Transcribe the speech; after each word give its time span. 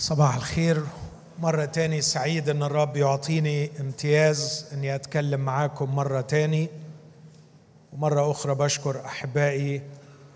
صباح 0.00 0.36
الخير. 0.36 0.82
مرة 1.38 1.64
تاني 1.64 2.00
سعيد 2.00 2.48
إن 2.48 2.62
الرب 2.62 2.96
يعطيني 2.96 3.70
امتياز 3.80 4.66
إني 4.72 4.94
أتكلم 4.94 5.40
معاكم 5.40 5.94
مرة 5.94 6.20
تاني. 6.20 6.68
ومرة 7.92 8.30
أخرى 8.30 8.54
بشكر 8.54 9.04
أحبائي 9.04 9.82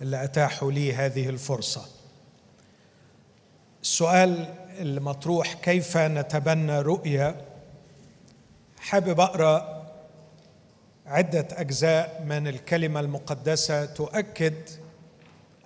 اللي 0.03 0.25
أتاحوا 0.25 0.73
لي 0.73 0.95
هذه 0.95 1.29
الفرصة. 1.29 1.87
السؤال 3.83 4.55
المطروح 4.81 5.53
كيف 5.53 5.96
نتبنى 5.96 6.81
رؤية؟ 6.81 7.37
حابب 8.79 9.21
أقرأ 9.21 9.87
عدة 11.07 11.49
أجزاء 11.53 12.25
من 12.27 12.49
الكلمة 12.49 13.01
المقدسة 13.01 13.85
تؤكد 13.85 14.55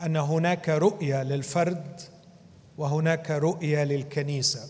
أن 0.03 0.17
هناك 0.17 0.69
رؤية 0.69 1.23
للفرد 1.23 2.01
وهناك 2.79 3.31
رؤية 3.31 3.85
للكنيسة. 3.85 4.69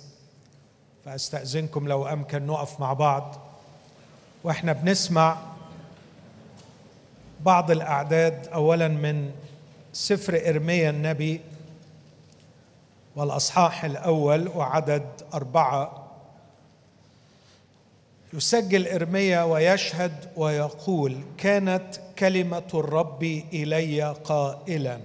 فأستأذنكم 1.04 1.88
لو 1.88 2.06
أمكن 2.06 2.46
نقف 2.46 2.80
مع 2.80 2.92
بعض. 2.92 3.36
وإحنا 4.44 4.72
بنسمع 4.72 5.38
بعض 7.40 7.70
الأعداد 7.70 8.48
اولا 8.48 8.88
من 8.88 9.30
سفر 9.92 10.48
إرميا 10.48 10.90
النبي 10.90 11.40
والأصحاح 13.16 13.84
الأول 13.84 14.48
وعدد 14.48 15.06
أربعة. 15.34 16.08
يسجل 18.32 18.88
إرميا 18.88 19.42
ويشهد 19.42 20.30
ويقول 20.36 21.20
كانت 21.38 22.00
كلمة 22.18 22.68
الرب 22.74 23.22
إلي 23.52 24.12
قائلا. 24.12 24.98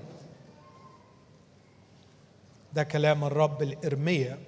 ده 2.74 2.84
كلام 2.84 3.24
الرب 3.24 3.62
الإرمية. 3.64 4.40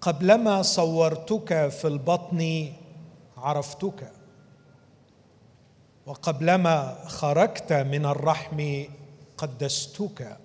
قبلما 0.00 0.62
صورتك 0.62 1.68
في 1.68 1.86
البطن 1.88 2.72
عرفتك 3.36 4.12
وقبلما 6.06 7.04
خرجت 7.06 7.72
من 7.72 8.06
الرحم 8.06 8.84
قدستك 9.36 10.36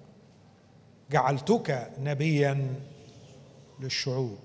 جعلتك 1.11 1.91
نبيا 1.99 2.75
للشعوب. 3.79 4.38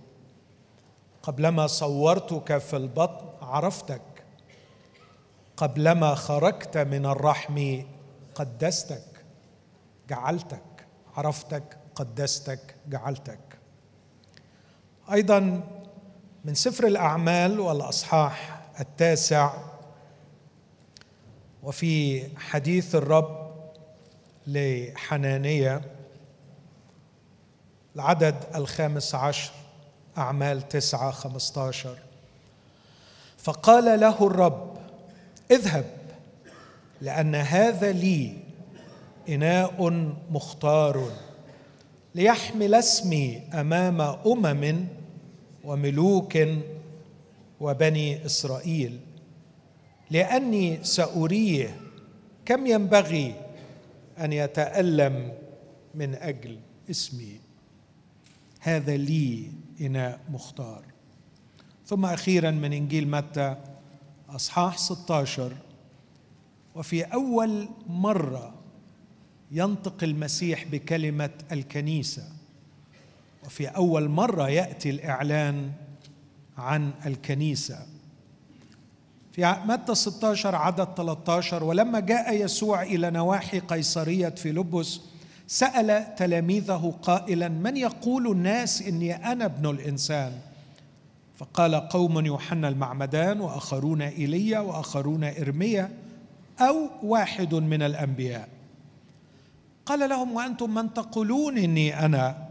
قبلما 1.22 1.66
صورتك 1.66 2.58
في 2.58 2.76
البطن 2.76 3.26
عرفتك 3.46 4.02
قبلما 5.56 6.14
خرجت 6.14 6.78
من 6.78 7.06
الرحم 7.06 7.82
قدستك 8.34 9.24
جعلتك 10.08 10.86
عرفتك. 11.16 11.85
قدستك 11.96 12.74
جعلتك. 12.88 13.38
أيضا 15.12 15.62
من 16.44 16.54
سفر 16.54 16.86
الأعمال 16.86 17.60
والأصحاح 17.60 18.60
التاسع 18.80 19.52
وفي 21.62 22.22
حديث 22.38 22.94
الرب 22.94 23.46
لحنانية 24.46 25.80
العدد 27.96 28.34
الخامس 28.54 29.14
عشر 29.14 29.52
أعمال 30.18 30.68
تسعة 30.68 31.10
خمسة 31.10 31.68
عشر 31.68 31.98
فقال 33.38 34.00
له 34.00 34.26
الرب 34.26 34.76
اذهب 35.50 35.84
لأن 37.00 37.34
هذا 37.34 37.92
لي 37.92 38.36
إناء 39.28 39.90
مختار. 40.30 41.10
ليحمل 42.16 42.74
اسمي 42.74 43.42
أمام 43.52 44.00
أمم 44.00 44.86
وملوك 45.64 46.38
وبني 47.60 48.26
إسرائيل 48.26 49.00
لأني 50.10 50.84
سأريه 50.84 51.76
كم 52.44 52.66
ينبغي 52.66 53.34
أن 54.18 54.32
يتألم 54.32 55.32
من 55.94 56.14
أجل 56.14 56.58
اسمي. 56.90 57.40
هذا 58.60 58.96
لي 58.96 59.50
إناء 59.80 60.20
مختار. 60.30 60.84
ثم 61.86 62.04
أخيرا 62.04 62.50
من 62.50 62.72
إنجيل 62.72 63.08
متى 63.08 63.56
أصحاح 64.28 64.78
16 64.78 65.52
وفي 66.74 67.02
أول 67.02 67.68
مرة 67.86 68.54
ينطق 69.50 70.04
المسيح 70.04 70.64
بكلمة 70.64 71.30
الكنيسة. 71.52 72.22
وفي 73.44 73.66
أول 73.66 74.08
مرة 74.08 74.48
يأتي 74.48 74.90
الإعلان 74.90 75.70
عن 76.58 76.90
الكنيسة. 77.06 77.78
في 79.32 79.56
متى 79.66 79.94
16 79.94 80.54
عدد 80.54 80.88
13 80.96 81.64
ولما 81.64 82.00
جاء 82.00 82.44
يسوع 82.44 82.82
إلى 82.82 83.10
نواحي 83.10 83.58
قيصرية 83.58 84.28
فيلبس 84.28 85.00
سأل 85.46 86.14
تلاميذه 86.14 86.94
قائلا 87.02 87.48
من 87.48 87.76
يقول 87.76 88.30
الناس 88.30 88.82
إني 88.82 89.32
أنا 89.32 89.44
ابن 89.44 89.70
الإنسان؟ 89.70 90.32
فقال 91.36 91.74
قوم 91.74 92.26
يوحنا 92.26 92.68
المعمدان 92.68 93.40
وآخرون 93.40 94.02
إيليا 94.02 94.58
وآخرون 94.58 95.24
إرميا 95.24 95.90
أو 96.60 96.90
واحد 97.02 97.54
من 97.54 97.82
الأنبياء. 97.82 98.48
قال 99.86 100.08
لهم 100.10 100.32
وأنتم 100.32 100.74
من 100.74 100.94
تقولون 100.94 101.58
اني 101.58 102.04
أنا؟ 102.04 102.46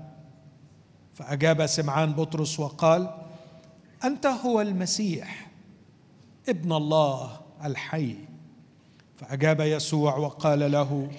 فأجاب 1.13 1.65
سمعان 1.65 2.13
بطرس 2.13 2.59
وقال 2.59 3.09
أنت 4.03 4.25
هو 4.25 4.61
المسيح 4.61 5.47
ابن 6.49 6.71
الله 6.73 7.39
الحي. 7.65 8.15
فأجاب 9.17 9.59
يسوع 9.59 10.17
وقال 10.17 10.71
له 10.71 11.09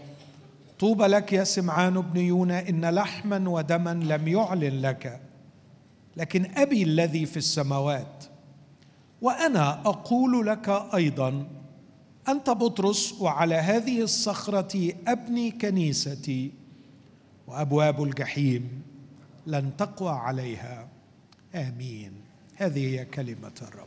طوبى 0.78 1.06
لك 1.06 1.32
يا 1.32 1.44
سمعان 1.44 2.00
بن 2.00 2.20
يونا 2.20 2.68
إن 2.68 2.84
لحما 2.84 3.48
ودما 3.50 3.94
لم 3.94 4.28
يعلن 4.28 4.80
لك 4.80 5.20
لكن 6.16 6.50
أبي 6.56 6.82
الذي 6.82 7.26
في 7.26 7.36
السماوات 7.36 8.24
وأنا 9.22 9.80
أقول 9.86 10.46
لك 10.46 10.68
أيضا. 10.94 11.46
أنت 12.28 12.50
بطرس 12.50 13.12
وعلى 13.20 13.54
هذه 13.54 14.02
الصخرة 14.02 14.92
أبني 15.06 15.50
كنيستي 15.50 16.52
وأبواب 17.46 18.02
الجحيم 18.02 18.82
لن 19.46 19.76
تقوى 19.76 20.10
عليها. 20.10 20.88
آمين. 21.54 22.12
هذه 22.56 22.86
هي 22.86 23.04
كلمة 23.04 23.52
الرب. 23.62 23.86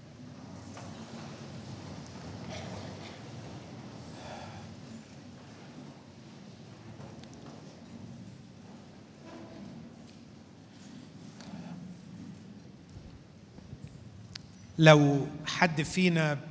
لو 14.77 15.27
حد 15.45 15.81
فينا 15.81 16.48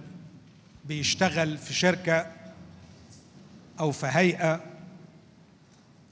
بيشتغل 0.89 1.59
في 1.59 1.75
شركة 1.75 2.27
أو 3.81 3.93
في 3.93 4.07
هيئة 4.07 4.61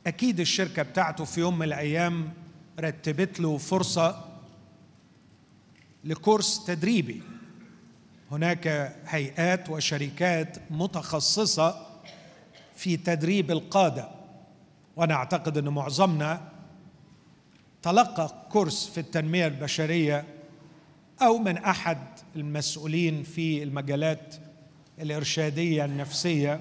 أكيد 0.07 0.41
الشركة 0.41 0.83
بتاعته 0.83 1.25
في 1.25 1.41
يوم 1.41 1.59
من 1.59 1.67
الأيام 1.67 2.33
رتبت 2.81 3.41
له 3.41 3.59
فرصة 3.59 4.25
لكورس 6.05 6.65
تدريبي. 6.65 7.23
هناك 8.31 8.97
هيئات 9.07 9.71
وشركات 9.71 10.57
متخصصة 10.71 11.87
في 12.77 12.97
تدريب 12.97 13.51
القادة 13.51 14.09
وأنا 14.97 15.15
أعتقد 15.15 15.59
إن 15.59 15.69
معظمنا 15.69 16.53
تلقى 17.83 18.47
كورس 18.51 18.89
في 18.89 19.01
التنمية 19.01 19.47
البشرية 19.47 20.25
أو 21.23 21.39
من 21.39 21.57
أحد 21.57 21.99
المسؤولين 22.37 23.23
في 23.23 23.63
المجالات 23.63 24.35
الإرشادية 25.01 25.85
النفسية 25.85 26.61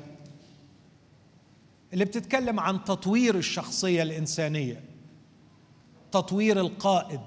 اللي 1.94 2.06
بتتكلم 2.06 2.60
عن 2.60 2.84
تطوير 2.84 3.36
الشخصية 3.38 4.04
الإنسانية 4.04 4.84
تطوير 6.12 6.60
القائد 6.60 7.22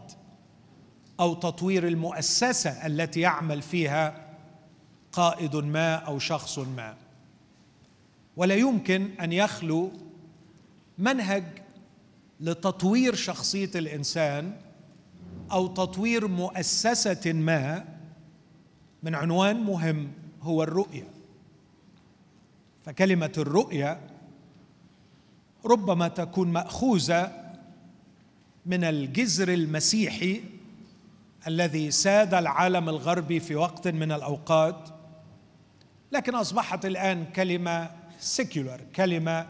أو 1.21 1.35
تطوير 1.35 1.89
المؤسسة 1.89 2.87
التي 2.87 3.21
يعمل 3.21 3.63
فيها 3.63 4.29
قائد 5.13 5.57
ما 5.57 5.95
أو 5.95 6.19
شخص 6.19 6.59
ما. 6.59 6.97
ولا 8.37 8.55
يمكن 8.55 9.11
أن 9.21 9.33
يخلو 9.33 9.93
منهج 10.99 11.45
لتطوير 12.41 13.15
شخصية 13.15 13.71
الإنسان 13.75 14.57
أو 15.53 15.67
تطوير 15.67 16.29
مؤسسة 16.29 17.33
ما 17.33 17.85
من 19.03 19.15
عنوان 19.15 19.57
مهم. 19.57 20.09
هو 20.43 20.63
الرؤيه 20.63 21.09
فكلمة 22.85 23.33
الرؤيه 23.39 24.01
ربما 25.65 26.09
تكون 26.09 26.49
مأخوذة 26.53 27.33
من 28.67 28.85
الجذر 28.85 29.55
المسيحي 29.55 30.41
الذي 31.47 31.91
ساد 31.91 32.35
العالم 32.35 32.89
الغربي 32.89 33.41
في 33.41 33.55
وقت 33.55 33.89
من 33.89 34.13
الأوقات 34.13 34.89
لكن 36.13 36.35
أصبحت 36.35 36.87
الآن 36.87 37.25
كلمة 37.25 37.91
سيكولر 38.21 38.81
كلمة 38.97 39.47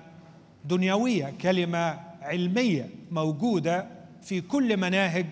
دنيوية 0.64 1.34
كلمة 1.40 2.00
علمية 2.22 2.90
موجودة 3.10 3.86
في 4.22 4.40
كل 4.40 4.76
مناهج 4.76 5.26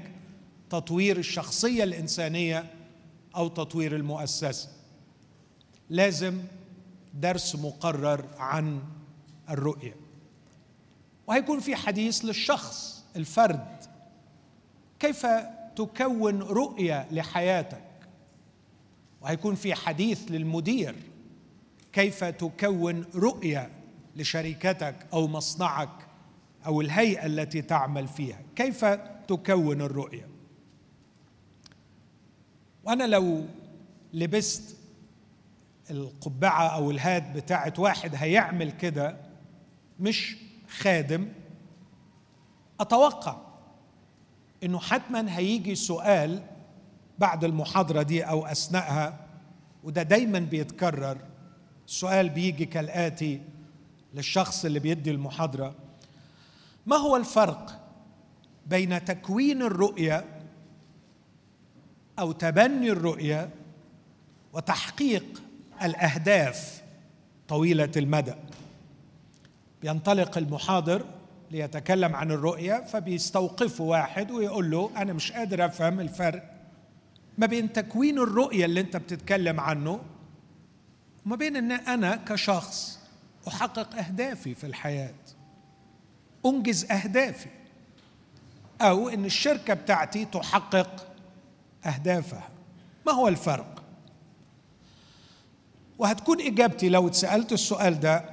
تطوير 0.70 1.16
الشخصية 1.16 1.84
الإنسانية 1.84 2.64
أو 3.36 3.48
تطوير 3.48 3.96
المؤسسة. 3.96 4.68
لازم 5.90 6.42
درس 7.14 7.56
مقرر 7.56 8.24
عن 8.38 8.82
الرؤية. 9.50 9.94
وهيكون 11.26 11.60
في 11.60 11.76
حديث 11.76 12.24
للشخص 12.24 13.04
الفرد. 13.16 13.76
كيف 14.98 15.26
تكون 15.76 16.42
رؤية 16.42 17.06
لحياتك؟ 17.10 17.82
وهيكون 19.20 19.54
في 19.54 19.74
حديث 19.74 20.30
للمدير. 20.30 20.94
كيف 21.92 22.24
تكون 22.24 23.04
رؤية 23.14 23.70
لشركتك 24.16 25.06
أو 25.12 25.26
مصنعك 25.26 26.06
أو 26.66 26.80
الهيئة 26.80 27.26
التي 27.26 27.62
تعمل 27.62 28.08
فيها؟ 28.08 28.40
كيف 28.56 28.84
تكون 29.28 29.80
الرؤية؟ 29.80 30.28
وأنا 32.84 33.04
لو 33.04 33.44
لبست 34.12 34.75
القبعة 35.90 36.66
أو 36.68 36.90
الهات 36.90 37.30
بتاعت 37.30 37.78
واحد 37.78 38.14
هيعمل 38.14 38.70
كده 38.70 39.16
مش 40.00 40.36
خادم 40.68 41.28
أتوقع 42.80 43.36
إنه 44.62 44.78
حتما 44.78 45.38
هيجي 45.38 45.74
سؤال 45.74 46.42
بعد 47.18 47.44
المحاضرة 47.44 48.02
دي 48.02 48.22
أو 48.22 48.46
اثناءها 48.46 49.26
وده 49.84 50.02
دايما 50.02 50.38
بيتكرر. 50.38 51.18
السؤال 51.86 52.28
بيجي 52.28 52.64
كالآتي 52.64 53.40
للشخص 54.14 54.64
اللي 54.64 54.78
بيدي 54.78 55.10
المحاضرة. 55.10 55.74
ما 56.86 56.96
هو 56.96 57.16
الفرق 57.16 57.80
بين 58.66 59.04
تكوين 59.04 59.62
الرؤية 59.62 60.24
أو 62.18 62.32
تبني 62.32 62.90
الرؤية 62.90 63.50
وتحقيق 64.52 65.42
الأهداف 65.82 66.82
طويلة 67.48 67.90
المدى. 67.96 68.34
بينطلق 69.82 70.38
المحاضر 70.38 71.04
ليتكلم 71.50 72.16
عن 72.16 72.30
الرؤية 72.30 72.84
فبيستوقفه 72.84 73.84
واحد 73.84 74.30
ويقول 74.30 74.70
له 74.70 74.90
أنا 74.96 75.12
مش 75.12 75.32
قادر 75.32 75.66
أفهم 75.66 76.00
الفرق 76.00 76.50
ما 77.38 77.46
بين 77.46 77.72
تكوين 77.72 78.18
الرؤية 78.18 78.64
اللي 78.64 78.80
أنت 78.80 78.96
بتتكلم 78.96 79.60
عنه 79.60 80.00
وما 81.26 81.36
بين 81.36 81.56
إن 81.56 81.72
أنا 81.72 82.16
كشخص 82.16 82.98
أحقق 83.48 83.96
أهدافي 83.96 84.54
في 84.54 84.66
الحياة 84.66 85.14
أنجز 86.46 86.84
أهدافي 86.90 87.48
أو 88.80 89.08
إن 89.08 89.24
الشركة 89.24 89.74
بتاعتي 89.74 90.24
تحقق 90.24 91.06
أهدافها. 91.86 92.48
ما 93.06 93.12
هو 93.12 93.28
الفرق؟ 93.28 93.75
وهتكون 95.98 96.40
إجابتي 96.40 96.88
لو 96.88 97.08
اتسألت 97.08 97.52
السؤال 97.52 98.00
ده 98.00 98.24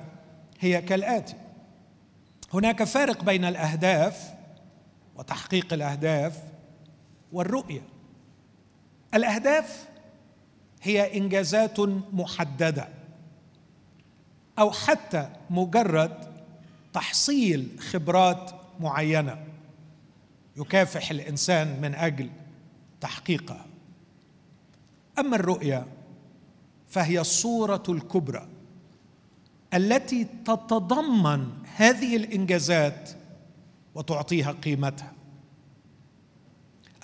هي 0.59 0.81
كالآتي. 0.81 1.35
هناك 2.53 2.83
فارق 2.83 3.23
بين 3.23 3.45
الأهداف 3.45 4.33
وتحقيق 5.15 5.73
الأهداف 5.73 6.43
والرؤية. 7.31 7.81
الأهداف 9.13 9.87
هي 10.81 11.17
إنجازات 11.17 11.79
محددة 12.13 12.87
أو 14.59 14.71
حتى 14.71 15.29
مجرد 15.49 16.17
تحصيل 16.93 17.79
خبرات 17.79 18.51
معينة 18.79 19.37
يكافح 20.57 21.11
الإنسان 21.11 21.81
من 21.81 21.95
أجل 21.95 22.29
تحقيقها. 23.01 23.65
أما 25.19 25.35
الرؤية 25.35 25.85
فهي 26.93 27.19
الصورة 27.21 27.83
الكبرى 27.89 28.47
التي 29.73 30.27
تتضمن 30.45 31.47
هذه 31.75 32.15
الإنجازات 32.15 33.09
وتعطيها 33.95 34.51
قيمتها. 34.51 35.13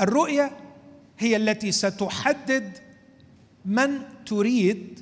الرؤية 0.02 0.58
هي 1.20 1.36
التي 1.36 1.72
ستحدد 1.72 2.78
من 3.66 4.00
تريد 4.26 5.00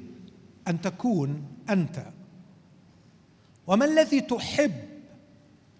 أن 0.67 0.81
تكون 0.81 1.43
أنت 1.69 2.05
وما 3.67 3.85
الذي 3.85 4.21
تحب 4.21 4.73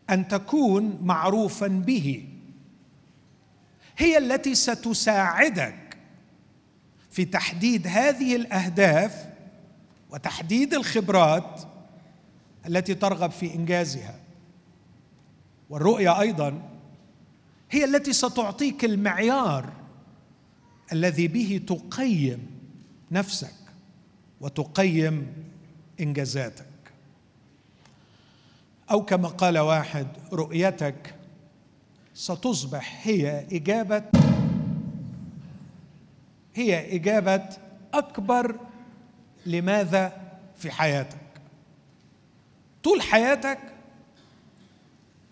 أن 0.09 0.27
تكون 0.27 0.99
معروفا 1.03 1.67
به؟ 1.67 2.27
هي 3.97 4.17
التي 4.17 4.55
ستساعدك 4.55 5.86
في 7.17 7.25
تحديد 7.25 7.87
هذه 7.87 8.35
الأهداف 8.35 9.29
وتحديد 10.09 10.73
الخبرات 10.73 11.61
التي 12.67 12.95
ترغب 12.95 13.31
في 13.31 13.55
إنجازها. 13.55 14.19
والرؤية 15.69 16.19
أيضا 16.21 16.61
هي 17.71 17.85
التي 17.85 18.13
ستعطيك 18.13 18.85
المعيار 18.85 19.73
الذي 20.93 21.27
به 21.27 21.61
تقيم 21.67 22.47
نفسك 23.11 23.55
وتقيم 24.41 25.33
إنجازاتك. 25.99 26.65
أو 28.91 29.05
كما 29.05 29.27
قال 29.27 29.57
واحد 29.57 30.07
رؤيتك 30.33 31.15
ستصبح 32.13 33.07
هي 33.07 33.47
إجابة 33.51 34.26
هي 36.57 36.95
إجابة 36.95 37.49
أكبر 37.93 38.55
لماذا 39.45 40.13
في 40.55 40.71
حياتك. 40.71 41.17
طول 42.83 43.01
حياتك 43.01 43.59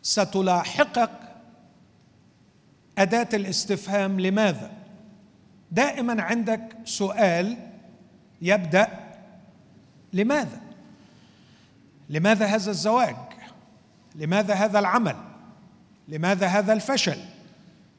ستلاحقك 0.01 1.11
أداة 2.97 3.27
الاستفهام 3.33 4.19
لماذا. 4.19 4.71
دائما 5.71 6.21
عندك 6.21 6.77
سؤال 6.85 7.57
يبدأ 8.41 8.87
لماذا. 10.13 10.61
لماذا 12.09 12.45
هذا 12.45 12.71
الزواج. 12.71 13.15
لماذا 14.15 14.53
هذا 14.53 14.79
العمل. 14.79 15.15
لماذا 16.07 16.47
هذا 16.47 16.73
الفشل. 16.73 17.19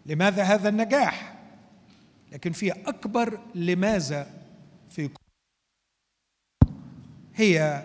لماذا 0.06 0.42
هذا 0.42 0.68
النجاح. 0.68 1.35
لكن 2.32 2.52
في 2.52 2.70
أكبر 2.72 3.38
لماذا 3.54 4.30
في 4.90 5.10
هي 7.34 7.84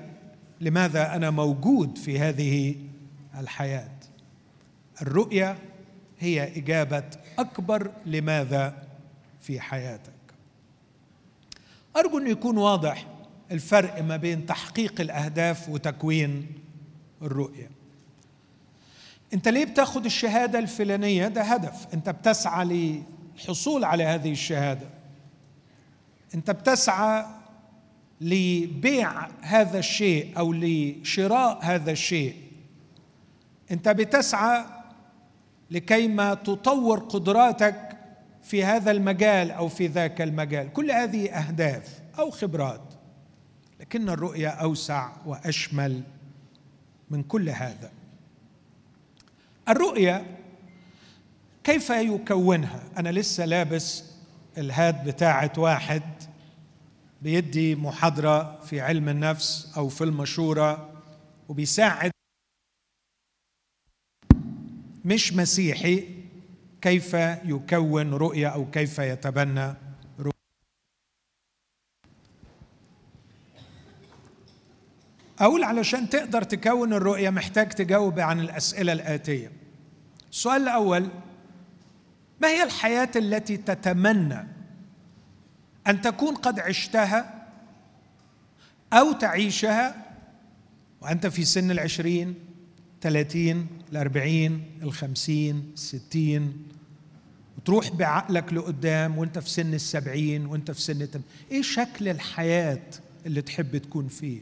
لماذا 0.61 1.15
أنا 1.15 1.29
موجود 1.29 1.97
في 1.97 2.19
هذه 2.19 2.75
الحياة. 3.37 3.97
الرؤية 5.01 5.57
هي 6.19 6.57
إجابة 6.57 7.03
أكبر 7.39 7.91
لماذا 8.05 8.87
في 9.41 9.59
حياتك. 9.59 10.11
أرجو 11.97 12.17
أن 12.17 12.27
يكون 12.27 12.57
واضح 12.57 13.07
الفرق 13.51 14.01
ما 14.01 14.17
بين 14.17 14.45
تحقيق 14.45 15.01
الأهداف 15.01 15.69
وتكوين 15.69 16.47
الرؤية. 17.21 17.69
أنت 19.33 19.47
ليه 19.47 19.65
بتاخد 19.65 20.05
الشهادة 20.05 20.59
الفلانية؟ 20.59 21.27
ده 21.27 21.41
هدف. 21.41 21.93
أنت 21.93 22.09
بتسعى 22.09 23.03
للحصول 23.41 23.83
على 23.83 24.03
هذه 24.03 24.31
الشهادة. 24.31 24.87
أنت 26.35 26.51
بتسعى 26.51 27.25
لبيع 28.21 29.27
هذا 29.41 29.79
الشيء 29.79 30.37
أو 30.37 30.53
لشراء 30.53 31.59
هذا 31.61 31.91
الشيء. 31.91 32.35
أنت 33.71 33.89
بتسعى 33.89 34.65
لكيما 35.71 36.33
تطور 36.33 36.99
قدراتك 36.99 37.97
في 38.43 38.63
هذا 38.63 38.91
المجال 38.91 39.51
أو 39.51 39.67
في 39.67 39.87
ذاك 39.87 40.21
المجال. 40.21 40.73
كل 40.73 40.91
هذه 40.91 41.29
أهداف 41.29 41.99
أو 42.19 42.31
خبرات 42.31 42.81
لكن 43.79 44.09
الرؤيه 44.09 44.49
أوسع 44.49 45.11
وأشمل 45.25 46.01
من 47.09 47.23
كل 47.23 47.49
هذا. 47.49 47.91
الرؤيه 49.69 50.37
كيف 51.63 51.89
يكونها؟ 51.89 52.83
أنا 52.97 53.09
لسه 53.09 53.45
لابس 53.45 54.03
الهاد 54.57 55.09
بتاعه 55.09 55.51
واحد 55.57 56.01
بيدي 57.21 57.75
محاضرة 57.75 58.59
في 58.59 58.81
علم 58.81 59.09
النفس 59.09 59.73
أو 59.77 59.89
في 59.89 60.03
المشورة 60.03 60.89
وبيساعد. 61.49 62.11
مش 65.05 65.33
مسيحي 65.33 66.07
كيف 66.81 67.13
يكون 67.45 68.13
رؤية 68.13 68.47
أو 68.47 68.71
كيف 68.71 68.99
يتبنى 68.99 69.73
رؤية؟ 70.19 70.31
أقول 75.39 75.63
علشان 75.63 76.09
تقدر 76.09 76.43
تكون 76.43 76.93
الرؤية 76.93 77.29
محتاج 77.29 77.69
تجاوب 77.69 78.19
عن 78.19 78.39
الأسئلة 78.39 78.93
الآتية. 78.93 79.51
السؤال 80.31 80.61
الأول 80.61 81.09
ما 82.41 82.47
هي 82.47 82.63
الحياة 82.63 83.09
التي 83.15 83.57
تتمنى 83.57 84.47
أن 85.87 86.01
تكون 86.01 86.35
قد 86.35 86.59
عشتها 86.59 87.47
أو 88.93 89.11
تعيشها 89.11 90.05
وأنت 91.01 91.27
في 91.27 91.45
سن 91.45 91.71
العشرين 91.71 92.35
ثلاثين 93.01 93.67
الأربعين 93.91 94.63
الخمسين 94.81 95.71
الستين؟ 95.73 96.67
وتروح 97.57 97.89
بعقلك 97.91 98.53
لقدام 98.53 99.17
وأنت 99.17 99.39
في 99.39 99.49
سن 99.49 99.73
السبعين 99.73 100.45
وأنت 100.45 100.71
في 100.71 100.81
سن 100.81 101.11
تم... 101.11 101.21
إيه 101.51 101.61
شكل 101.61 102.07
الحياة 102.07 102.81
اللي 103.25 103.41
تحب 103.41 103.77
تكون 103.77 104.07
فيه؟ 104.07 104.39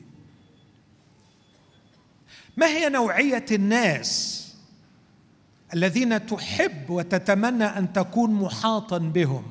ما 2.58 2.68
هي 2.68 2.90
نوعية 2.90 3.46
الناس 3.52 4.39
الذين 5.74 6.26
تحب 6.26 6.90
وتتمنى 6.90 7.64
أن 7.64 7.94
تكون 7.94 8.32
محاطا 8.32 8.98
بهم. 8.98 9.44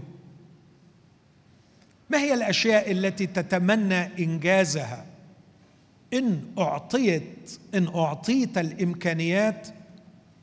ما 2.10 2.18
هي 2.18 2.34
الأشياء 2.34 2.92
التي 2.92 3.26
تتمنى 3.26 4.24
إنجازها؟ 4.24 5.06
إن 6.12 6.42
أعطيت 6.58 7.58
إن 7.74 7.88
أعطيت 7.94 8.58
الإمكانيات 8.58 9.68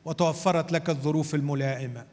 وتوفرت 0.04 0.72
لك 0.72 0.90
الظروف 0.90 1.34
الملائمة. 1.34 2.04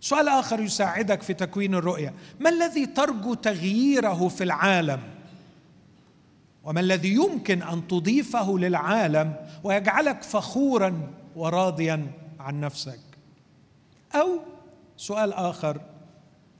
سؤال 0.00 0.28
آخر 0.28 0.60
يساعدك 0.60 1.22
في 1.22 1.34
تكوين 1.34 1.74
الرؤية. 1.74 2.14
ما 2.40 2.50
الذي 2.50 2.86
ترجو 2.86 3.34
تغييره 3.34 4.28
في 4.28 4.44
العالم؟ 4.44 5.00
وما 6.64 6.80
الذي 6.80 7.14
يمكن 7.14 7.62
أن 7.62 7.88
تضيفه 7.88 8.58
للعالم 8.58 9.34
ويجعلك 9.64 10.22
فخورا 10.22 11.08
وراضيا 11.38 12.12
عن 12.40 12.60
نفسك. 12.60 13.00
أو 14.14 14.40
سؤال 14.96 15.32
آخر 15.32 15.80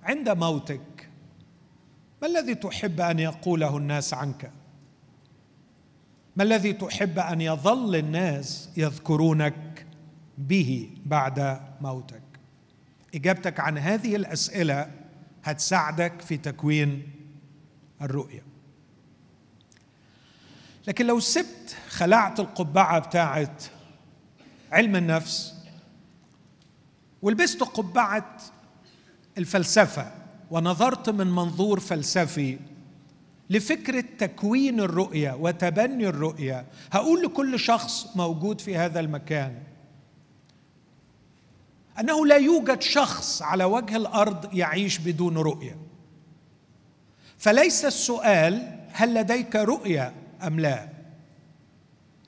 عند 0.03 0.29
موتك 0.29 1.09
ما 2.23 2.29
الذي 2.29 2.55
تحب 2.55 3.01
أن 3.01 3.19
يقوله 3.19 3.77
الناس 3.77 4.15
عنك؟ 4.15 4.53
ما 6.37 6.45
الذي 6.45 6.73
تحب 6.73 7.19
أن 7.19 7.41
يظل 7.41 7.97
الناس 7.97 8.71
يذكرونك 8.77 9.87
به 10.39 10.91
بعد 11.07 11.61
موتك؟ 11.81 12.23
إجابتك 13.15 13.61
عن 13.61 13.79
هذه 13.79 14.17
الأسئلة 14.17 14.91
هتساعدك 15.45 16.21
في 16.21 16.37
تكوين 16.37 17.11
الرؤية. 18.03 18.43
لكن 20.89 21.07
لو 21.07 21.21
سبت 21.21 21.77
خلعت 21.89 22.41
القبعة 22.41 22.99
بتاعت 22.99 23.65
علم 24.73 24.97
النفس 24.97 25.55
ولبست 27.23 27.63
قبعة 27.63 28.37
الفلسفة 29.39 30.13
ونظرت 30.51 31.11
من 31.11 31.27
منظور 31.27 31.81
فلسفي 31.81 32.59
لفكره 33.51 34.05
تكوين 34.19 34.81
الرؤية 34.81 35.33
وتبني 35.33 36.09
الرؤية. 36.09 36.67
هقول 36.93 37.23
لكل 37.23 37.59
شخص 37.59 38.17
موجود 38.17 38.61
في 38.61 38.77
هذا 38.77 39.01
المكان 39.01 39.63
أنه 42.01 42.27
لا 42.27 42.37
يوجد 42.37 42.83
شخص 42.83 43.43
على 43.43 43.65
وجه 43.65 43.97
الأرض 43.97 44.55
يعيش 44.55 44.99
بدون 44.99 45.39
رؤية. 45.39 45.77
فليس 47.39 47.85
السؤال 47.85 48.79
هل 48.93 49.15
لديك 49.15 49.57
رؤية 49.57 50.15
أم 50.47 50.61
لا 50.61 50.89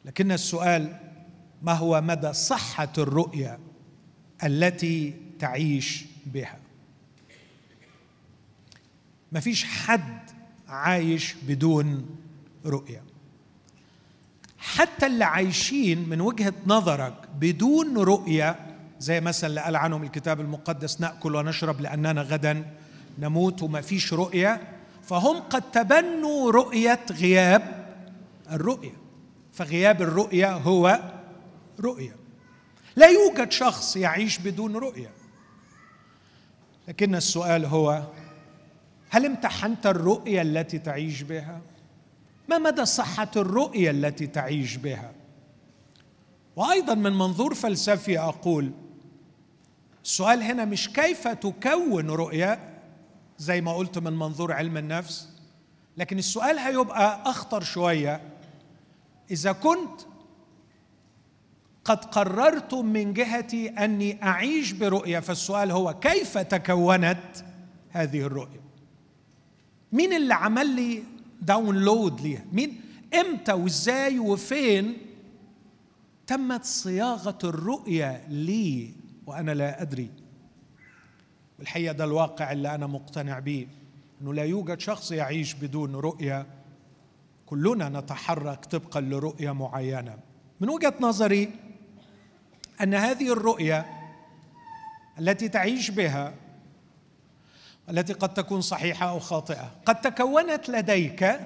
لكن 0.04 0.32
السؤال 0.32 0.99
ما 1.62 1.72
هو 1.72 2.00
مدى 2.00 2.32
صحة 2.32 2.92
الرؤية 2.98 3.58
التي 4.44 5.14
تعيش 5.38 6.04
بها. 6.26 6.58
ما 9.32 9.40
فيش 9.40 9.64
حد 9.64 10.30
عايش 10.68 11.34
بدون 11.48 12.06
رؤية. 12.66 13.02
حتى 14.58 15.06
اللي 15.06 15.24
عايشين 15.24 16.08
من 16.08 16.20
وجهة 16.20 16.52
نظرك 16.66 17.14
بدون 17.40 17.98
رؤية 17.98 18.56
زي 18.98 19.20
مثلا 19.20 19.50
اللي 19.50 19.60
قال 19.60 19.76
عنهم 19.76 20.02
الكتاب 20.02 20.40
المقدس 20.40 21.00
نأكل 21.00 21.34
ونشرب 21.36 21.80
لأننا 21.80 22.22
غدا 22.22 22.64
نموت 23.18 23.62
وما 23.62 23.80
فيش 23.80 24.12
رؤية 24.12 24.60
فهم 25.02 25.40
قد 25.40 25.70
تبنوا 25.70 26.50
رؤية 26.50 27.00
غياب 27.10 27.86
الرؤية. 28.50 28.92
فغياب 29.52 30.02
الرؤية 30.02 30.52
هو 30.56 31.00
رؤية. 31.80 32.16
لا 32.96 33.06
يوجد 33.06 33.52
شخص 33.52 33.96
يعيش 33.96 34.38
بدون 34.38 34.76
رؤية. 34.76 35.10
لكن 36.88 37.14
السؤال 37.14 37.64
هو 37.64 38.02
هل 39.10 39.26
امتحنت 39.26 39.86
الرؤية 39.86 40.42
التي 40.42 40.78
تعيش 40.78 41.22
بها؟ 41.22 41.60
ما 42.48 42.58
مدى 42.58 42.84
صحة 42.84 43.30
الرؤية 43.36 43.90
التي 43.90 44.26
تعيش 44.26 44.76
بها؟ 44.76 45.12
وأيضا 46.56 46.94
من 46.94 47.12
منظور 47.12 47.54
فلسفي 47.54 48.18
أقول 48.18 48.70
السؤال 50.04 50.42
هنا 50.42 50.64
مش 50.64 50.88
كيف 50.88 51.28
تكون 51.28 52.10
رؤية 52.10 52.58
زي 53.38 53.60
ما 53.60 53.72
قلت 53.76 53.98
من 53.98 54.12
منظور 54.12 54.52
علم 54.52 54.76
النفس 54.76 55.28
لكن 55.96 56.18
السؤال 56.18 56.58
هيبقى 56.58 57.22
أخطر 57.26 57.62
شوية. 57.62 58.20
إذا 59.30 59.52
كنت 59.52 60.00
قد 61.84 62.04
قررت 62.04 62.74
من 62.74 63.12
جهتي 63.12 63.68
أني 63.68 64.22
أعيش 64.22 64.72
برؤية 64.72 65.18
فالسؤال 65.18 65.70
هو 65.70 65.94
كيف 66.00 66.38
تكونت 66.38 67.44
هذه 67.90 68.20
الرؤية؟ 68.20 68.60
مين 69.92 70.12
اللي 70.12 70.34
عمل 70.34 70.76
لي 70.76 71.02
داونلود 71.42 72.20
ليها؟ 72.20 72.44
مين؟ 72.52 72.80
إمتى 73.14 73.52
وإزاي 73.52 74.18
وفين 74.18 74.96
تمت 76.26 76.64
صياغة 76.64 77.38
الرؤية 77.44 78.24
لي 78.28 78.90
وأنا 79.26 79.50
لا 79.50 79.82
أدري. 79.82 80.10
والحقيقة 81.58 81.92
ده 81.92 82.04
الواقع 82.04 82.52
اللي 82.52 82.74
أنا 82.74 82.86
مقتنع 82.86 83.38
به 83.38 83.66
إنه 84.22 84.34
لا 84.34 84.44
يوجد 84.44 84.80
شخص 84.80 85.12
يعيش 85.12 85.54
بدون 85.54 85.94
رؤية. 85.96 86.46
كلنا 87.46 87.88
نتحرك 87.88 88.64
طبقا 88.64 89.00
لرؤية 89.00 89.52
معينة. 89.52 90.18
من 90.60 90.68
وجهة 90.68 90.94
نظري 91.00 91.50
أن 92.82 92.94
هذه 92.94 93.32
الرؤية 93.32 93.86
التي 95.18 95.48
تعيش 95.48 95.90
بها 95.90 96.34
التي 97.90 98.12
قد 98.12 98.34
تكون 98.34 98.60
صحيحة 98.60 99.10
أو 99.10 99.18
خاطئة 99.18 99.70
قد 99.86 100.00
تكونت 100.00 100.68
لديك 100.68 101.40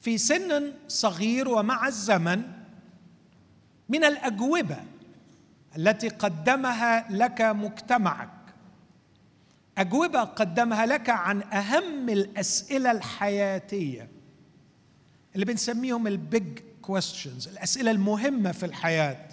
في 0.00 0.18
سن 0.18 0.72
صغير 0.88 1.48
ومع 1.48 1.88
الزمن 1.88 2.42
من 3.88 4.04
الأجوبة 4.04 4.76
التي 5.76 6.08
قدمها 6.08 7.06
لك 7.10 7.40
مجتمعك. 7.40 8.28
أجوبة 9.78 10.20
قدمها 10.20 10.86
لك 10.86 11.10
عن 11.10 11.42
أهم 11.42 12.08
الأسئلة 12.08 12.90
الحياتية 12.90 14.08
اللي 15.34 15.44
بنسميهم 15.44 16.06
ال 16.06 16.19
big 16.19 16.58
questions 16.82 17.48
الأسئلة 17.48 17.90
المهمة 17.90 18.52
في 18.52 18.66
الحياة. 18.66 19.28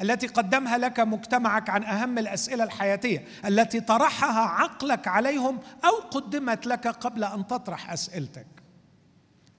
التي 0.00 0.26
قدمها 0.26 0.78
لك 0.78 1.00
مجتمعك 1.00 1.70
عن 1.70 1.82
أهم 1.84 2.18
الأسئلة 2.18 2.64
الحياتية 2.64 3.24
التي 3.46 3.80
طرحها 3.80 4.40
عقلك 4.40 5.08
عليهم 5.08 5.58
أو 5.84 6.08
قدمت 6.10 6.66
لك 6.66 6.86
قبل 6.88 7.24
أن 7.24 7.46
تطرح 7.46 7.90
أسئلتك. 7.92 8.46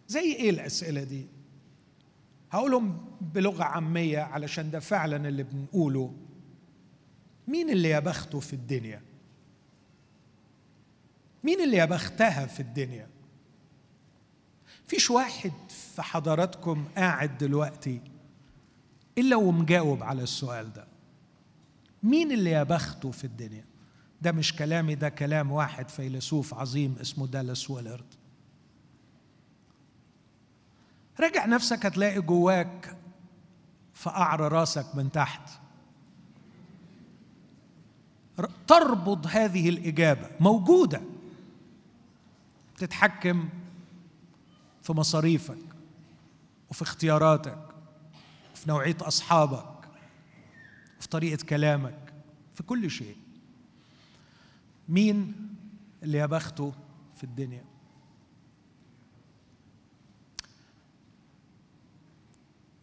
زي 0.07 0.33
إيه 0.35 0.49
الأسئلة 0.49 1.03
دي؟ 1.03 1.27
هقولهم 2.51 3.05
بلغة 3.21 3.63
عامية 3.63 4.19
علشان 4.19 4.71
ده 4.71 4.79
فعلا 4.79 5.27
اللي 5.29 5.43
بنقوله. 5.43 6.13
مين 7.47 7.69
اللي 7.69 7.89
يا 7.89 7.99
بخته 7.99 8.39
في 8.39 8.53
الدنيا؟ 8.53 9.01
مين 11.43 11.61
اللي 11.61 11.77
يا 11.77 11.85
بختها 11.85 12.45
في 12.45 12.59
الدنيا؟ 12.59 13.07
فيش 14.87 15.11
واحد 15.11 15.51
في 15.95 16.01
حضراتكم 16.01 16.85
قاعد 16.97 17.37
دلوقتي 17.37 18.01
إلا 19.17 19.35
ومجاوب 19.35 20.03
على 20.03 20.23
السؤال 20.23 20.73
ده. 20.73 20.87
مين 22.03 22.31
اللي 22.31 22.49
يا 22.49 22.63
بخته 22.63 23.11
في 23.11 23.23
الدنيا؟ 23.23 23.65
ده 24.21 24.31
مش 24.31 24.55
كلامي 24.55 24.95
ده 24.95 25.09
كلام 25.09 25.51
واحد 25.51 25.89
فيلسوف 25.89 26.53
عظيم 26.53 26.95
اسمه 27.01 27.27
دالاس 27.27 27.69
ويلرد 27.69 28.13
راجع 31.19 31.45
نفسك 31.45 31.85
هتلاقي 31.85 32.21
جواك 32.21 32.97
في 33.93 34.09
قعر 34.09 34.51
راسك 34.51 34.95
من 34.95 35.11
تحت. 35.11 35.49
تربط 38.67 39.27
هذه 39.27 39.69
الإجابة. 39.69 40.29
موجودة. 40.39 41.01
تتحكم 42.77 43.49
في 44.81 44.93
مصاريفك 44.93 45.57
وفي 46.69 46.81
اختياراتك. 46.81 47.62
وفي 48.63 48.71
نوعية 48.71 48.97
أصحابك 49.01 49.89
في 50.99 51.07
طريقة 51.07 51.45
كلامك 51.45 52.13
في 52.55 52.63
كل 52.63 52.91
شيء. 52.91 53.17
مين 54.89 55.35
اللي 56.03 56.17
يا 56.17 56.25
بخته 56.25 56.73
في 57.15 57.23
الدنيا؟ 57.23 57.63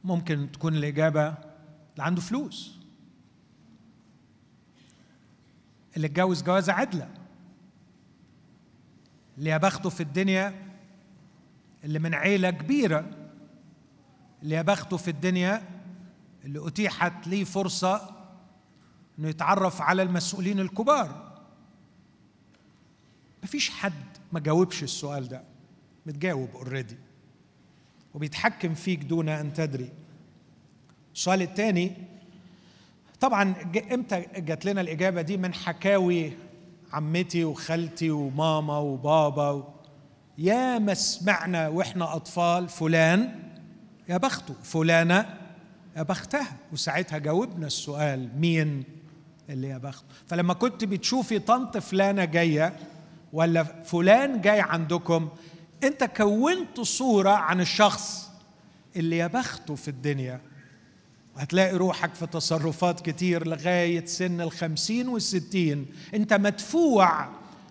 ممكن 0.04 0.48
تكون 0.52 0.74
الإجابة 0.74 1.28
اللي 1.28 2.04
عنده 2.04 2.20
فلوس. 2.20 2.78
اللي 5.96 6.06
اتجوز 6.06 6.42
جوازه 6.42 6.72
عدلة. 6.72 7.08
اللي 9.38 9.50
يا 9.50 9.56
بخته 9.56 9.90
في 9.90 10.02
الدنيا 10.02 10.54
اللي 11.84 11.98
من 11.98 12.14
عيلة 12.14 12.50
كبيرة 12.50 13.19
اللي 14.42 14.62
بخته 14.62 14.96
في 14.96 15.08
الدنيا 15.10 15.62
اللي 16.44 16.68
أتيحت 16.68 17.26
ليه 17.26 17.44
فرصة 17.44 18.16
إنه 19.18 19.28
يتعرف 19.28 19.82
على 19.82 20.02
المسؤولين 20.02 20.60
الكبار. 20.60 21.30
مفيش 23.42 23.70
حد 23.70 23.92
ما 24.32 24.40
جاوبش 24.40 24.82
السؤال 24.82 25.28
ده. 25.28 25.42
متجاوب 26.06 26.48
اوريدي 26.54 26.96
وبيتحكم 28.14 28.74
فيك 28.74 29.04
دون 29.04 29.28
أن 29.28 29.52
تدري. 29.52 29.92
السؤال 31.14 31.42
الثاني 31.42 31.92
طبعا 33.20 33.54
إمتى 33.92 34.26
جات 34.36 34.64
لنا 34.64 34.80
الإجابة 34.80 35.22
دي 35.22 35.36
من 35.36 35.54
حكاوي 35.54 36.32
عمتي 36.92 37.44
وخالتي 37.44 38.10
وماما 38.10 38.78
وبابا 38.78 39.50
و... 39.50 39.64
يا 40.38 40.78
ما 40.78 40.94
سمعنا 40.94 41.68
وإحنا 41.68 42.16
أطفال 42.16 42.68
فلان 42.68 43.49
يا 44.08 44.16
بخته 44.16 44.54
فلانة. 44.62 45.36
يا 45.96 46.02
بختها. 46.02 46.56
وساعتها 46.72 47.18
جاوبنا 47.18 47.66
السؤال 47.66 48.28
مين؟ 48.40 48.84
اللي 49.50 49.68
يا 49.68 49.78
بخته 49.78 50.04
فلما 50.26 50.54
كنت 50.54 50.84
بتشوفي 50.84 51.38
طنط 51.38 51.78
فلانة 51.78 52.24
جاية 52.24 52.76
ولا 53.32 53.62
فلان 53.62 54.40
جاي 54.40 54.60
عندكم 54.60 55.28
انت 55.84 56.04
كونت 56.04 56.80
صورة 56.80 57.30
عن 57.30 57.60
الشخص 57.60 58.30
اللي 58.96 59.16
يا 59.18 59.26
بخته 59.26 59.74
في 59.74 59.88
الدنيا. 59.88 60.40
هتلاقي 61.36 61.76
روحك 61.76 62.14
في 62.14 62.26
تصرفات 62.26 63.00
كتير 63.00 63.46
لغاية 63.46 64.04
سن 64.04 64.40
الخمسين 64.40 65.08
والستين. 65.08 65.86
أنت 66.14 66.32
مدفوع 66.32 67.28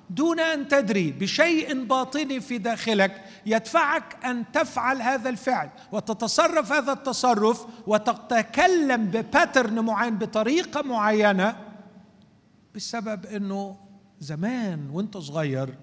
دون 0.09 0.39
أن 0.39 0.67
تدري 0.67 1.11
بشيء 1.11 1.83
باطني 1.85 2.39
في 2.39 2.57
داخلك. 2.57 3.21
يدفعك 3.51 4.25
أن 4.25 4.51
تفعل 4.51 5.01
هذا 5.01 5.29
الفعل 5.29 5.69
وتتصرف 5.91 6.71
هذا 6.71 6.91
التصرف 6.93 7.65
وتتكلم 7.87 9.05
بباترن 9.05 9.79
معين 9.79 10.17
بطريقة 10.17 10.81
معينة 10.81 11.55
بسبب 12.75 13.25
أنه 13.25 13.77
زمان 14.19 14.89
وأنت 14.89 15.17
صغير 15.17 15.77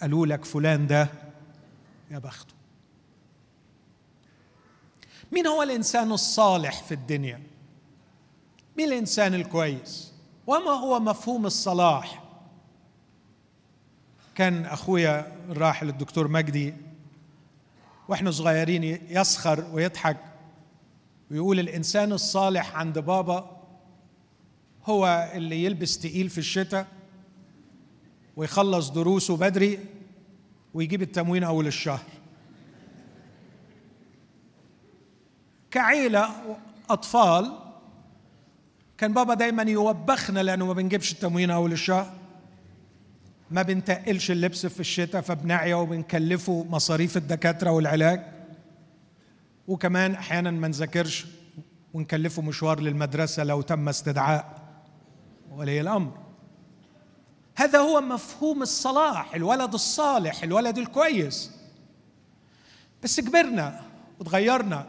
قالوا 0.00 0.26
لك 0.26 0.44
فلان 0.44 0.86
ده 0.86 1.08
يا 2.10 2.18
بخته 2.18 2.54
مين 5.32 5.46
هو 5.46 5.62
الإنسان 5.62 6.12
الصالح 6.12 6.82
في 6.82 6.94
الدنيا؟ 6.94 7.42
مين 8.76 8.88
الإنسان 8.88 9.34
الكويس؟ 9.34 10.12
وما 10.46 10.70
هو 10.70 11.00
مفهوم 11.00 11.46
الصلاح؟ 11.46 12.23
كان 14.34 14.64
أخويا 14.64 15.32
الراحل 15.50 15.88
الدكتور 15.88 16.28
مجدي 16.28 16.74
وإحنا 18.08 18.30
صغيرين 18.30 18.84
يسخر 19.08 19.64
ويضحك 19.72 20.16
ويقول 21.30 21.60
الإنسان 21.60 22.12
الصالح 22.12 22.76
عند 22.76 22.98
بابا 22.98 23.60
هو 24.84 25.30
اللي 25.34 25.64
يلبس 25.64 25.98
تقيل 25.98 26.28
في 26.28 26.38
الشتاء 26.38 26.86
ويخلص 28.36 28.90
دروسه 28.90 29.36
بدري 29.36 29.78
ويجيب 30.74 31.02
التموين 31.02 31.44
أول 31.44 31.66
الشهر. 31.66 32.04
كعيلة 35.70 36.30
اطفال 36.90 37.52
كان 38.98 39.14
بابا 39.14 39.34
دايما 39.34 39.62
يوبخنا 39.62 40.40
لأنه 40.40 40.66
ما 40.66 40.72
بنجيبش 40.72 41.12
التموين 41.12 41.50
أول 41.50 41.72
الشهر. 41.72 42.23
ما 43.54 43.62
بنتقلش 43.62 44.30
اللبس 44.30 44.66
في 44.66 44.80
الشتاء 44.80 45.22
فبنعيا 45.22 45.74
وبنكلفه 45.74 46.66
مصاريف 46.70 47.16
الدكاترة 47.16 47.70
والعلاج. 47.70 48.22
وكمان 49.68 50.14
أحيانا 50.14 50.50
ما 50.50 50.68
نذاكرش 50.68 51.26
ونكلفه 51.92 52.42
مشوار 52.42 52.80
للمدرسة 52.80 53.44
لو 53.44 53.60
تم 53.60 53.88
استدعاء 53.88 54.62
ولي 55.50 55.80
الأمر. 55.80 56.18
هذا 57.56 57.78
هو 57.78 58.00
مفهوم 58.00 58.62
الصلاح 58.62 59.34
الولد 59.34 59.74
الصالح 59.74 60.42
الولد 60.42 60.78
الكويس. 60.78 61.50
بس 63.02 63.20
كبرنا 63.20 63.80
وتغيرنا 64.20 64.86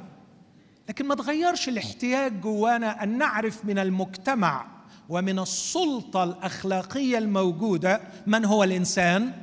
لكن 0.89 1.07
ما 1.07 1.15
تغيرش 1.15 1.69
الاحتياج 1.69 2.41
جوانا 2.41 3.03
أن 3.03 3.17
نعرف 3.17 3.65
من 3.65 3.79
المجتمع 3.79 4.74
ومن 5.09 5.39
السلطة 5.39 6.23
الأخلاقية 6.23 7.17
الموجودة 7.17 8.01
من 8.27 8.45
هو 8.45 8.63
الإنسان؟ 8.63 9.33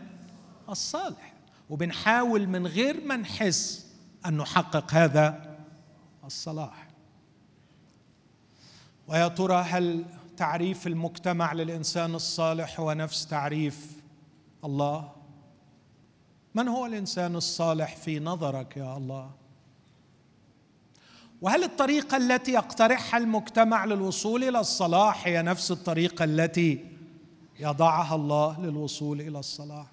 الصالح. 0.68 1.32
وبنحاول 1.70 2.46
من 2.46 2.66
غير 2.66 3.04
ما 3.04 3.16
نحس 3.16 3.86
أن 4.26 4.36
نحقق 4.36 4.94
هذا 4.94 5.56
الصلاح. 6.24 6.88
ويا 9.08 9.28
ترى 9.28 9.56
هل 9.56 10.04
تعريف 10.36 10.86
المجتمع 10.86 11.52
للإنسان 11.52 12.14
الصالح 12.14 12.80
هو 12.80 12.92
نفس 12.92 13.26
تعريف 13.26 13.96
الله؟ 14.64 15.12
من 16.54 16.68
هو 16.68 16.86
الإنسان 16.86 17.36
الصالح 17.36 17.96
في 17.96 18.20
نظرك 18.20 18.76
يا 18.76 18.96
الله؟ 18.96 19.41
وهل 21.42 21.64
الطريقة 21.64 22.16
التي 22.16 22.52
يقترحها 22.52 23.18
المجتمع 23.18 23.84
للوصول 23.84 24.44
إلى 24.44 24.60
الصلاح 24.60 25.26
هي 25.26 25.42
نفس 25.42 25.70
الطريقة 25.70 26.24
التي 26.24 26.84
يضعها 27.60 28.14
الله 28.14 28.60
للوصول 28.60 29.20
إلى 29.20 29.38
الصلاح؟ 29.38 29.86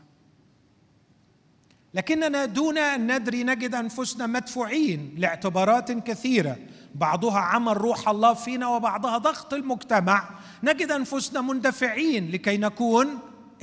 لكننا 1.93 2.45
دون 2.45 2.77
أن 2.77 3.15
ندري 3.15 3.43
نجد 3.43 3.75
أنفسنا 3.75 4.27
مدفوعين 4.27 5.15
لاعتبارات 5.17 5.91
كثيرة. 5.91 6.57
بعضها 6.95 7.39
عمل 7.39 7.77
روح 7.77 8.09
الله 8.09 8.33
فينا 8.33 8.67
وبعضها 8.67 9.17
ضغط 9.17 9.53
المجتمع. 9.53 10.29
نجد 10.63 10.91
أنفسنا 10.91 11.41
مندفعين 11.41 12.31
لكي 12.31 12.57
نكون 12.57 13.07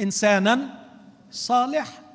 إنسانا 0.01 0.85
صالحا. 1.31 2.06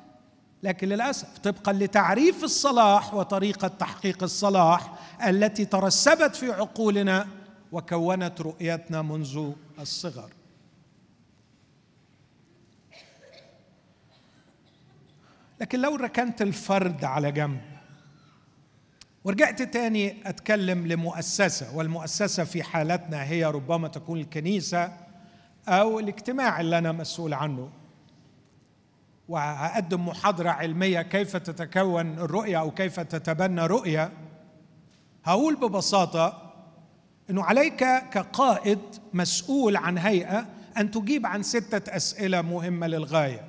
لكن 0.62 0.88
للأسف 0.88 1.38
طبقا 1.38 1.72
لتعريف 1.72 2.44
الصلاح 2.44 3.14
وطريقة 3.14 3.68
تحقيق 3.68 4.22
الصلاح 4.22 4.94
التي 5.28 5.64
ترسبت 5.64 6.36
في 6.36 6.52
عقولنا 6.52 7.26
وكونت 7.72 8.40
رؤيتنا 8.40 9.02
منذ 9.02 9.52
الصغر. 9.80 10.30
لكن 15.60 15.80
لو 15.80 15.96
ركنت 15.96 16.42
الفرد 16.42 17.04
على 17.04 17.32
جنب 17.32 17.60
ورجعت 19.24 19.62
تاني 19.62 20.28
أتكلم 20.28 20.86
لمؤسسة 20.86 21.76
والمؤسسة 21.76 22.44
في 22.44 22.62
حالتنا 22.62 23.24
هي 23.24 23.44
ربما 23.44 23.88
تكون 23.88 24.20
الكنيسة 24.20 24.92
أو 25.68 25.98
الاجتماع 25.98 26.60
اللي 26.60 26.78
أنا 26.78 26.92
مسؤول 26.92 27.34
عنه. 27.34 27.70
وأقدم 29.32 30.08
محاضرة 30.08 30.50
علمية 30.50 31.02
كيف 31.02 31.36
تتكون 31.36 32.18
الرؤية 32.18 32.60
أو 32.60 32.70
كيف 32.70 33.00
تتبنى 33.00 33.66
رؤية 33.66 34.12
هقول 35.24 35.56
ببساطة 35.56 36.52
أنه 37.30 37.44
عليك 37.44 37.76
كقائد 38.10 38.78
مسؤول 39.14 39.76
عن 39.76 39.98
هيئة 39.98 40.46
أن 40.78 40.90
تجيب 40.90 41.26
عن 41.26 41.42
ستة 41.42 41.96
أسئلة 41.96 42.42
مهمة 42.42 42.86
للغاية 42.86 43.44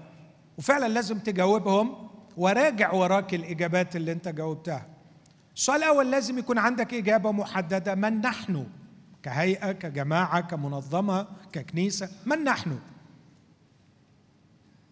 وفعلا 0.58 0.88
لازم 0.88 1.20
تجاوبهم 1.20 2.10
وراجع 2.38 2.94
وراك 2.94 3.34
الإجابات 3.34 3.96
اللي 3.96 4.12
أنت 4.12 4.28
جاوبتها. 4.28 4.86
السؤال 5.56 5.78
الأول 5.84 6.12
لازم 6.12 6.38
يكون 6.38 6.58
عندك 6.58 6.94
إجابة 6.94 7.32
محددة 7.32 7.96
من 7.96 8.22
نحن؟ 8.22 8.66
كهيئة 9.24 9.72
كجماعة 9.72 10.42
كمنظمة 10.42 11.28
ككنيسة 11.52 12.10
من 12.26 12.44
نحن؟ 12.44 12.80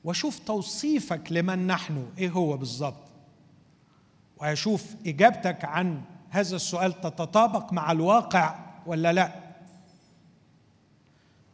وأشوف 0.04 0.40
توصيفك 0.40 1.32
لمن 1.32 1.68
نحن. 1.68 2.08
إيه 2.18 2.30
هو 2.30 2.58
بالظبط؟ 2.58 3.04
وأشوف 4.38 4.86
إجابتك 5.06 5.66
عن 5.66 6.02
هذا 6.30 6.56
السؤال 6.56 7.02
تتطابق 7.02 7.74
مع 7.74 7.92
الواقع 7.92 8.60
ولا 8.86 9.14
لا؟ 9.14 9.32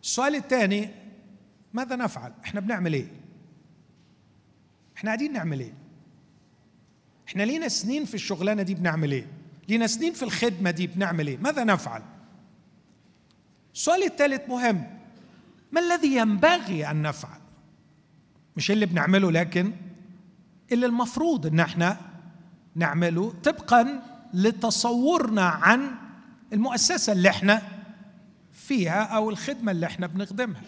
السؤال 0.03 0.35
الثاني 0.35 0.89
ماذا 1.73 1.95
نفعل؟ 1.95 2.33
إحنا 2.45 2.59
بنعمل 2.59 2.93
إيه؟ 2.93 3.07
إحنا 4.97 5.09
قاعدين 5.09 5.33
نعمل 5.33 5.59
إيه؟ 5.59 5.73
إحنا 7.27 7.43
لينا 7.43 7.67
سنين 7.67 8.05
في 8.05 8.13
الشغلانة 8.13 8.63
دي 8.63 8.73
بنعمل 8.75 9.11
إيه؟ 9.11 9.27
لينا 9.69 9.87
سنين 9.87 10.13
في 10.13 10.23
الخدمة 10.23 10.71
دي 10.71 10.87
بنعمل 10.87 11.27
إيه؟ 11.27 11.37
ماذا 11.37 11.63
نفعل؟ 11.63 12.03
السؤال 13.73 14.03
الثالث 14.03 14.49
مهم. 14.49 14.83
ما 15.71 15.79
الذي 15.79 16.15
ينبغي 16.15 16.91
أن 16.91 17.01
نفعل؟ 17.01 17.39
مش 18.57 18.71
اللي 18.71 18.85
بنعمله 18.85 19.31
لكن 19.31 19.73
اللي 20.71 20.85
المفروض 20.85 21.45
إن 21.45 21.59
إحنا 21.59 21.97
نعمله 22.75 23.33
طبقا 23.43 24.01
لتصورنا 24.33 25.41
عن 25.45 25.95
المؤسسة 26.53 27.13
اللي 27.13 27.29
إحنا 27.29 27.61
فيها 28.51 29.03
أو 29.03 29.29
الخدمة 29.29 29.71
اللي 29.71 29.85
إحنا 29.85 30.07
بنخدمها. 30.07 30.61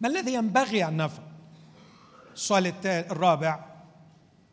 ما 0.00 0.08
الذي 0.08 0.34
ينبغي 0.34 0.88
أن 0.88 0.96
نفعل 0.96 1.24
السؤال 2.34 2.72
الرابع 2.86 3.64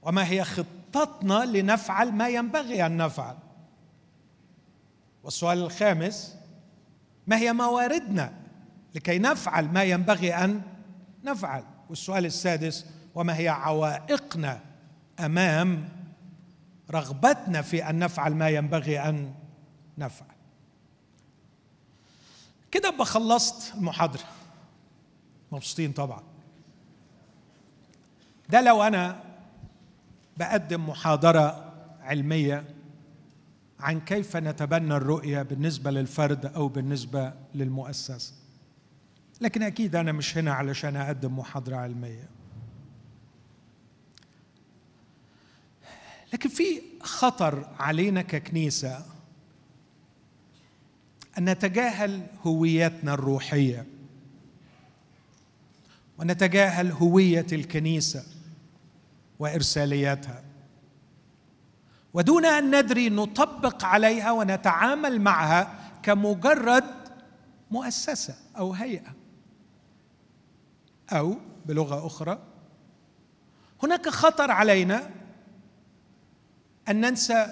وما 0.01 0.27
هي 0.27 0.43
خطتنا 0.43 1.45
لنفعل 1.45 2.11
ما 2.11 2.29
ينبغي 2.29 2.85
أن 2.85 2.97
نفعل؟ 2.97 3.35
والسؤال 5.23 5.57
الخامس 5.57 6.35
ما 7.27 7.37
هي 7.37 7.53
مواردنا 7.53 8.33
لكي 8.95 9.19
نفعل 9.19 9.65
ما 9.65 9.83
ينبغي 9.83 10.33
أن 10.33 10.61
نفعل؟ 11.23 11.63
والسؤال 11.89 12.25
السادس 12.25 12.85
وما 13.15 13.37
هي 13.37 13.47
عوائقنا 13.49 14.59
أمام 15.19 15.89
رغبتنا 16.91 17.61
في 17.61 17.89
أن 17.89 17.99
نفعل 17.99 18.35
ما 18.35 18.49
ينبغي 18.49 18.99
أن 18.99 19.33
نفعل؟ 19.97 20.27
كده 22.71 22.89
أبقى 22.89 23.05
خلصت 23.05 23.75
المحاضرة. 23.75 24.23
مبسوطين 25.51 25.91
طبعا. 25.91 26.23
ده 28.49 28.61
لو 28.61 28.83
أنا 28.83 29.23
بقدم 30.37 30.89
محاضرة 30.89 31.73
علمية 32.01 32.63
عن 33.79 33.99
كيف 33.99 34.37
نتبنى 34.37 34.95
الرؤية 34.95 35.41
بالنسبة 35.41 35.91
للفرد 35.91 36.45
أو 36.45 36.67
بالنسبة 36.67 37.33
للمؤسسة. 37.55 38.33
لكن 39.41 39.63
أكيد 39.63 39.95
أنا 39.95 40.11
مش 40.11 40.37
هنا 40.37 40.53
علشان 40.53 40.95
أقدم 40.95 41.39
محاضرة 41.39 41.75
علمية. 41.75 42.29
لكن 46.33 46.49
في 46.49 46.81
خطر 47.01 47.67
علينا 47.79 48.21
ككنيسة 48.21 49.05
أن 51.37 51.49
نتجاهل 51.49 52.27
هويتنا 52.45 53.13
الروحية 53.13 53.85
ونتجاهل 56.17 56.91
هوية 56.91 57.45
الكنيسة 57.51 58.23
وإرسالياتها. 59.39 60.43
ودون 62.13 62.45
أن 62.45 62.79
ندري 62.79 63.09
نطبق 63.09 63.85
عليها 63.85 64.31
ونتعامل 64.31 65.21
معها 65.21 65.91
كمجرد 66.03 66.83
مؤسسة 67.71 68.35
أو 68.57 68.73
هيئة. 68.73 69.16
أو 71.11 71.37
بلغة 71.65 72.07
أخرى. 72.07 72.39
هناك 73.83 74.09
خطر 74.09 74.51
علينا 74.51 75.09
أن 76.89 77.01
ننسى 77.01 77.47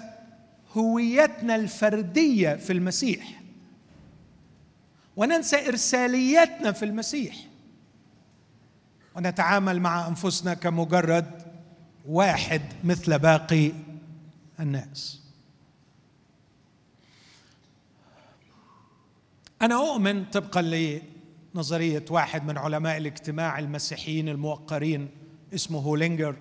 هويتنا 0.76 1.54
الفردية 1.54 2.54
في 2.54 2.72
المسيح. 2.72 3.42
وننسى 5.16 5.68
إرساليتنا 5.68 6.72
في 6.72 6.84
المسيح. 6.84 7.36
ونتعامل 9.16 9.80
مع 9.80 10.08
أنفسنا 10.08 10.54
كمجرد 10.54 11.42
واحد 12.08 12.62
مثل 12.84 13.18
باقي 13.18 13.72
الناس. 14.60 15.20
أنا 19.62 19.74
أؤمن 19.74 20.24
طبقا 20.24 20.62
لنظريه 21.56 22.04
واحد 22.10 22.46
من 22.46 22.58
علماء 22.58 22.96
الاجتماع 22.96 23.58
المسيحيين 23.58 24.28
الموقرين 24.28 25.08
اسمه 25.54 25.78
هولينجر 25.78 26.36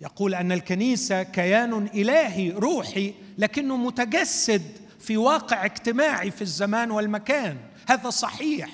يقول 0.00 0.34
أن 0.34 0.52
الكنيسة 0.52 1.22
كيان 1.22 1.86
إلهي 1.86 2.50
روحي 2.50 3.14
لكنه 3.38 3.76
متجسد 3.76 4.62
في 5.00 5.16
واقع 5.16 5.64
اجتماعي 5.64 6.30
في 6.30 6.42
الزمان 6.42 6.90
والمكان. 6.90 7.56
هذا 7.88 8.10
صحيح. 8.10 8.70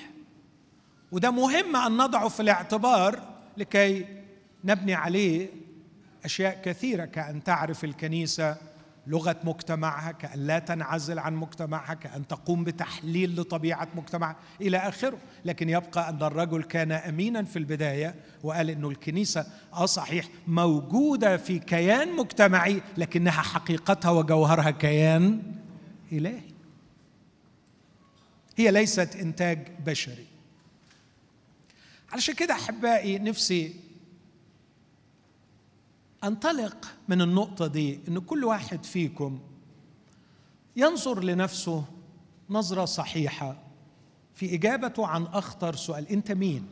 وده 1.12 1.30
مهم 1.30 1.76
أن 1.76 1.96
نضعه 1.96 2.28
في 2.28 2.40
الاعتبار 2.40 3.22
لكي 3.56 4.06
نبني 4.64 4.94
عليه 4.94 5.48
أشياء 6.24 6.62
كثيرة 6.64 7.04
كأن 7.04 7.44
تعرف 7.44 7.84
الكنيسة 7.84 8.56
لغة 9.10 9.36
مجتمعها 9.44 10.12
كأن 10.12 10.38
لا 10.46 10.58
تنعزل 10.58 11.18
عن 11.18 11.34
مجتمعها 11.34 11.94
كأن 11.94 12.26
تقوم 12.26 12.64
بتحليل 12.64 13.40
لطبيعة 13.40 13.88
مجتمعها 13.94 14.36
إلى 14.60 14.76
آخره. 14.76 15.18
لكن 15.44 15.68
يبقى 15.68 16.08
أن 16.08 16.22
الرجل 16.22 16.62
كان 16.62 16.92
امينا 16.92 17.42
في 17.42 17.58
البداية 17.58 18.14
وقال 18.42 18.70
إنه 18.70 18.88
الكنيسة 18.88 19.46
آه 19.72 19.86
صحيح 19.86 20.28
موجودة 20.46 21.36
في 21.36 21.58
كيان 21.58 22.16
مجتمعي 22.16 22.82
لكنها 22.96 23.42
حقيقتها 23.42 24.10
وجوهرها 24.10 24.70
كيان 24.70 25.42
إلهي. 26.12 26.50
هي 28.56 28.70
ليست 28.70 29.16
إنتاج 29.16 29.68
بشري. 29.86 30.26
علشان 32.12 32.34
كده 32.34 32.54
أحبائي 32.54 33.18
نفسي 33.18 33.89
أنطلق 36.24 36.94
من 37.08 37.22
النقطة 37.22 37.66
دي 37.66 38.00
إن 38.08 38.18
كل 38.18 38.44
واحد 38.44 38.84
فيكم 38.84 39.40
ينظر 40.76 41.24
لنفسه 41.24 41.84
نظرة 42.50 42.84
صحيحة 42.84 43.56
في 44.34 44.54
إجابته 44.54 45.06
عن 45.06 45.24
أخطر 45.24 45.74
سؤال. 45.76 46.08
أنت 46.08 46.32
مين؟ 46.32 46.66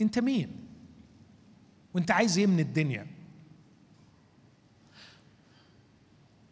أنت 0.00 0.18
مين؟ 0.18 0.66
وأنت 1.94 2.10
عايز 2.10 2.38
إيه 2.38 2.46
من 2.46 2.60
الدنيا؟ 2.60 3.06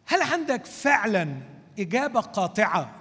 هل 0.05 0.21
عندك 0.21 0.65
فعلا 0.65 1.41
إجابة 1.79 2.19
قاطعة؟ 2.19 2.95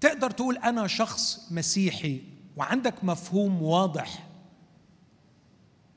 تقدر 0.00 0.30
تقول 0.30 0.56
أنا 0.56 0.86
شخص 0.86 1.52
مسيحي 1.52 2.22
وعندك 2.56 3.04
مفهوم 3.04 3.62
واضح. 3.62 4.26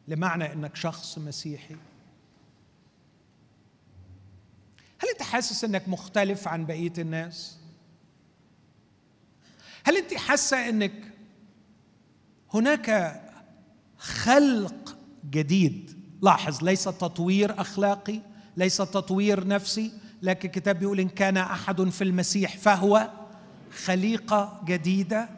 لمعنى 0.07 0.53
إنك 0.53 0.75
شخص 0.75 1.17
مسيحي. 1.17 1.75
هل 4.99 5.09
أنت 5.09 5.23
حاسس 5.23 5.63
إنك 5.63 5.89
مختلف 5.89 6.47
عن 6.47 6.65
بقية 6.65 6.93
الناس؟ 6.97 7.59
هل 9.83 9.97
أنت 9.97 10.13
حاسة 10.13 10.69
إنك 10.69 10.93
هناك 12.53 13.21
خلق 13.97 14.97
جديد؟ 15.29 15.95
لاحظ 16.21 16.63
ليس 16.63 16.83
تطوير 16.83 17.61
أخلاقي 17.61 18.21
ليس 18.57 18.77
تطوير 18.77 19.47
نفسي 19.47 19.91
لكن 20.21 20.47
الكتاب 20.47 20.79
بيقول 20.79 20.99
إن 20.99 21.09
كان 21.09 21.37
أحد 21.37 21.81
في 21.81 22.03
المسيح 22.03 22.57
فهو 22.57 23.09
خليقة 23.71 24.61
جديدة. 24.65 25.29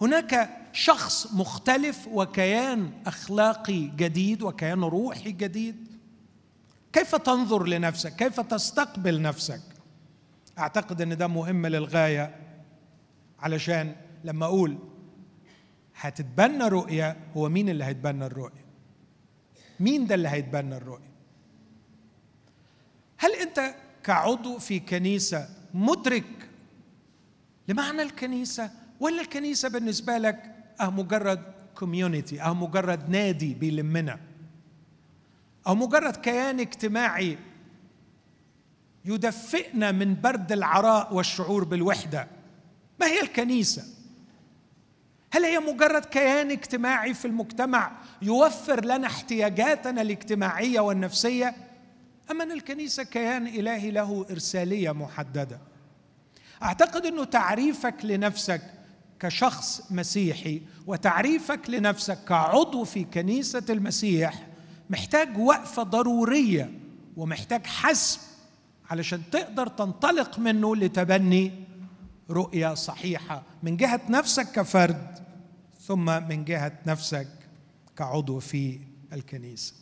هناك 0.00 0.59
شخص 0.72 1.32
مختلف 1.32 2.08
وكيان 2.08 2.92
أخلاقي 3.06 3.86
جديد 3.96 4.42
وكيان 4.42 4.84
روحي 4.84 5.32
جديد. 5.32 5.86
كيف 6.92 7.14
تنظر 7.14 7.66
لنفسك؟ 7.66 8.16
كيف 8.16 8.40
تستقبل 8.40 9.22
نفسك؟ 9.22 9.60
أعتقد 10.58 11.00
إن 11.00 11.16
ده 11.16 11.26
مهم 11.26 11.66
للغاية. 11.66 12.36
علشان 13.40 13.94
لما 14.24 14.46
أقول 14.46 14.78
هتتبنى 15.96 16.68
رؤية 16.68 17.16
هو 17.36 17.48
مين 17.48 17.68
اللي 17.68 17.84
هيتبنى 17.84 18.26
الرؤية؟ 18.26 18.64
مين 19.80 20.06
ده 20.06 20.14
اللي 20.14 20.28
هيتبنى 20.28 20.76
الرؤية؟ 20.76 21.10
هل 23.18 23.32
أنت 23.34 23.74
كعضو 24.04 24.58
في 24.58 24.80
كنيسة 24.80 25.48
مدرك 25.74 26.48
لمعنى 27.68 28.02
الكنيسة؟ 28.02 28.70
ولا 29.00 29.20
الكنيسة 29.20 29.68
بالنسبة 29.68 30.18
لك 30.18 30.49
آه 30.80 30.90
مجرد 30.90 31.42
كوميونتي 31.74 32.42
آه 32.42 32.54
مجرد 32.54 33.10
نادي 33.10 33.54
بيلمنا. 33.54 34.18
أو 35.66 35.74
مجرد 35.74 36.16
كيان 36.16 36.60
اجتماعي 36.60 37.38
يدفئنا 39.04 39.92
من 39.92 40.20
برد 40.20 40.52
العراء 40.52 41.14
والشعور 41.14 41.64
بالوحدة. 41.64 42.28
ما 43.00 43.06
هي 43.06 43.20
الكنيسة؟ 43.20 43.84
هل 45.32 45.44
هي 45.44 45.58
مجرد 45.58 46.04
كيان 46.04 46.50
اجتماعي 46.50 47.14
في 47.14 47.24
المجتمع 47.24 47.92
يوفر 48.22 48.84
لنا 48.84 49.06
احتياجاتنا 49.06 50.02
الاجتماعية 50.02 50.80
والنفسية؟ 50.80 51.54
ام 52.30 52.42
أن 52.42 52.52
الكنيسة 52.52 53.02
كيان 53.02 53.46
إلهي 53.46 53.90
له 53.90 54.26
إرسالية 54.30 54.92
محددة. 54.92 55.58
أعتقد 56.62 57.06
أنه 57.06 57.24
تعريفك 57.24 57.94
لنفسك 58.04 58.62
كشخص 59.20 59.82
مسيحي 59.90 60.62
وتعريفك 60.86 61.70
لنفسك 61.70 62.24
كعضو 62.24 62.84
في 62.84 63.04
كنيسة 63.04 63.64
المسيح 63.70 64.46
محتاج 64.90 65.38
وقفة 65.38 65.82
ضرورية 65.82 66.70
ومحتاج 67.16 67.66
حسم 67.66 68.20
علشان 68.90 69.22
تقدر 69.32 69.66
تنطلق 69.66 70.38
منه 70.38 70.76
لتبني 70.76 71.52
رؤية 72.30 72.74
صحيحة 72.74 73.42
من 73.62 73.76
جهة 73.76 74.00
نفسك 74.08 74.52
كفرد 74.52 75.18
ثم 75.80 76.28
من 76.28 76.44
جهة 76.44 76.72
نفسك 76.86 77.28
كعضو 77.96 78.40
في 78.40 78.80
الكنيسة. 79.12 79.74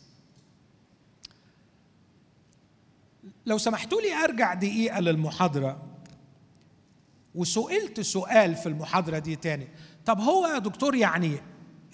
لو 3.45 3.57
سمحتوا 3.57 4.01
لي 4.01 4.13
أرجع 4.13 4.53
دقيقة 4.53 4.99
للمحاضرة. 4.99 5.88
وسئلت 7.35 7.99
سؤال 7.99 8.55
في 8.55 8.69
المحاضرة 8.69 9.19
دي 9.19 9.35
تاني. 9.35 9.67
طب 10.05 10.19
هو 10.19 10.47
يا 10.47 10.57
دكتور 10.59 10.95
يعني 10.95 11.31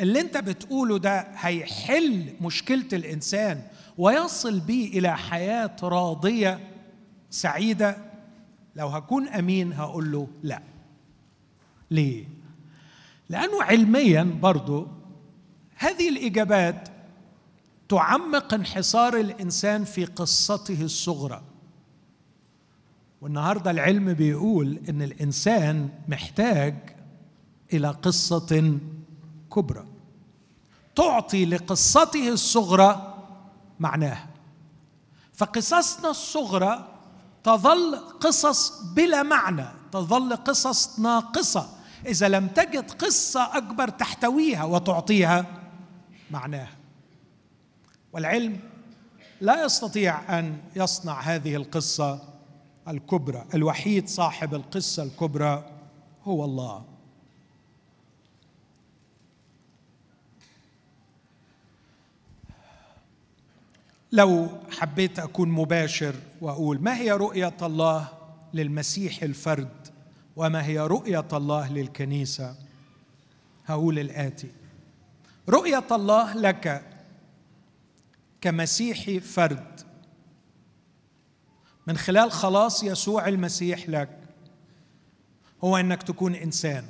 اللي 0.02 0.19
انت 0.21 0.38
بتقوله 0.38 0.98
ده 1.00 1.28
هيحل 1.36 2.34
مشكلة 2.41 2.88
الإنسان 2.93 3.62
ويصل 3.98 4.60
بيه 4.60 5.00
إلى 5.00 5.17
حياة 5.17 5.76
راضية 5.84 6.60
سعيدة؟ 7.30 7.98
لو 8.76 8.88
هكون 8.88 9.28
أمين 9.28 9.74
هقول 9.74 10.12
له 10.12 10.28
لا. 10.43 10.62
ليه؟ 11.91 12.26
لأنه 13.30 13.63
علميا 13.63 14.24
برضو 14.24 14.88
هذه 15.76 16.10
الإجابات 16.10 16.89
تعمق 17.89 18.54
انحصار 18.54 19.19
الإنسان 19.19 19.84
في 19.84 20.06
قصته 20.06 20.82
الصغرى. 20.82 21.41
والنهارده 23.26 23.72
العلم 23.72 24.14
بيقول 24.14 24.80
إن 24.90 25.02
الإنسان 25.02 25.90
محتاج 26.08 26.76
إلى 27.74 27.88
قصة 27.88 28.80
كبرى. 29.54 29.86
تعطي 30.96 31.46
لقصته 31.46 32.30
الصغرى 32.30 33.16
معناها. 33.80 34.28
فقصصنا 35.34 36.10
الصغرى 36.10 36.88
تظل 37.44 37.96
قصص 38.20 38.82
بلا 38.94 39.24
معنى 39.24 39.68
تظل 39.92 40.36
قصص 40.36 41.00
ناقصة. 41.00 41.70
إذا 42.06 42.30
لم 42.30 42.48
تجد 42.48 42.92
قصة 42.92 43.58
أكبر 43.58 43.90
تحتويها 43.90 44.64
وتعطيها 44.64 45.46
معناها. 46.32 46.76
والعلم 48.14 48.60
لا 49.42 49.66
يستطيع 49.66 50.40
أن 50.40 50.58
يصنع 50.76 51.20
هذه 51.20 51.56
القصة 51.56 52.35
الكبرى 52.88 53.45
الوحيد 53.54 54.08
صاحب 54.08 54.56
القصة 54.56 55.04
الكبرى 55.04 55.65
هو 56.24 56.45
الله. 56.45 56.86
لو 64.12 64.48
حبيت 64.71 65.19
أكون 65.19 65.50
مباشر 65.50 66.15
وأقول 66.41 66.82
ما 66.82 66.98
هي 66.98 67.12
رؤية 67.12 67.58
الله 67.62 68.08
للمسيح 68.54 69.24
الفرد؟ 69.24 69.88
وما 70.36 70.65
هي 70.65 70.80
رؤية 70.80 71.28
الله 71.34 71.74
للكنيسة؟ 71.74 72.56
هقول 73.65 74.00
الآتي. 74.00 74.52
رؤية 75.50 75.88
الله 75.91 76.34
لك 76.34 76.84
كمسيحي 78.41 79.19
فرد 79.19 79.82
من 81.88 81.98
خلال 81.98 82.32
خلاص 82.32 82.84
يسوع 82.84 83.28
المسيح 83.28 83.89
لك 83.89 84.19
هو 85.63 85.78
إنك 85.78 86.04
تكون 86.04 86.36
إنسان 86.36 86.86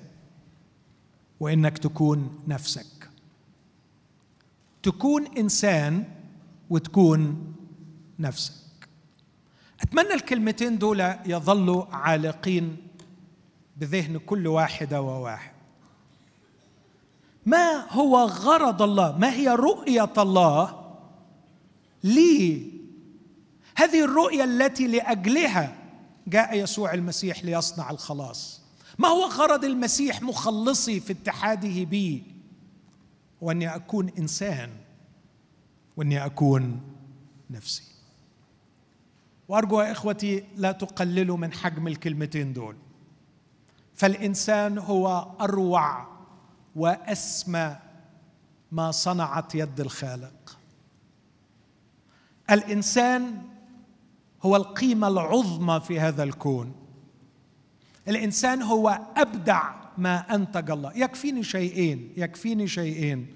وإنك 1.39 1.77
تكون 1.77 2.39
نفسك. 2.47 3.09
تكون 4.83 5.37
إنسان 5.37 6.03
وتكون 6.69 7.53
نفسك. 8.19 8.53
أتمنى 9.81 10.13
الكلمتين 10.13 10.77
دول 10.77 11.13
يظلوا 11.25 11.85
عالقين 11.91 12.77
بذهن 13.77 14.17
كل 14.17 14.47
واحدة 14.47 15.01
وواحد. 15.01 15.51
ما 17.45 17.91
هو 17.91 18.17
غرض 18.17 18.81
الله؟ 18.81 19.17
ما 19.17 19.33
هي 19.33 19.49
رؤية 19.49 20.13
الله 20.17 20.85
لي 22.03 22.74
هذه 23.75 24.03
الرؤيه 24.03 24.43
التي 24.43 24.87
لأجلها 24.87 25.75
جاء 26.27 26.57
يسوع 26.57 26.93
المسيح 26.93 27.43
ليصنع 27.43 27.91
الخلاص. 27.91 28.61
ما 28.97 29.07
هو 29.07 29.25
غرض 29.25 29.65
المسيح 29.65 30.21
مخلصي 30.21 30.99
في 30.99 31.13
اتحاده 31.13 31.83
بي؟ 31.83 32.23
واني 33.41 33.75
أكون 33.75 34.09
إنسان 34.19 34.69
وأني 35.97 36.25
أكون 36.25 36.81
نفسي. 37.49 37.83
وأرجو 39.47 39.81
يا 39.81 39.91
إخوتي 39.91 40.43
لا 40.55 40.71
تقللوا 40.71 41.37
من 41.37 41.53
حجم 41.53 41.87
الكلمتين 41.87 42.53
دول. 42.53 42.75
فالإنسان 43.95 44.77
هو 44.77 45.31
أروع 45.41 46.07
وأسمى 46.75 47.75
ما 48.71 48.91
صنعت 48.91 49.55
يد 49.55 49.79
الخالق. 49.79 50.57
الإنسان 52.49 53.41
هو 54.45 54.55
القيمة 54.55 55.07
العظمى 55.07 55.79
في 55.79 55.99
هذا 55.99 56.23
الكون. 56.23 56.73
الإنسان 58.07 58.61
هو 58.61 58.99
أبدع 59.17 59.73
ما 59.97 60.35
أنتج 60.35 60.71
الله. 60.71 60.91
يكفيني 60.95 61.43
شيئين 61.43 62.13
يكفيني 62.17 62.67
شيئين. 62.67 63.27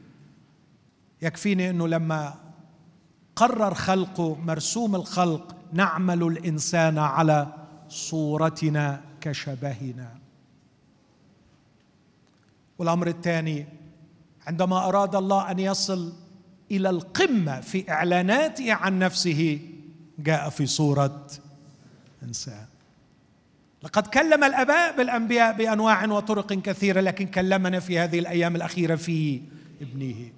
يكفيني 1.21 1.69
أنه 1.69 1.87
لما 1.87 2.35
قرر 3.35 3.73
خلقه 3.73 4.35
مرسوم 4.35 4.95
الخلق 4.95 5.55
نعمل 5.73 6.23
الإنسان 6.23 6.97
على 6.97 7.47
صورتنا 7.89 9.01
كشبهنا. 9.21 10.15
والأمر 12.77 13.07
الثاني 13.07 13.65
عندما 14.47 14.87
أراد 14.87 15.15
الله 15.15 15.51
أن 15.51 15.59
يصل 15.59 16.13
إلى 16.71 16.89
القمة 16.89 17.61
في 17.61 17.91
إعلاناته 17.91 18.73
عن 18.73 18.99
نفسه 18.99 19.59
جاء 20.19 20.49
في 20.49 20.65
صورة 20.65 21.27
إنسان. 22.23 22.65
لقد 23.83 24.07
كلم 24.07 24.43
الأباء 24.43 24.97
بالأنبياء 24.97 25.57
بأنواع 25.57 26.05
وطرق 26.05 26.53
كثيرة 26.53 27.01
لكن 27.01 27.27
كلمنا 27.27 27.79
في 27.79 27.99
هذه 27.99 28.19
الأيام 28.19 28.55
الأخيرة 28.55 28.95
في 28.95 29.41
ابنه. 29.81 30.31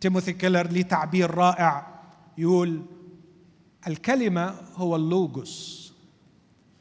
تيموثي 0.00 0.32
كيلر 0.32 0.66
ليه 0.66 0.82
تعبير 0.82 1.34
رائع 1.34 1.86
يقول 2.38 2.82
الكلمة 3.86 4.54
هو 4.76 4.96
اللوجوس 4.96 5.84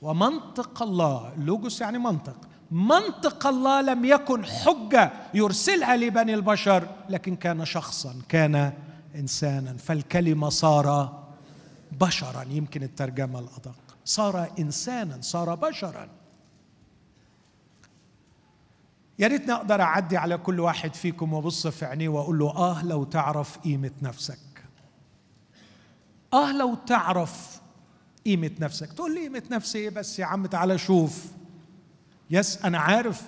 ومنطق 0.02 0.84
الله. 0.84 1.34
اللوجوس 1.38 1.82
يعني 1.82 1.98
منطق. 1.98 2.38
منطق 2.72 3.48
الله 3.48 3.82
لم 3.82 4.06
يكن 4.06 4.46
حجة 4.46 5.12
يرسلها 5.34 5.98
لبني 5.98 6.34
البشر 6.34 6.88
لكن 7.10 7.36
كان 7.36 7.66
شخصا 7.66 8.16
كان 8.30 8.74
انسانا. 9.16 9.74
فالكلمة 9.78 10.50
صار 10.50 11.23
بشرا 12.00 12.44
يمكن 12.50 12.84
الترجمة 12.84 13.40
الأدق. 13.40 13.76
صار 14.06 14.52
انسانا 14.60 15.22
صار 15.22 15.56
بشرا. 15.56 16.10
يا 19.20 19.28
ريتني 19.28 19.54
أقدر 19.54 19.82
أعدي 19.82 20.18
على 20.18 20.38
كل 20.38 20.60
واحد 20.60 20.94
فيكم 20.94 21.34
وابص 21.34 21.68
في 21.68 21.86
عينيه 21.86 22.10
وأقول 22.10 22.40
له 22.40 22.50
آه 22.50 22.86
لو 22.86 23.04
تعرف 23.04 23.58
قيمة 23.58 23.92
نفسك. 24.02 24.40
آه 26.34 26.52
لو 26.52 26.76
تعرف 26.76 27.62
قيمة 28.26 28.52
نفسك. 28.60 28.94
تقول 28.94 29.16
لي 29.16 29.22
قيمة 29.22 29.44
نفسي 29.52 29.78
إيه 29.78 29.90
بس؟ 29.90 30.20
يا 30.20 30.26
عم 30.26 30.46
تعالى 30.46 30.78
شوف. 30.78 31.26
يس 32.30 32.66
أنا 32.66 32.80
عارف. 32.80 33.22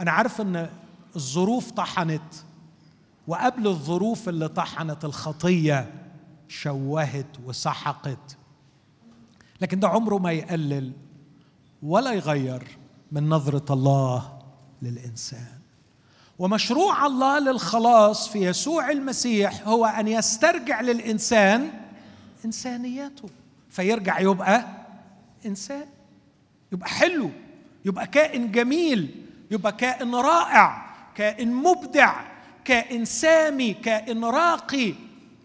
أنا 0.00 0.10
عارف 0.10 0.40
إن 0.40 0.70
الظروف 1.16 1.70
طحنت. 1.70 2.34
وقبل 3.26 3.66
الظروف 3.66 4.28
اللي 4.28 4.48
طحنت 4.48 5.04
الخطية 5.04 6.03
شوهت 6.62 7.26
وسحقت. 7.44 8.36
لكن 9.60 9.80
ده 9.80 9.88
عمره 9.88 10.18
ما 10.18 10.32
يقلل 10.32 10.92
ولا 11.82 12.12
يغير 12.12 12.78
من 13.12 13.28
نظرة 13.28 13.72
الله 13.72 14.38
للإنسان. 14.82 15.58
ومشروع 16.38 17.06
الله 17.06 17.38
للخلاص 17.38 18.28
في 18.28 18.38
يسوع 18.38 18.90
المسيح 18.90 19.68
هو 19.68 19.86
أن 19.86 20.08
يسترجع 20.08 20.80
للإنسان 20.80 21.70
إنسانيته. 22.44 23.28
فيرجع 23.70 24.20
يبقى 24.20 24.64
إنسان 25.46 25.86
يبقى 26.72 26.88
حلو 26.88 27.30
يبقى 27.84 28.06
كائن 28.06 28.52
جميل 28.52 29.24
يبقى 29.50 29.72
كائن 29.72 30.14
رائع 30.14 30.94
كائن 31.14 31.52
مبدع 31.52 32.20
كائن 32.64 33.04
سامي 33.04 33.74
كائن 33.74 34.24
راقي. 34.24 34.94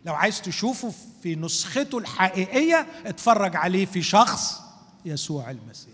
لو 0.10 0.16
عايز 0.16 0.42
تشوفه 0.42 0.94
في 1.24 1.36
نسخته 1.36 1.98
الحقيقية 1.98 2.88
اتفرج 3.06 3.56
عليه 3.56 3.86
في 3.86 4.02
شخص 4.02 4.62
يسوع 5.06 5.52
المسيح. 5.52 5.94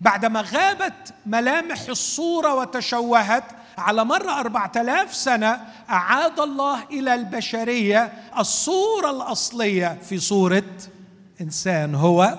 بعدما 0.00 0.40
غابت 0.40 1.14
ملامح 1.26 1.80
الصورة 1.88 2.54
وتشوهت 2.54 3.44
على 3.78 4.04
مر 4.04 4.30
أربعة 4.30 4.72
آلاف 4.76 5.14
سنة 5.14 5.60
أعاد 5.90 6.40
الله 6.40 6.84
إلى 6.84 7.14
البشرية 7.14 8.12
الصورة 8.38 9.10
الأصلية 9.10 9.98
في 10.08 10.18
صورة 10.18 10.62
إنسان 11.40 11.94
هو 11.94 12.38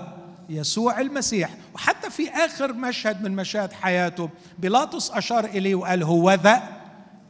يسوع 0.50 1.00
المسيح. 1.00 1.50
وحتى 1.76 2.10
في 2.10 2.30
آخر 2.30 2.74
مشهد 2.74 3.24
من 3.24 3.36
مشاهد 3.36 3.74
حياته 3.74 4.30
بيلاطس 4.60 5.12
أشار 5.12 5.46
إليه 5.46 5.76
وقال 5.76 6.04
هو 6.04 6.34
ذا 6.34 6.77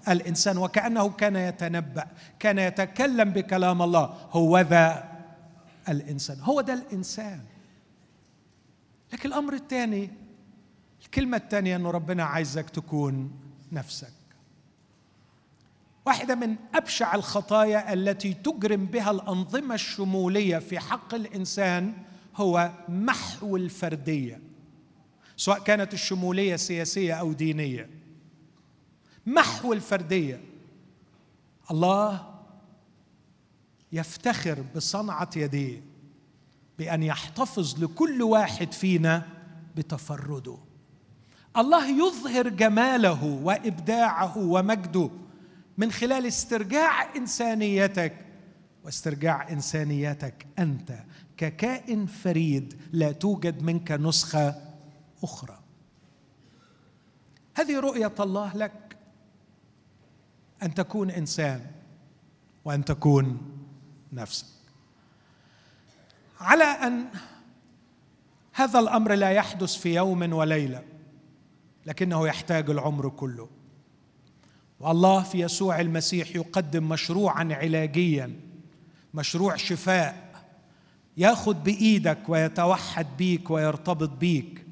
الإنسان 0.10 0.58
وكأنه 0.58 1.10
كان 1.10 1.36
يتنبأ 1.36 2.08
كان 2.40 2.60
يتكلم 2.60 3.30
بكلام 3.30 3.82
الله. 3.82 4.04
هو 4.32 4.60
ذا 4.60 5.18
الإنسان 5.90 6.40
هو 6.42 6.62
ده 6.62 6.74
الإنسان. 6.74 7.42
لكن 9.14 9.30
الأمر 9.30 9.54
الثاني 9.54 10.10
الكلمة 11.06 11.38
الثانية 11.38 11.76
أنه 11.76 11.92
ربنا 11.92 12.24
عايزك 12.24 12.70
تكون 12.70 13.32
نفسك. 13.72 14.14
واحدة 16.06 16.36
من 16.36 16.56
أبشع 16.76 17.16
الخطايا 17.16 17.94
التي 17.94 18.34
تجرم 18.34 18.86
بها 18.86 19.12
الأنظمة 19.12 19.76
الشمولية 19.76 20.58
في 20.58 20.80
حق 20.80 21.16
الإنسان 21.16 21.94
هو 22.36 22.72
محو 22.90 23.58
الفردية 23.58 24.40
سواء 25.38 25.60
كانت 25.60 25.94
الشمولية 25.94 26.56
سياسية 26.56 27.14
أو 27.14 27.34
دينية. 27.34 27.90
محو 29.28 29.74
الفردية. 29.74 30.42
الله 31.72 32.34
يفتخر 33.92 34.64
بصنعة 34.76 35.30
يديه 35.36 35.82
بأن 36.80 37.04
يحتفظ 37.04 37.84
لكل 37.84 38.22
واحد 38.22 38.72
فينا 38.72 39.28
بتفرده. 39.76 40.58
الله 41.58 42.08
يظهر 42.08 42.50
جماله 42.50 43.24
وإبداعه 43.24 44.38
ومجده 44.38 45.10
من 45.78 45.92
خلال 45.92 46.26
استرجاع 46.26 47.16
إنسانيتك. 47.16 48.26
واسترجاع 48.86 49.50
إنسانيتك 49.50 50.48
أنت 50.60 50.94
ككائن 51.38 52.06
فريد 52.06 52.82
لا 52.92 53.12
توجد 53.12 53.64
منك 53.64 53.92
نسخة 53.92 54.56
أخرى. 55.24 55.60
هذه 57.56 57.80
رؤية 57.80 58.14
الله 58.20 58.58
لك. 58.58 58.87
أن 60.64 60.74
تكون 60.74 61.10
إنسان 61.12 61.62
وأن 62.66 62.86
تكون 62.86 63.38
نفسك. 64.14 64.46
على 66.40 66.64
أن 66.64 67.06
هذا 68.54 68.80
الأمر 68.80 69.14
لا 69.14 69.32
يحدث 69.32 69.76
في 69.76 69.96
يوم 69.96 70.34
وليلة 70.34 70.84
لكنه 71.86 72.28
يحتاج 72.28 72.70
العمر 72.70 73.10
كله. 73.10 73.50
والله 74.80 75.24
في 75.24 75.40
يسوع 75.40 75.80
المسيح 75.80 76.36
يقدم 76.36 76.90
مشروعا 76.90 77.50
علاجيا 77.52 78.34
مشروع 79.14 79.56
شفاء 79.56 80.28
يأخذ 81.18 81.54
بإيدك 81.54 82.20
ويتوحد 82.28 83.08
بيك 83.18 83.52
ويرتبط 83.52 84.10
بيك 84.10 84.66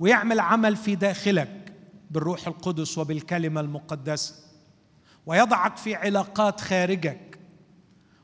ويعمل 0.00 0.40
عمل 0.40 0.76
في 0.76 0.94
داخلك 0.94 1.72
بالروح 2.10 2.46
القدس 2.46 2.98
وبالكلمة 2.98 3.60
المقدسة. 3.60 4.45
ويضعك 5.26 5.76
في 5.76 5.94
علاقات 5.94 6.60
خارجك 6.60 7.38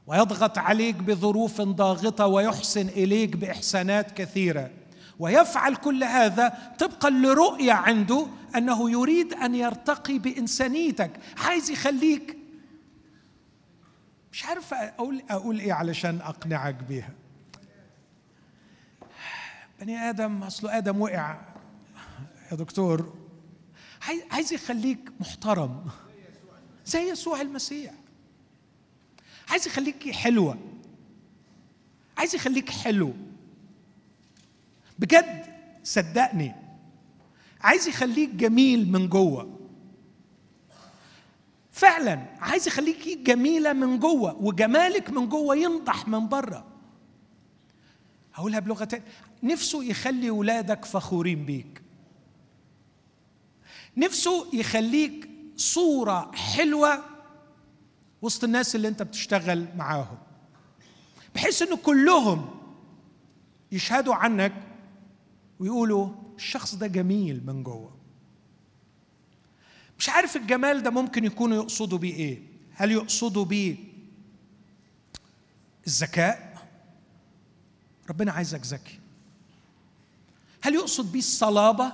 ويضغط 0.07 0.59
عليك 0.59 0.97
بظروف 0.97 1.61
ضاغطة 1.61 2.27
ويحسن 2.27 2.89
إليك 2.89 3.37
بإحسانات 3.37 4.11
كثيرة. 4.11 4.71
ويفعل 5.19 5.77
كل 5.77 6.05
تبقى 6.29 6.53
طبقا 6.79 7.11
لرؤية 7.11 7.73
عنده 7.73 8.27
أنه 8.57 8.91
يريد 8.91 9.35
أن 9.35 9.55
يرتقي 9.55 10.19
بإنسانيتك 10.19 11.11
عايز 11.39 11.71
يخليك. 11.71 12.37
مش 14.33 14.45
عارف 14.45 14.75
أقول 14.75 15.23
أقول 15.31 15.59
إيه 15.59 15.73
علشان 15.73 16.21
أقنعك 16.21 16.75
بيها. 16.75 17.11
بني 19.81 19.99
آدم 19.99 20.43
اصله 20.43 20.79
آدم 20.79 21.01
وقع. 21.01 21.41
يا 22.51 22.57
دكتور 22.57 23.15
عايز 24.31 24.53
يخليك 24.53 25.11
محترم. 25.21 25.85
زي 26.87 27.11
يسوع 27.11 27.41
المسيح. 27.41 27.93
عايز 29.49 29.67
يخليك 29.67 30.11
حلوة. 30.11 30.59
عايز 32.19 32.35
يخليك 32.35 32.71
حلو. 32.71 33.13
بجد 34.99 35.45
صدقني. 35.85 36.55
عايز 37.61 37.89
يخليك 37.89 38.31
جميل 38.31 38.93
من 38.93 39.09
جوه. 39.09 39.59
فعلا 41.73 42.27
عايز 42.41 42.67
يخليك 42.69 43.19
جميلة 43.19 43.73
من 43.73 43.99
جوه 43.99 44.43
وجمالك 44.43 45.11
من 45.11 45.29
جوه 45.29 45.57
ينضح 45.57 46.09
من 46.09 46.29
بره. 46.29 46.67
هقولها 48.35 48.61
بلغة 48.61 48.85
تانية. 48.85 49.05
نفسه 49.43 49.85
يخلي 49.85 50.31
ولادك 50.31 50.85
فخورين 50.85 51.45
بيك. 51.45 51.83
نفسه 53.97 54.47
يخليك 54.53 55.29
صورة 55.57 56.33
حلوة 56.35 57.05
وسط 58.23 58.45
الناس 58.45 58.77
اللي 58.77 58.89
انت 58.89 59.03
بتشتغل 59.03 59.67
معاهم. 59.77 60.19
بحيث 61.35 61.63
إن 61.63 61.77
كلهم 61.77 62.51
يشهدوا 63.73 64.15
عنك 64.15 64.53
ويقولوا 65.59 66.09
الشخص 66.37 66.75
ده 66.75 66.87
جميل 66.87 67.47
من 67.47 67.63
جوه. 67.63 67.93
مش 69.99 70.09
عارف 70.09 70.37
الجمال 70.37 70.83
ده 70.83 70.91
ممكن 70.91 71.25
يكونوا 71.25 71.57
يقصدوا 71.57 71.99
بيه 71.99 72.15
إيه. 72.15 72.43
هل 72.75 72.93
يقصدوا 72.93 73.45
بيه 73.45 73.77
الذكاء؟ 75.87 76.53
ربنا 78.11 78.33
عايزك 78.33 78.61
ذكي. 78.67 78.99
هل 80.61 80.75
يقصد 80.75 81.13
بيه 81.13 81.19
الصلابة؟ 81.19 81.93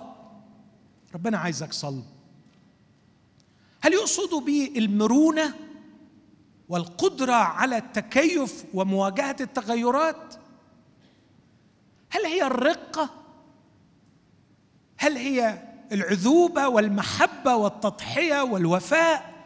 ربنا 1.15 1.39
عايزك 1.39 1.73
صلب. 1.73 2.05
هل 3.81 3.93
يقصدوا 3.93 4.41
بيه 4.41 4.79
المرونه 4.79 5.55
والقدرة 6.69 7.33
على 7.33 7.77
التكيف 7.77 8.65
ومواجهة 8.75 9.37
التغيرات؟ 9.41 10.35
هل 12.11 12.27
هي 12.27 12.43
الرقة؟ 12.43 13.11
هل 14.99 15.17
هي 15.17 15.63
العذوبة 15.93 16.69
والمحبة 16.69 17.57
والتضحية 17.57 18.43
والوفاء؟ 18.43 19.39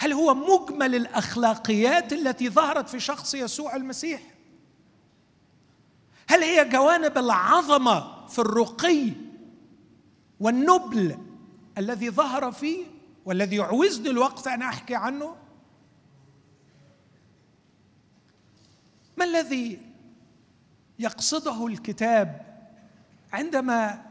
هل 0.00 0.12
هو 0.12 0.34
مجمل 0.34 0.94
الأخلاقيات 0.94 2.12
التي 2.12 2.48
ظهرت 2.48 2.88
في 2.88 3.00
شخص 3.00 3.34
يسوع 3.34 3.76
المسيح؟ 3.76 4.20
هل 6.28 6.42
هي 6.42 6.64
جوانب 6.64 7.18
العظمة 7.18 8.26
في 8.26 8.38
الرقي 8.38 9.12
والنبل 10.40 11.18
الذي 11.78 12.10
ظهر 12.10 12.52
فيه؟ 12.52 12.97
والذي 13.28 13.56
يعوزني 13.56 14.10
الوقت 14.10 14.46
أن 14.46 14.62
أحكي 14.62 14.94
عنه؟ 14.94 15.36
ما 19.16 19.24
الذي 19.24 19.78
يقصده 20.98 21.66
الكتاب 21.66 22.40
عندما 23.32 24.04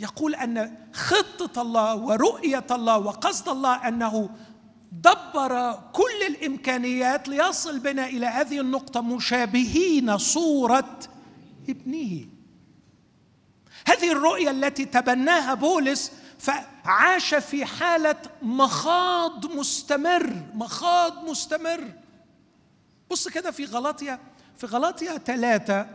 يقول 0.00 0.34
أن 0.34 0.76
خطة 0.92 1.62
الله 1.62 1.94
ورؤية 1.96 2.66
الله 2.70 2.98
وقصد 2.98 3.48
الله 3.48 3.88
أنه 3.88 4.30
دبر 4.92 5.72
كل 5.92 6.26
الإمكانيات 6.28 7.28
ليصل 7.28 7.78
بنا 7.78 8.06
إلى 8.06 8.26
هذه 8.26 8.60
النقطة 8.60 9.00
مشابهين 9.00 10.18
صورة 10.18 10.98
ابنه. 11.68 12.26
هذه 13.86 14.12
الرؤية 14.12 14.50
التي 14.50 14.84
تبناها 14.84 15.54
بولس 15.54 16.12
فعاش 16.84 17.34
في 17.34 17.64
حالة 17.64 18.16
مخاض 18.42 19.46
مستمر 19.46 20.32
مخاض 20.54 21.28
مستمر. 21.30 21.84
بص 23.10 23.28
كده 23.28 23.50
في 23.50 23.64
غلاطيا 23.64 24.18
في 24.56 24.66
غلاطيا 24.66 25.18
ثلاثة 25.18 25.86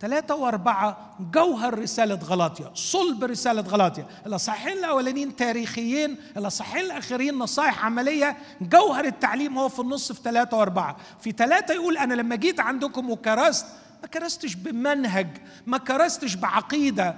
ثلاثة 0.00 0.34
وأربعة 0.34 1.16
جوهر 1.34 1.78
رسالة 1.78 2.14
غلاطيا 2.14 2.70
صلب 2.74 3.24
رسالة 3.24 3.62
غلاطيا 3.62 4.06
الأصحاحين 4.26 4.78
الأولانيين 4.78 5.36
تاريخيين 5.36 6.16
الأصحاحين 6.36 6.84
الأخيرين 6.84 7.38
نصائح 7.38 7.84
عملية 7.84 8.36
جوهر 8.60 9.04
التعليم 9.04 9.58
هو 9.58 9.68
في 9.68 9.80
النص 9.80 10.12
في 10.12 10.22
ثلاثة 10.22 10.56
وأربعة. 10.56 10.96
في 11.20 11.32
ثلاثة 11.32 11.74
يقول 11.74 11.98
أنا 11.98 12.14
لما 12.14 12.36
جيت 12.36 12.60
عندكم 12.60 13.10
وكرست 13.10 13.66
ما 14.02 14.08
كرستش 14.08 14.54
بمنهج 14.54 15.28
ما 15.66 15.78
كرستش 15.78 16.34
بعقيدة. 16.34 17.16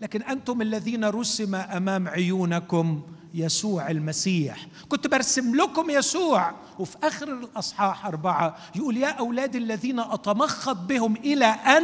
لكن 0.00 0.22
أنتم 0.22 0.62
الذين 0.62 1.04
رسم 1.04 1.54
أمام 1.54 2.08
عيونكم 2.08 3.02
يسوع 3.34 3.90
المسيح. 3.90 4.66
كنت 4.88 5.06
برسم 5.06 5.54
لكم 5.56 5.90
يسوع. 5.90 6.52
وفي 6.78 6.96
آخر 7.02 7.32
الأصحاح 7.32 8.06
أربعة 8.06 8.56
يقول 8.74 8.96
يا 8.96 9.08
أولاد 9.08 9.56
الذين 9.56 10.00
أتمخض 10.00 10.86
بهم 10.86 11.16
إلى 11.16 11.44
أن 11.46 11.82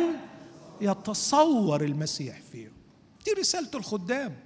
يتصور 0.81 1.85
المسيح 1.85 2.37
فيه 2.53 2.73
دي 3.25 3.33
رسالة 3.41 3.69
الخدام. 3.75 4.37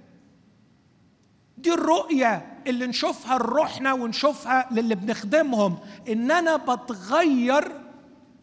دي 1.57 1.73
الرؤية 1.73 2.57
اللي 2.67 2.87
نشوفها 2.87 3.37
لروحنا 3.37 3.93
ونشوفها 3.93 4.67
للي 4.71 4.95
بنخدمهم. 4.95 5.77
إن 6.09 6.31
أنا 6.31 6.55
بتغير 6.55 7.71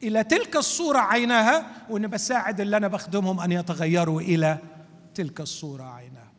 إلى 0.03 0.25
تلك 0.25 0.57
الصورة 0.57 0.99
عينها 0.99 1.67
وإن 1.91 2.07
بساعد 2.07 2.61
اللي 2.61 2.77
أنا 2.77 2.89
بخدمهم 2.89 3.41
أن 3.41 3.53
يتغيروا 3.53 4.21
إلى 4.21 4.59
تلك 5.15 5.41
الصورة 5.41 5.83
عينها 5.83 6.33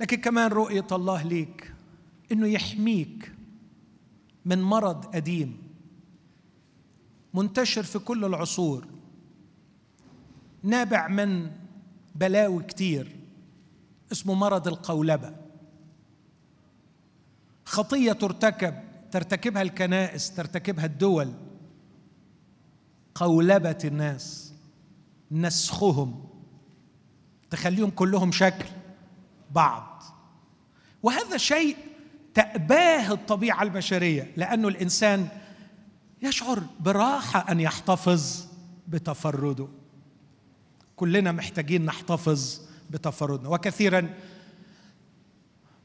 لكن 0.00 0.16
كمان 0.16 0.50
رؤية 0.50 0.86
الله 0.92 1.22
ليك 1.22 1.74
إنه 2.32 2.46
يحميك 2.46 3.32
من 4.44 4.62
مرض 4.62 5.04
قديم 5.04 5.62
منتشر 7.34 7.82
في 7.82 7.98
كل 7.98 8.24
العصور 8.24 8.86
نابع 10.62 11.08
من 11.08 11.50
بلاوي 12.14 12.62
كتير 12.62 13.16
اسمه 14.12 14.34
مرض 14.34 14.68
القولبة. 14.68 15.36
خطية 17.64 18.12
ترتكب 18.12 18.74
ترتكبها 19.10 19.62
الكنائس 19.62 20.34
ترتكبها 20.34 20.84
الدول 20.84 21.32
قولبة 23.18 23.78
الناس 23.84 24.52
نسخهم 25.30 26.24
تخليهم 27.50 27.90
كلهم 27.90 28.32
شكل 28.32 28.64
بعض. 29.50 30.02
وهذا 31.02 31.36
شيء 31.36 31.76
تأباه 32.34 33.12
الطبيعة 33.12 33.62
البشرية 33.62 34.32
لأنه 34.36 34.68
الإنسان 34.68 35.28
يشعر 36.22 36.62
براحة 36.80 37.52
أن 37.52 37.60
يحتفظ 37.60 38.46
بتفرده. 38.88 39.68
كلنا 40.96 41.32
محتاجين 41.32 41.84
نحتفظ 41.84 42.60
بتفردنا. 42.90 43.48
وكثيرا 43.48 44.14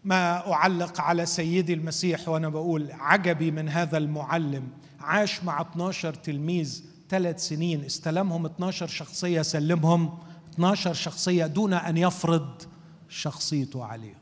ما 0.03 0.53
أعلق 0.53 1.01
على 1.01 1.25
سيدي 1.25 1.73
المسيح 1.73 2.29
وأنا 2.29 2.49
بقول 2.49 2.91
عجبي 2.91 3.51
من 3.51 3.69
هذا 3.69 3.97
المعلم 3.97 4.67
عاش 4.99 5.43
مع 5.43 5.61
12 5.61 6.13
تلميذ 6.13 6.92
ثلاث 7.13 7.47
سنين 7.47 7.85
استلمهم 7.85 8.45
12 8.45 8.87
شخصية 8.87 9.41
سلمهم 9.41 10.17
12 10.53 10.93
شخصية 10.93 11.45
دون 11.45 11.73
أن 11.73 11.97
يفرض 11.97 12.61
شخصيته 13.09 13.85
عليهم. 13.85 14.21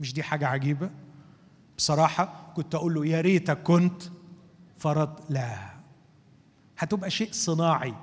مش 0.00 0.12
دي 0.12 0.22
حاجة 0.22 0.46
عجيبة؟ 0.46 0.90
بصراحة 1.78 2.52
كنت 2.56 2.74
أقول 2.74 2.94
له 2.94 3.06
يا 3.06 3.20
ريتك 3.20 3.62
كنت 3.62 4.02
فرض 4.78 5.20
لا 5.28 5.58
هتبقى 6.78 7.10
شيء 7.10 7.28
صناعي 7.32 7.94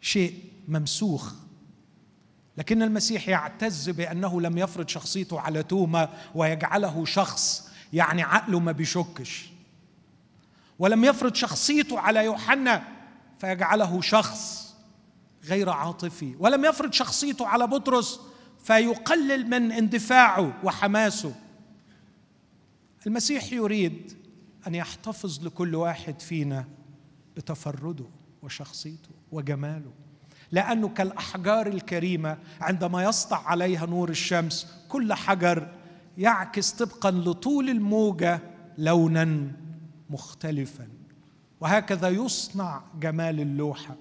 شيء 0.00 0.44
ممسوخ. 0.68 1.34
لكن 2.56 2.82
المسيح 2.82 3.28
يعتز 3.28 3.90
بأنه 3.90 4.40
لم 4.40 4.58
يفرض 4.58 4.88
شخصيته 4.88 5.40
على 5.40 5.62
توما 5.62 6.08
ويجعله 6.34 7.04
شخص 7.04 7.70
يعني 7.92 8.22
عقله 8.22 8.60
ما 8.60 8.72
بيشكش. 8.72 9.55
ولم 10.78 11.04
يفرض 11.04 11.34
شخصيته 11.34 11.98
على 11.98 12.24
يوحنا 12.24 12.82
فيجعله 13.38 14.00
شخص 14.00 14.74
غير 15.44 15.70
عاطفي. 15.70 16.34
ولم 16.38 16.64
يفرض 16.64 16.92
شخصيته 16.92 17.46
على 17.46 17.66
بطرس 17.66 18.20
فيقلل 18.64 19.46
من 19.50 19.72
اندفاعه 19.72 20.52
وحماسه. 20.64 21.34
المسيح 23.06 23.52
يريد 23.52 24.12
أن 24.66 24.74
يحتفظ 24.74 25.46
لكل 25.46 25.74
واحد 25.74 26.20
فينا 26.20 26.64
بتفرده 27.36 28.04
وشخصيته 28.42 29.10
وجماله 29.32 29.90
لأنه 30.52 30.88
كالأحجار 30.88 31.66
الكريمة 31.66 32.38
عندما 32.60 33.04
يسطع 33.04 33.48
عليها 33.48 33.86
نور 33.86 34.08
الشمس 34.08 34.66
كل 34.88 35.14
حجر 35.14 35.68
يعكس 36.18 36.70
طبقا 36.70 37.10
لطول 37.10 37.70
الموجة 37.70 38.40
لونا. 38.78 39.52
مختلفا. 40.10 40.88
وهكذا 41.60 42.08
يصنع 42.08 42.82
جمال 43.00 43.40
اللوحه 43.40 43.96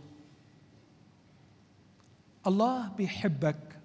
الله 2.47 2.87
بيحبك 2.87 3.79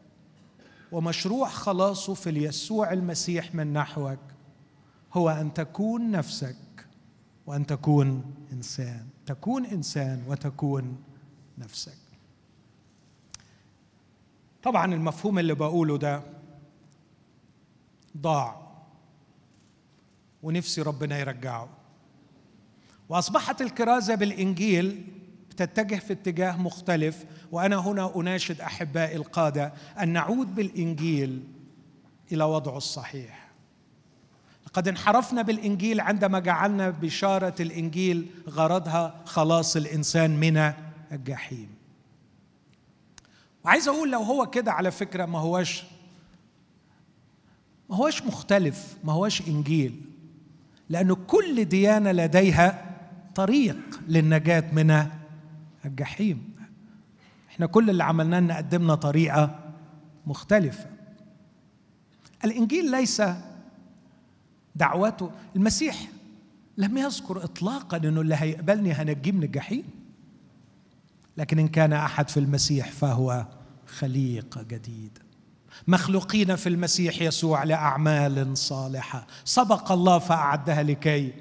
ومشروع 0.92 1.48
خلاصه 1.48 2.14
في 2.14 2.30
اليسوع 2.30 2.92
المسيح 2.92 3.54
من 3.54 3.72
نحوك 3.72 4.18
هو 5.12 5.30
أن 5.30 5.54
تكون 5.54 6.10
نفسك 6.10 6.56
وأن 7.46 7.66
تكون 7.66 8.34
إنسان. 8.52 9.06
تكون 9.26 9.66
إنسان 9.66 10.24
وتكون 10.28 11.02
نفسك. 11.58 11.98
طبعا 14.62 14.94
المفهوم 14.94 15.38
اللي 15.38 15.54
بقوله 15.54 15.98
ده 15.98 16.22
ضاع 18.16 18.70
ونفسي 20.42 20.82
ربنا 20.82 21.18
يرجعه. 21.18 21.68
وأصبحت 23.11 23.61
الكرازة 23.62 24.14
بالإنجيل 24.14 25.04
بتتجه 25.50 25.96
في 25.96 26.12
اتجاه 26.12 26.56
مختلف 26.56 27.24
وأنا 27.52 27.76
هنا 27.76 28.16
أناشد 28.16 28.61
أحبائي 28.61 29.16
القادة 29.16 29.72
أن 30.00 30.08
نعود 30.08 30.54
بالإنجيل 30.54 31.44
إلى 32.32 32.44
وضعه 32.44 32.76
الصحيح. 32.76 33.50
لقد 34.66 34.88
انحرفنا 34.88 35.42
بالإنجيل 35.42 36.00
عندما 36.00 36.38
جعلنا 36.38 36.90
بشارة 36.90 37.54
الإنجيل 37.61 38.26
غرضها 38.48 39.20
خلاص 39.24 39.76
الإنسان 39.76 40.30
من 40.30 40.72
الجحيم. 41.12 41.68
وعايز 43.64 43.88
أقول 43.88 44.11
لو 44.11 44.20
هو 44.22 44.46
كده 44.46 44.72
على 44.72 44.90
فكرة 44.90 45.26
ما 45.26 45.38
هوش 45.38 45.82
ما 47.90 47.96
هوش 47.96 48.22
مختلف 48.22 48.96
ما 49.04 49.12
هوش 49.12 49.48
إنجيل 49.48 50.00
لأنه 50.88 51.14
كل 51.14 51.64
ديانة 51.64 52.12
لديها 52.12 52.89
طريق 53.35 54.01
للنجاة 54.09 54.64
من 54.72 55.07
الجحيم. 55.85 56.51
إحنا 57.51 57.66
كل 57.66 57.91
اللي 57.91 58.05
عملناه 58.05 58.39
إن 58.39 58.53
قدمنا 58.53 58.95
طريقة 58.95 59.59
مختلفة. 60.26 60.87
الإنجيل 62.45 62.91
ليس 62.91 63.22
دعوته 64.74 65.31
المسيح 65.57 66.09
لم 66.78 66.99
يذكر 66.99 67.45
اطلاقا 67.45 67.97
إنه 67.97 68.20
اللي 68.20 68.35
هيقبلني 68.39 68.93
هنجيه 68.93 69.33
من 69.33 69.43
الجحيم. 69.43 69.85
لكن 71.37 71.59
إن 71.59 71.68
كان 71.68 71.93
أحد 71.93 72.28
في 72.28 72.41
المسيح 72.41 72.91
فهو 72.91 73.47
خليقه 73.87 74.62
جديده 74.62 75.20
مخلوقين 75.89 76.57
في 76.57 76.68
المسيح 76.68 77.22
يسوع 77.22 77.64
لأعمال 77.64 78.59
صالحة. 78.59 79.26
سبق 79.45 79.93
الله 79.93 80.18
فأعدها 80.18 80.83
لكي 80.83 81.33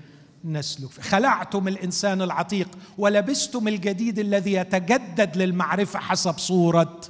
نسلك. 0.44 0.92
خلعتم 0.92 1.68
الإنسان 1.68 2.22
العتيق 2.22 2.78
ولبستم 2.98 3.68
الجديد 3.68 4.20
الذي 4.20 4.54
يتجدد 4.54 5.38
للمعرفة 5.38 6.00
حسب 6.00 6.38
صورة 6.38 7.02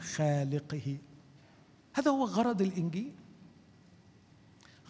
خالقه. 0.00 0.98
هذا 1.94 2.10
هو 2.10 2.24
غرض 2.24 2.62
الإنجيل. 2.62 3.12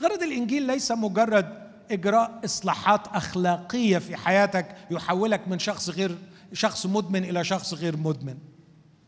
غرض 0.03 0.23
الإنجيل 0.23 0.67
ليس 0.67 0.93
مجرد 0.93 1.67
إجراء 1.91 2.41
إصلاحات 2.45 3.07
أخلاقية 3.09 3.99
في 3.99 4.17
حياتك 4.17 4.77
يحولك 4.91 5.49
من 5.49 5.59
شخص 5.59 5.91
غير 5.91 6.19
شخص 6.53 6.87
مدمن 6.87 7.25
إلى 7.25 7.45
شخص 7.45 7.75
غير 7.75 7.97
مدمن. 7.97 8.39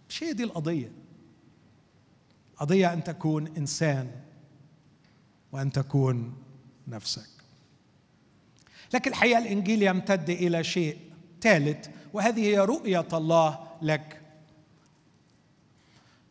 مش 0.09 0.23
هي 0.23 0.33
دي 0.33 0.45
القضية. 0.45 0.93
قضية 2.57 2.93
أن 2.93 3.05
تكون 3.05 3.47
إنسان 3.57 4.11
وأن 5.53 5.73
تكون 5.73 6.37
نفسك. 6.89 7.38
لكن 8.95 9.11
الحقيقة 9.11 9.39
الإنجيل 9.39 9.83
يمتد 9.83 10.31
إلى 10.31 10.65
شيء 10.65 10.97
ثالث 11.43 11.89
وهذه 12.13 12.41
هي 12.41 12.59
رؤية 12.59 13.09
الله 13.13 13.59
لك. 13.83 14.21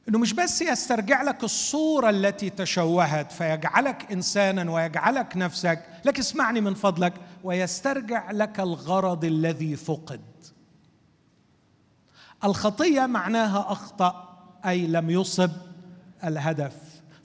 إنه 0.10 0.20
مش 0.20 0.34
بس 0.34 0.62
يسترجع 0.62 1.22
لك 1.22 1.44
الصورة 1.44 2.10
التي 2.10 2.50
تشوهت 2.50 3.32
فيجعلك 3.32 4.12
انسانا 4.12 4.72
ويجعلك 4.72 5.38
نفسك 5.38 5.86
لكن 6.06 6.20
اسمعني 6.20 6.62
من 6.62 6.74
فضلك 6.74 7.14
ويسترجع 7.44 8.32
لك 8.32 8.60
الغرض 8.60 9.26
الذي 9.26 9.76
فقد. 9.76 10.22
الخطية 12.44 13.06
معناها 13.06 13.72
أخطأ 13.72 14.38
أي 14.66 14.88
لم 14.88 15.10
يصب 15.10 15.52
الهدف. 16.24 16.74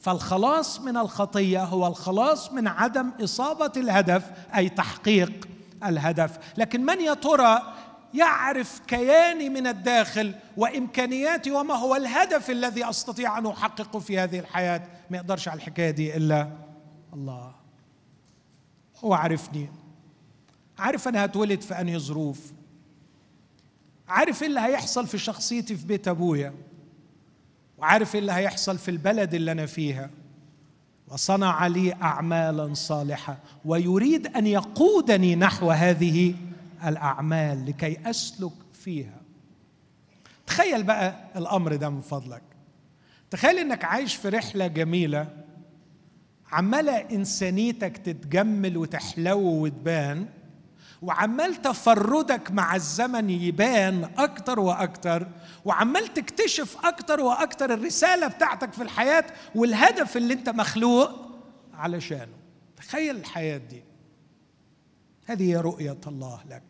فالخلاص 0.03 0.81
من 0.81 0.97
الخطية 0.97 1.65
هو 1.65 1.87
الخلاص 1.87 2.53
من 2.53 2.69
عدم 2.69 3.11
إصابة 3.25 3.73
الهدف 3.77 4.31
أي 4.57 4.69
تحقيق 4.69 5.49
الهدف. 5.85 6.39
لكن 6.59 6.85
من 6.85 7.01
يا 7.01 7.15
ترى 7.15 7.75
يعرف 8.15 8.81
كياني 8.87 9.49
من 9.49 9.67
الداخل 9.67 10.35
وإمكانياتي 10.57 11.51
وما 11.51 11.75
هو 11.75 11.97
الهدف 11.97 12.51
الذي 12.51 12.91
أستطيع 12.91 13.39
أن 13.39 13.47
أحققه 13.47 13.99
في 13.99 14.19
هذه 14.19 14.39
الحياة؟ 14.39 14.83
ما 15.11 15.17
يقدرش 15.17 15.49
على 15.49 15.57
الحكاية 15.57 15.91
دي 15.91 16.17
إلا 16.17 16.51
الله. 17.15 17.55
هو 19.05 19.15
عرفني 19.15 19.69
عارف 20.79 21.09
أنا 21.09 21.25
هتولد 21.25 21.61
في 21.61 21.81
أنهي 21.81 21.99
ظروف. 21.99 22.53
عارف 24.09 24.43
إيه 24.43 24.49
اللي 24.49 24.61
هيحصل 24.61 25.07
في 25.07 25.19
شخصيتي 25.19 25.77
في 25.77 25.87
بيت 25.87 26.09
أبويا. 26.09 26.55
وعارف 27.83 28.15
إيه 28.15 28.21
اللي 28.21 28.33
هيحصل 28.33 28.79
في 28.79 28.91
البلد 28.91 29.35
اللي 29.35 29.53
أنا 29.53 29.67
فيها؟ 29.67 30.11
وصنع 31.09 31.67
لي 31.67 31.93
اعمالا 31.95 32.75
صالحة 32.75 33.39
ويريد 33.65 34.27
أن 34.27 34.47
يقودني 34.47 35.37
نحو 35.37 35.71
هذه 35.71 36.35
الأعمال 36.87 37.67
لكي 37.67 37.97
أسلك 38.11 38.53
فيها. 38.73 39.21
تخيل 40.47 40.83
بقى 40.83 41.15
الأمر 41.37 41.77
ده 41.77 41.91
من 41.91 42.01
فضلك. 42.01 42.43
تخيل 43.31 43.59
إنك 43.59 43.85
عايش 43.85 44.15
في 44.15 44.29
رحلة 44.29 44.67
جميلة 44.67 45.29
عمالة 46.53 46.93
إنسانيتك 46.97 47.97
تتجمل 47.97 48.77
وتحلو 48.77 49.39
وتبان 49.41 50.27
وعمال 51.03 51.63
تفردك 51.63 52.51
مع 52.51 52.77
الزمن 52.77 53.31
يبان 53.31 54.11
أكتر 54.19 54.61
وأكتر 54.61 55.29
وعمال 55.65 56.15
تكتشف 56.15 56.77
أكتر 56.85 57.21
وأكتر 57.21 57.75
الرسالة 57.75 58.27
بتاعتك 58.27 58.73
في 58.73 58.83
الحياة 58.83 59.25
والهدف 59.55 60.17
اللي 60.17 60.35
أنت 60.35 60.49
مخلوق 60.49 61.11
علشانه. 61.75 62.33
تخيل 62.77 63.17
الحياة 63.17 63.59
دي. 63.59 63.85
هذه 65.27 65.43
هي 65.43 65.57
رؤية 65.57 66.01
الله 66.07 66.41
لك. 66.51 66.63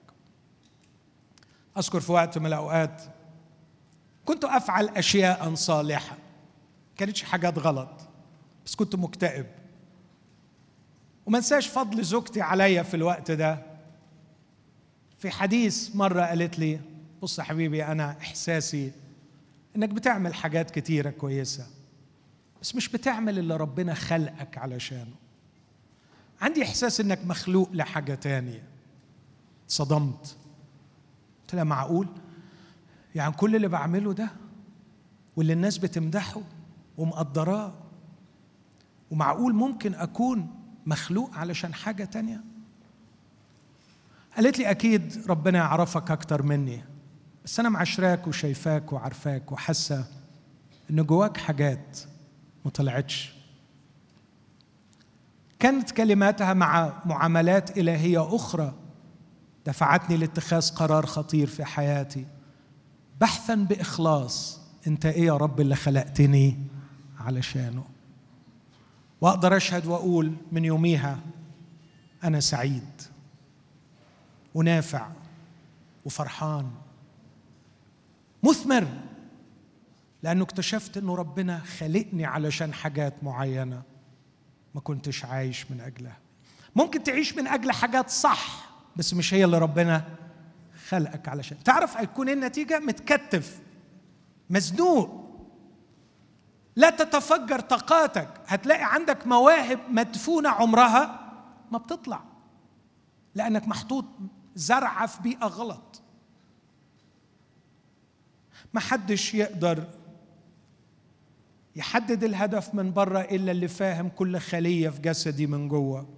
أذكر 1.79 2.01
في 2.01 2.13
وقت 2.13 2.39
من 2.39 2.47
الأوقات 2.47 3.03
كنت 4.25 4.45
أفعل 4.45 4.89
أشياء 4.89 5.55
صالحة. 5.55 6.17
كانتش 6.97 7.23
حاجات 7.23 7.59
غلط 7.59 8.09
بس 8.67 8.75
كنت 8.75 8.97
مكتئب. 8.97 9.47
وما 11.27 11.39
انساش 11.39 11.67
فضل 11.69 12.03
زوجتي 12.03 12.41
عليا 12.41 12.83
في 12.83 12.95
الوقت 12.95 13.31
ده. 13.31 13.72
في 15.23 15.31
حديث 15.31 15.97
مرة 15.97 16.23
قالت 16.23 16.59
لي 16.59 16.81
بص 17.23 17.39
يا 17.39 17.45
حبيبي 17.45 17.85
أنا 17.85 18.11
إحساسي 18.11 18.93
إنك 19.77 19.89
بتعمل 19.89 20.35
حاجات 20.35 20.71
كتيرة 20.71 21.11
كويسة 21.11 21.67
بس 22.63 22.75
مش 22.75 22.89
بتعمل 22.89 23.39
اللي 23.39 23.57
ربنا 23.57 23.95
خلقك 23.95 24.59
علشانه. 24.59 25.15
عندي 26.41 26.63
إحساس 26.63 27.01
إنك 27.01 27.27
مخلوق 27.27 27.69
لحاجة 27.73 28.15
تانية. 28.15 28.63
صدمت 29.69 30.37
قلت 31.41 31.55
لها 31.55 31.65
معقول؟ 31.65 32.09
يعني 33.15 33.33
كل 33.33 33.57
اللي 33.57 33.69
بعمله 33.69 34.13
ده 34.13 34.31
واللي 35.37 35.53
الناس 35.53 35.79
بتمدحه 35.79 36.43
ومقدراه 36.99 37.75
ومعقول 39.11 39.55
ممكن 39.55 39.95
أكون 39.95 40.51
مخلوق 40.87 41.35
علشان 41.35 41.75
حاجة 41.75 42.05
تانية؟ 42.05 42.52
قالت 44.37 44.59
لي 44.59 44.71
أكيد 44.71 45.25
ربنا 45.29 45.59
يعرفك 45.59 46.11
أكتر 46.11 46.43
مني 46.43 46.85
بس 47.45 47.61
أنا 47.61 47.69
معشراك 47.69 48.27
وشايفاك 48.27 48.93
وعارفاك 48.93 49.53
وحاسة 49.53 50.05
إن 50.91 51.03
جواك 51.03 51.37
حاجات 51.37 51.99
ما 52.65 52.71
طلعتش. 52.71 53.33
كانت 55.59 55.91
كلماتها 55.91 56.55
مع 56.55 57.03
معاملات 57.07 57.79
إلهية 57.79 58.37
أخرى 58.37 58.75
دفعتني 59.67 60.17
لاتخاذ 60.17 60.71
قرار 60.71 61.07
خطير 61.07 61.47
في 61.47 61.65
حياتي. 61.65 62.27
بحثا 63.21 63.55
بإخلاص 63.55 64.61
أنت 64.87 65.07
إيه 65.07 65.27
يا 65.27 65.37
رب 65.37 65.61
اللي 65.61 65.77
خلقتني 65.77 66.59
علشانه؟ 67.21 67.85
وأقدر 69.21 69.57
أشهد 69.57 69.87
وأقول 69.87 70.33
من 70.53 70.65
يوميها 70.65 71.19
أنا 72.25 72.41
سعيد. 72.41 73.03
ونافع 74.55 75.09
وفرحان. 76.05 76.71
مثمر 78.43 78.87
لأنه 80.23 80.45
اكتشفت 80.45 80.97
إنه 80.97 81.15
ربنا 81.15 81.59
خلقني 81.59 82.25
علشان 82.25 82.75
حاجات 82.75 83.25
معينة 83.25 83.83
ما 84.75 84.81
كنتش 84.81 85.25
عايش 85.25 85.71
من 85.71 85.81
أجلها. 85.81 86.19
ممكن 86.77 87.03
تعيش 87.03 87.37
من 87.37 87.47
أجل 87.47 87.73
حاجات 87.73 88.11
صح 88.11 88.71
بس 88.97 89.15
مش 89.15 89.35
هي 89.35 89.45
اللي 89.45 89.59
ربنا 89.59 90.05
خلقك 90.89 91.29
علشان. 91.29 91.63
تعرف 91.65 91.97
هيكون 91.97 92.29
إيه 92.29 92.35
النتيجة؟ 92.35 92.79
متكتف 92.79 93.61
مزنوق. 94.51 95.23
لا 96.77 96.91
تتفجر 96.91 97.61
طاقاتك. 97.61 98.29
هتلاقي 98.47 98.95
عندك 98.95 99.27
مواهب 99.27 99.79
مدفونة 99.91 100.49
عمرها 100.49 101.33
ما 101.73 101.79
بتطلع 101.79 102.21
لأنك 103.35 103.69
محطوط 103.69 104.05
زرعة 104.55 105.07
في 105.07 105.23
بيئة 105.23 105.47
غلط. 105.47 106.03
ما 108.75 108.81
حدش 108.81 109.35
يقدر 109.35 109.85
يحدد 111.77 112.25
الهدف 112.25 112.75
من 112.75 112.93
بره 112.93 113.21
إلا 113.21 113.53
اللي 113.53 113.69
فاهم 113.69 114.09
كل 114.09 114.39
خلية 114.39 114.89
في 114.89 115.01
جسدي 115.01 115.47
من 115.47 115.69
جوه. 115.69 116.09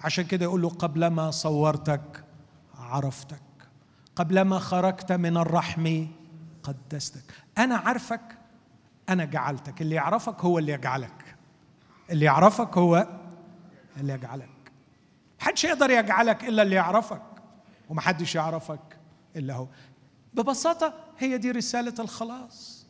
عشان 0.00 0.24
كده 0.24 0.44
يقول 0.44 0.62
له 0.62 0.68
قبلما 0.68 1.30
صورتك 1.30 2.24
عرفتك. 2.78 3.42
قبلما 4.16 4.58
خرجت 4.58 5.12
من 5.12 5.36
الرحم 5.36 6.06
قدستك. 6.62 7.24
أنا 7.58 7.76
عارفك 7.76 8.38
أنا 9.08 9.24
جعلتك. 9.24 9.82
اللي 9.82 9.94
يعرفك 9.94 10.40
هو 10.40 10.58
اللي 10.58 10.72
يجعلك. 10.72 11.36
اللي 12.10 12.24
يعرفك 12.24 12.78
هو 12.78 13.08
اللي 13.96 14.12
يجعلك. 14.12 14.48
محدش 15.40 15.64
يقدر 15.64 15.90
يجعلك 15.90 16.44
إلا 16.44 16.62
اللي 16.62 16.76
يعرفك. 16.76 17.22
ومحدش 17.92 18.34
يعرفك 18.34 18.80
إلا 19.36 19.54
هو. 19.54 19.66
ببساطة 20.34 20.94
هي 21.18 21.38
دي 21.38 21.50
رسالة 21.50 21.94
الخلاص. 21.98 22.86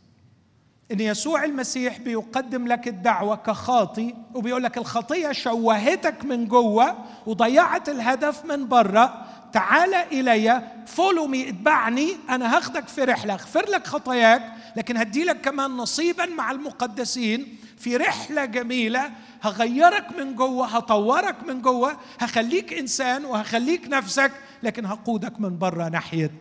إن 0.92 1.00
يسوع 1.00 1.44
المسيح 1.44 1.98
بيقدم 1.98 2.68
لك 2.68 2.88
الدعوة 2.88 3.36
كخاطي 3.36 4.14
وبيقول 4.34 4.62
لك 4.62 4.78
الخطية 4.78 5.32
شوهتك 5.32 6.24
من 6.24 6.48
جوه 6.48 6.96
وضيعت 7.26 7.88
الهدف 7.88 8.44
من 8.44 8.68
بره 8.68 9.26
تعال 9.52 9.94
إلي 9.94 10.62
follow 10.86 11.26
me 11.26 11.48
اتبعني 11.48 12.08
أنا 12.28 12.56
هاخدك 12.56 12.88
في 12.88 13.04
رحلة 13.04 13.34
اغفر 13.34 13.70
لك 13.70 13.86
خطاياك 13.86 14.52
لكن 14.76 14.96
هدي 14.96 15.24
لك 15.24 15.40
كمان 15.40 15.70
نصيبا 15.70 16.26
مع 16.26 16.50
المقدسين 16.50 17.56
في 17.78 17.96
رحلة 17.96 18.44
جميلة 18.44 19.10
هغيرك 19.42 20.06
من 20.18 20.34
جوه 20.34 20.66
هطورك 20.66 21.42
من 21.46 21.62
جوه 21.62 21.96
هخليك 22.20 22.72
إنسان 22.72 23.24
وهخليك 23.24 23.88
نفسك 23.88 24.32
لكن 24.62 24.86
هقودك 24.86 25.40
من 25.40 25.58
بره 25.58 25.88
ناحية 25.88 26.40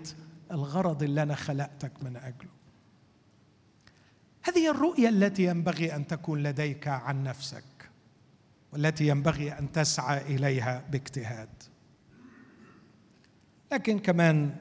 الغرض 0.51 1.03
اللي 1.03 1.23
أنا 1.23 1.35
خلقتك 1.35 1.91
من 2.03 2.17
أجله. 2.17 2.51
هذه 4.43 4.71
الرؤية 4.71 5.09
التي 5.09 5.43
ينبغي 5.43 5.95
أن 5.95 6.07
تكون 6.07 6.43
لديك 6.43 6.87
عن 6.87 7.23
نفسك 7.23 7.63
والتي 8.73 9.07
ينبغي 9.07 9.59
أن 9.59 9.71
تسعى 9.71 10.35
إليها 10.35 10.83
باجتهاد. 10.91 11.49
لكن 13.71 13.99
كمان 13.99 14.55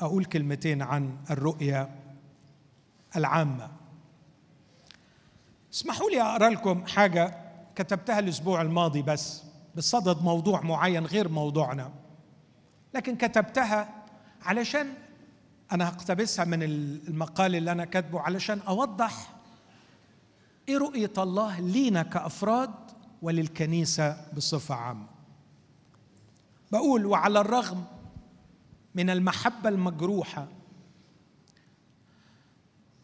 أقول 0.00 0.24
كلمتين 0.24 0.82
عن 0.82 1.16
الرؤية 1.30 1.90
العامة. 3.16 3.70
اسمحوا 5.72 6.10
لي 6.10 6.22
أقرأ 6.22 6.50
لكم 6.50 6.86
حاجة 6.86 7.36
كتبتها 7.76 8.18
الأسبوع 8.18 8.62
الماضي 8.62 9.02
بس 9.02 9.42
بصدد 9.76 10.22
موضوع 10.22 10.60
معين 10.60 11.06
غير 11.06 11.28
موضوعنا. 11.28 12.03
لكن 12.94 13.16
كتبتها 13.16 14.04
علشان 14.42 14.94
أنا 15.72 15.88
هقتبسها 15.88 16.44
من 16.44 16.62
المقال 16.62 17.54
اللي 17.54 17.72
أنا 17.72 17.84
كاتبه 17.84 18.20
علشان 18.20 18.60
أوضح 18.60 19.34
إيه 20.68 20.78
رؤية 20.78 21.12
الله 21.18 21.60
لينا 21.60 22.02
كأفراد 22.02 22.74
وللكنيسة 23.22 24.16
بصفة 24.36 24.74
عامة. 24.74 25.06
بقول 26.72 27.06
وعلى 27.06 27.40
الرغم 27.40 27.84
من 28.94 29.10
المحبة 29.10 29.68
المجروحة 29.68 30.48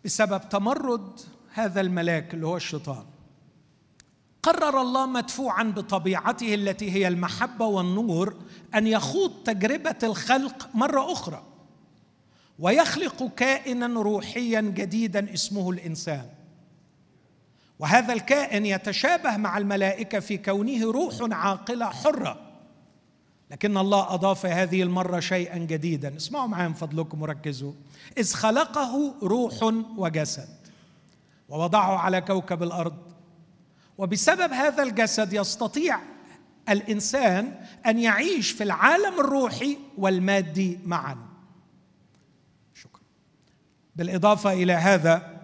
بسبب 0.05 0.49
تمرد 0.49 1.21
هذا 1.53 1.81
الملاك 1.81 2.35
اللي 2.35 2.47
هو 2.47 2.57
الشيطان 2.57 3.05
قرر 4.43 4.81
الله 4.81 5.07
مدفوعا 5.07 5.63
بطبيعته 5.63 6.55
التي 6.55 6.93
هي 6.93 7.09
المحبة 7.09 7.67
والنور 7.67 8.35
أن 8.75 8.87
يخوض 8.87 9.33
تجربة 9.45 9.97
الخلق 10.03 10.69
مرة 10.75 11.13
أخرى 11.13 11.43
ويخلق 12.59 13.35
كائنا 13.37 14.01
روحيا 14.01 14.61
جديدا 14.61 15.35
اسمه 15.35 15.71
الإنسان. 15.71 16.27
وهذا 17.79 18.13
الكائن 18.13 18.67
يتشابه 18.67 19.37
مع 19.37 19.59
الملائكة 19.59 20.21
في 20.21 20.39
كونه 20.39 20.91
روح 20.93 21.15
عاقلة 21.21 21.87
حرة. 21.87 22.39
لكن 23.51 23.77
الله 23.77 24.15
أضاف 24.15 24.47
هذه 24.47 24.83
المرة 24.83 25.21
شيئا 25.21 25.59
جديدا. 25.59 26.17
اسمعوا 26.17 26.47
معايا 26.47 26.69
من 26.69 26.75
فضلكم 26.75 27.23
وركزوا. 27.23 27.73
إذ 28.19 28.35
خلقه 28.35 29.15
روح 29.23 29.63
وجسد 29.97 30.49
ووضعه 31.49 31.97
على 31.97 32.21
كوكب 32.21 32.63
الأرض. 32.63 33.10
وبسبب 34.01 34.53
هذا 34.53 34.83
الجسد 34.83 35.33
يستطيع 35.33 36.01
الإنسان 36.69 37.55
أن 37.87 37.99
يعيش 37.99 38.51
في 38.51 38.65
العالم 38.65 39.21
الروحي 39.21 39.79
والمادي 39.99 40.79
معا. 40.85 41.17
شكرا. 42.75 43.03
بالإضافة 43.97 44.53
إلى 44.53 44.73
هذا 44.73 45.41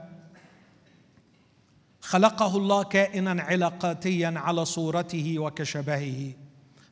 خلقه 2.01 2.57
الله 2.57 2.83
كائنا 2.83 3.43
علاقاتيا 3.43 4.35
على 4.37 4.65
صورته 4.65 5.39
وكشبهه. 5.39 6.33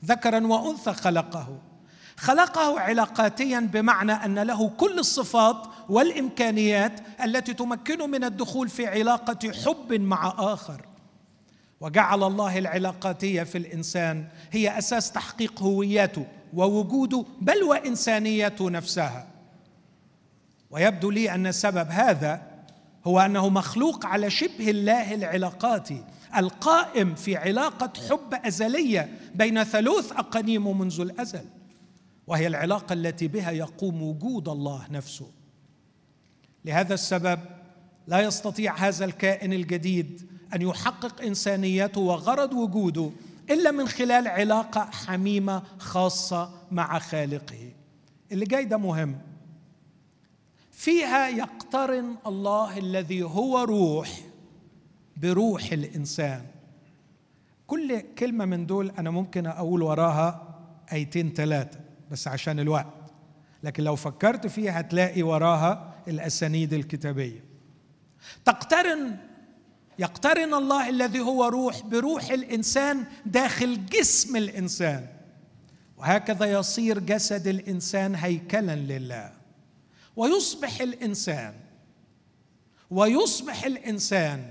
ذكرا 0.04 0.46
وأنثى 0.46 0.92
خلقه. 0.92 1.58
خلقه 2.16 2.80
علاقاتيا 2.80 3.60
بمعنى 3.60 4.12
أن 4.12 4.38
له 4.38 4.68
كل 4.68 4.98
الصفات 4.98 5.66
والإمكانيات 5.88 7.00
التي 7.24 7.54
تمكنه 7.54 8.06
من 8.06 8.24
الدخول 8.24 8.68
في 8.68 8.86
علاقة 8.86 9.52
حب 9.52 9.92
مع 9.92 10.34
آخر. 10.38 10.93
وجعل 11.80 12.22
الله 12.22 12.58
العلاقاتية 12.58 13.42
في 13.42 13.58
الإنسان 13.58 14.28
هي 14.50 14.78
أساس 14.78 15.12
تحقيق 15.12 15.62
هويته 15.62 16.26
ووجوده 16.54 17.24
بل 17.40 17.62
وإنسانيته 17.62 18.70
نفسها. 18.70 19.26
ويبدو 20.70 21.10
لي 21.10 21.34
أن 21.34 21.52
سبب 21.52 21.88
هذا 21.90 22.42
هو 23.04 23.20
أنه 23.20 23.48
مخلوق 23.48 24.06
على 24.06 24.30
شبه 24.30 24.70
الله 24.70 25.14
العلاقاتي 25.14 26.04
القائم 26.36 27.14
في 27.14 27.36
علاقة 27.36 27.92
حب 28.08 28.34
أزلية 28.46 29.18
بين 29.34 29.64
ثلوث 29.64 30.12
أقانيم 30.12 30.78
منذ 30.78 31.00
الأزل 31.00 31.44
وهي 32.26 32.46
العلاقة 32.46 32.92
التي 32.92 33.28
بها 33.28 33.50
يقوم 33.50 34.02
وجود 34.02 34.48
الله 34.48 34.86
نفسه. 34.90 35.30
لهذا 36.64 36.94
السبب 36.94 37.40
لا 38.06 38.20
يستطيع 38.20 38.76
هذا 38.76 39.04
الكائن 39.04 39.52
الجديد 39.52 40.28
أن 40.54 40.62
يحقق 40.62 41.22
انسانيته 41.22 42.00
وغرض 42.00 42.52
وجوده 42.52 43.10
إلا 43.50 43.70
من 43.70 43.88
خلال 43.88 44.28
علاقة 44.28 44.80
حميمة 44.80 45.62
خاصة 45.78 46.50
مع 46.72 46.98
خالقه. 46.98 47.72
اللي 48.32 48.44
جاي 48.44 48.64
ده 48.64 48.76
مهم. 48.76 49.18
فيها 50.70 51.28
يقترن 51.28 52.16
الله 52.26 52.78
الذي 52.78 53.22
هو 53.22 53.58
روح 53.58 54.10
بروح 55.16 55.72
الإنسان. 55.72 56.44
كل 57.66 58.00
كلمة 58.18 58.44
من 58.44 58.66
دول 58.66 58.90
أنا 58.98 59.10
ممكن 59.10 59.46
أقول 59.46 59.82
وراها 59.82 60.56
آيتين 60.92 61.32
ثلاثة 61.32 61.80
بس 62.10 62.28
عشان 62.28 62.60
الوقت. 62.60 62.86
لكن 63.62 63.84
لو 63.84 63.96
فكرت 63.96 64.46
فيها 64.46 64.80
هتلاقي 64.80 65.22
وراها 65.22 65.94
الأسانيد 66.08 66.72
الكتابية. 66.72 67.44
تقترن 68.44 69.16
يقترن 69.98 70.54
الله 70.54 70.88
الذي 70.88 71.20
هو 71.20 71.44
روح 71.44 71.80
بروح 71.82 72.30
الإنسان 72.30 73.04
داخل 73.26 73.86
جسم 73.86 74.36
الإنسان. 74.36 75.06
وهكذا 75.96 76.52
يصير 76.52 76.98
جسد 76.98 77.46
الإنسان 77.46 78.14
هيكلا 78.14 78.76
لله. 78.76 79.32
ويصبح 80.16 80.80
الإنسان 80.80 81.54
ويصبح 82.90 83.64
الإنسان 83.64 84.50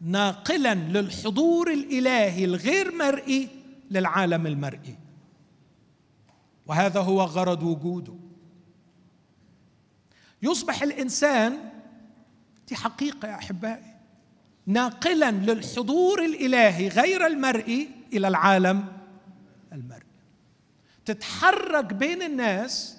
ناقلا 0.00 0.74
للحضور 0.74 1.72
الإلهي 1.72 2.44
الغير 2.44 2.94
مرئي 2.94 3.48
للعالم 3.90 4.46
المرئي. 4.46 4.96
وهذا 6.66 7.00
هو 7.00 7.22
غرض 7.22 7.62
وجوده. 7.62 8.14
يصبح 10.42 10.82
الإنسان 10.82 11.70
دي 12.68 12.76
حقيقة 12.76 13.28
يا 13.28 13.34
أحبائي 13.34 13.95
ناقلا 14.66 15.30
للحضور 15.30 16.24
الإلهي 16.24 16.88
غير 16.88 17.26
المرئي 17.26 17.88
إلى 18.12 18.28
العالم 18.28 18.84
المرئي. 19.72 20.06
تتحرك 21.04 21.94
بين 21.94 22.22
الناس 22.22 22.98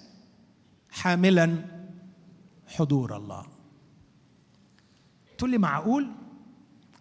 حاملا 0.91 1.65
حضور 2.67 3.17
الله. 3.17 3.45
تقول 5.37 5.51
لي 5.51 5.57
معقول؟ 5.57 6.11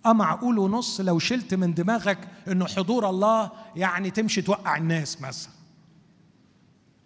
آه 0.06 0.12
معقول 0.12 0.58
ونص 0.58 1.00
لو 1.00 1.18
شلت 1.18 1.54
من 1.54 1.74
دماغك 1.74 2.28
إنه 2.48 2.66
حضور 2.66 3.10
الله 3.10 3.50
يعني 3.76 4.10
تمشي 4.10 4.42
توقع 4.42 4.76
الناس 4.76 5.22
مثلا. 5.22 5.52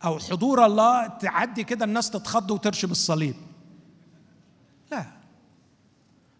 أو 0.04 0.18
حضور 0.18 0.66
الله 0.66 1.06
تعدي 1.06 1.64
كده 1.64 1.84
الناس 1.84 2.11
تتخض 2.11 2.50
وترشم 2.50 2.90
الصليب. 2.90 3.34
لا. 4.92 5.06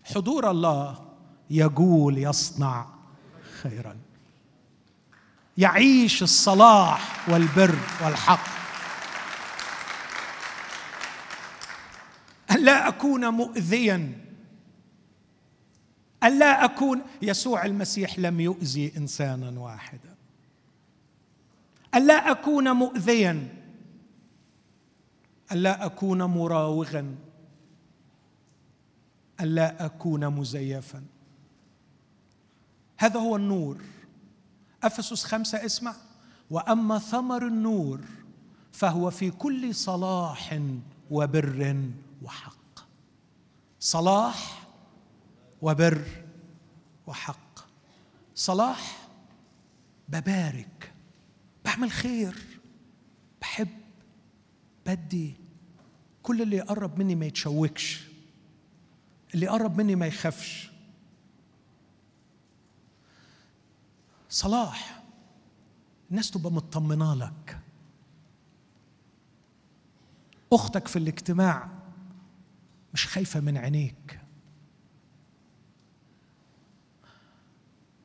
حضور 0.05 0.51
الله 0.51 1.10
يقول 1.51 2.19
يصنع 2.19 2.87
خيرا. 3.63 3.97
يعيش 5.59 6.23
الصلاح 6.23 7.29
والبر 7.29 7.79
والحق. 8.05 8.61
ألا 12.51 12.89
أكون 12.89 13.29
مؤذيا. 13.29 14.13
ألا 16.25 16.65
أكون 16.65 17.03
يسوع 17.23 17.65
المسيح 17.65 18.19
لم 18.19 18.41
يؤذي 18.41 18.93
إنسانا 18.97 19.61
واحدا. 19.61 20.15
ألا 21.95 22.31
أكون 22.31 22.71
مؤذيا. 22.71 23.49
ألا 25.53 25.87
أكون 25.87 26.23
مراوغا. 26.23 27.15
ألا 29.41 29.85
أكون 29.87 30.29
مزيفا. 30.29 31.03
هذا 33.01 33.21
هو 33.21 33.37
النور. 33.37 33.83
أفسس 34.83 35.25
خمسة 35.25 35.65
اسمع. 35.65 35.95
وأما 36.51 36.99
ثمر 36.99 37.47
النور 37.47 38.01
فهو 38.73 39.11
في 39.11 39.31
كل 39.31 39.75
صلاح 39.75 40.61
وبر 41.11 41.77
وحق. 42.23 42.81
صلاح 43.81 44.69
وبر 45.63 46.05
وحق. 47.07 47.59
صلاح 48.35 49.09
ببارك. 50.09 50.93
بعمل 51.65 51.91
خير. 51.91 52.37
بحب. 53.41 53.69
بدي. 54.87 55.35
كل 56.23 56.43
اللي 56.43 56.57
يقرب 56.57 56.99
مني 56.99 57.15
ما 57.15 57.27
يتشوكش. 57.27 58.03
اللي 59.35 59.47
يقرب 59.47 59.79
مني 59.79 59.95
ما 59.95 60.07
يخافش. 60.07 60.71
صلاح. 64.31 65.03
الناس 66.11 66.31
تبقى 66.31 66.53
مطمنة 66.53 67.15
لك. 67.15 67.61
أختك 70.53 70.89
في 70.89 70.99
الاجتماع 70.99 71.69
مش 72.95 73.07
خايفة 73.07 73.41
من 73.41 73.57
عينيك. 73.57 74.21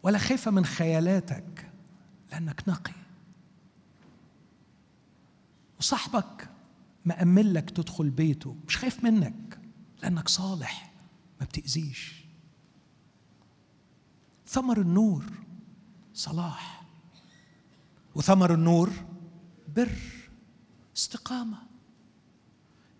ولا 0.03 0.17
خايفة 0.17 0.51
من 0.51 0.65
خيالاتك 0.65 1.71
لأنك 2.31 2.69
نقي. 2.69 2.93
وصاحبك 5.79 6.49
مأمن 7.05 7.53
لك 7.53 7.69
تدخل 7.69 8.09
بيته 8.09 8.55
مش 8.67 8.77
خايف 8.77 9.03
منك 9.03 9.59
لأنك 10.03 10.29
صالح 10.29 10.93
ما 11.39 11.45
بتأذيش. 11.45 12.25
ثمر 14.47 14.81
النور. 14.81 15.23
صلاح 16.15 16.83
وثمر 18.15 18.53
النور 18.53 18.89
بر 19.75 19.91
استقامة. 20.97 21.57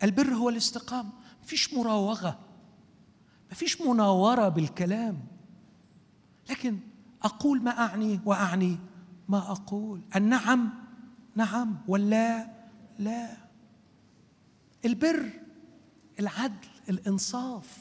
البر 0.04 0.34
هو 0.34 0.50
الاستقامة. 0.50 1.10
مفيش 1.44 1.74
مراوغة 1.74 2.40
مفيش 3.52 3.82
مناورة 3.82 4.50
بالكلام. 4.50 5.20
لكن 6.50 6.80
أقول 7.24 7.64
ما 7.64 7.72
أعني 7.72 8.20
وأعني 8.26 8.78
ما 9.30 9.52
أقول. 9.52 10.02
النعم 10.16 10.70
نعم 11.36 11.78
واللا 11.88 12.52
لا. 13.00 13.38
البر 14.86 15.30
العدل 16.20 16.68
الإنصاف. 16.90 17.78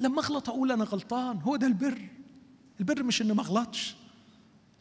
لما 0.00 0.20
أغلط 0.20 0.48
أقول 0.48 0.72
أنا 0.72 0.84
غلطان. 0.84 1.40
هو 1.40 1.56
ده 1.56 1.66
البر. 1.66 2.08
البر 2.80 3.02
مش 3.02 3.22
إني 3.22 3.32
ما 3.32 3.42
أغلطش. 3.42 3.96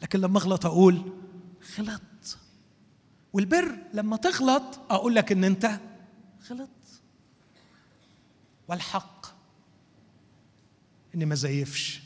لكن 0.01 0.19
لما 0.19 0.39
أغلط 0.39 0.65
أقول 0.65 1.11
غلط. 1.79 2.01
والبر 3.33 3.77
لما 3.93 4.17
تغلط 4.17 4.79
أقول 4.89 5.15
لك 5.15 5.31
إن 5.31 5.43
أنت 5.43 5.79
غلط. 6.49 6.69
والحق 8.67 9.25
إني 11.15 11.25
ما 11.25 11.35
زيفش 11.35 12.01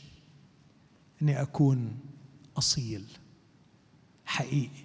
إني 1.22 1.42
أكون 1.42 1.98
أصيل 2.56 3.06
حقيقي. 4.26 4.84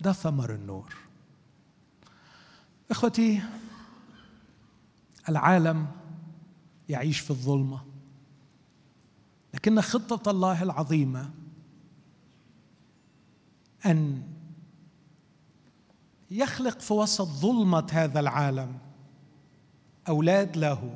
ده 0.00 0.12
ثمر 0.12 0.54
النور. 0.54 0.94
إخوتي 2.90 3.42
العالم 5.28 5.86
يعيش 6.88 7.20
في 7.20 7.30
الظلمة 7.30 7.84
لكن 9.54 9.80
خطة 9.80 10.30
الله 10.30 10.62
العظيمة 10.62 11.30
أن 13.86 14.22
يخلق 16.30 16.80
في 16.80 16.92
وسط 16.92 17.26
ظلمة 17.26 17.86
هذا 17.92 18.20
العالم 18.20 18.78
أولاد 20.08 20.56
له 20.56 20.94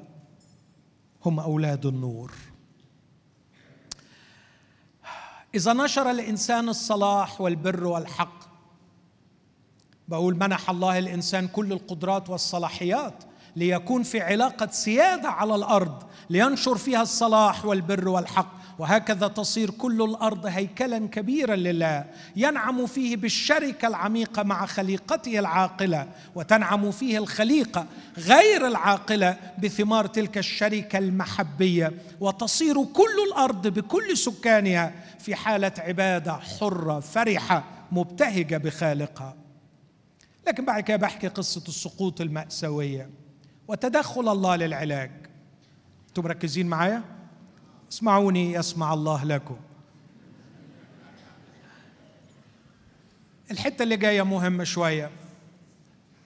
هم 1.25 1.41
أولاد 1.41 1.87
النور. 1.87 2.33
إذا 5.55 5.73
نشر 5.73 6.11
الإنسان 6.11 6.69
الصلاح 6.69 7.41
والبر 7.41 7.87
والحق 7.87 8.45
بقول 10.09 10.37
منح 10.37 10.71
الله 10.71 10.99
الإنسان 10.99 11.49
كل 11.49 11.73
القدرات 11.73 12.31
والصلاحيات 12.31 13.25
ليكون 13.57 14.03
في 14.03 14.21
علاقة 14.21 14.69
سيادة 14.71 15.29
على 15.29 15.55
الأرض 15.55 16.03
لينشر 16.31 16.77
فيها 16.77 17.03
الصلاح 17.03 17.65
والبر 17.65 18.09
والحق. 18.09 18.64
وهكذا 18.79 19.29
تصير 19.29 19.71
كل 19.71 20.03
الأرض 20.03 20.47
هيكلا 20.47 21.09
كبيرا 21.09 21.57
لله. 21.57 22.05
ينعم 22.37 22.87
فيه 22.87 23.17
بالشركة 23.17 23.89
العميقة 23.89 24.43
مع 24.43 24.67
خليقته 24.67 25.39
العاقلة 25.39 26.09
وتنعم 26.35 26.91
فيه 26.91 27.19
الخليقة 27.19 27.87
غير 28.19 28.67
العاقلة 28.67 29.37
بثمار 29.59 30.07
تلك 30.07 30.39
الشركة 30.39 30.99
المحبية. 30.99 31.93
وتصير 32.21 32.85
كل 32.85 33.17
الأرض 33.29 33.67
بكل 33.67 34.17
سكانها 34.17 34.93
في 35.19 35.35
حالة 35.35 35.73
عبادة 35.79 36.33
حرة 36.33 37.01
فرحة 37.01 37.65
مبتهجة 37.93 38.57
بخالقها. 38.57 39.37
لكن 40.47 40.65
بعد 40.65 40.83
كده 40.83 40.97
بحكي 40.97 41.29
قصة 41.29 41.63
السقوط 41.69 42.21
المأساوية 42.21 43.11
وتدخل 43.69 44.29
الله 44.33 44.57
للعلاج. 44.57 45.11
أنتم 46.09 46.23
مركزين 46.23 46.67
معايا؟ 46.67 47.14
اسمعوني 47.95 48.53
يسمع 48.53 48.95
الله 48.95 49.25
لكم. 49.25 49.57
الحتة 53.51 53.83
اللي 53.83 53.97
جاية 53.97 54.23
مهمة 54.23 54.65
شوية. 54.65 55.11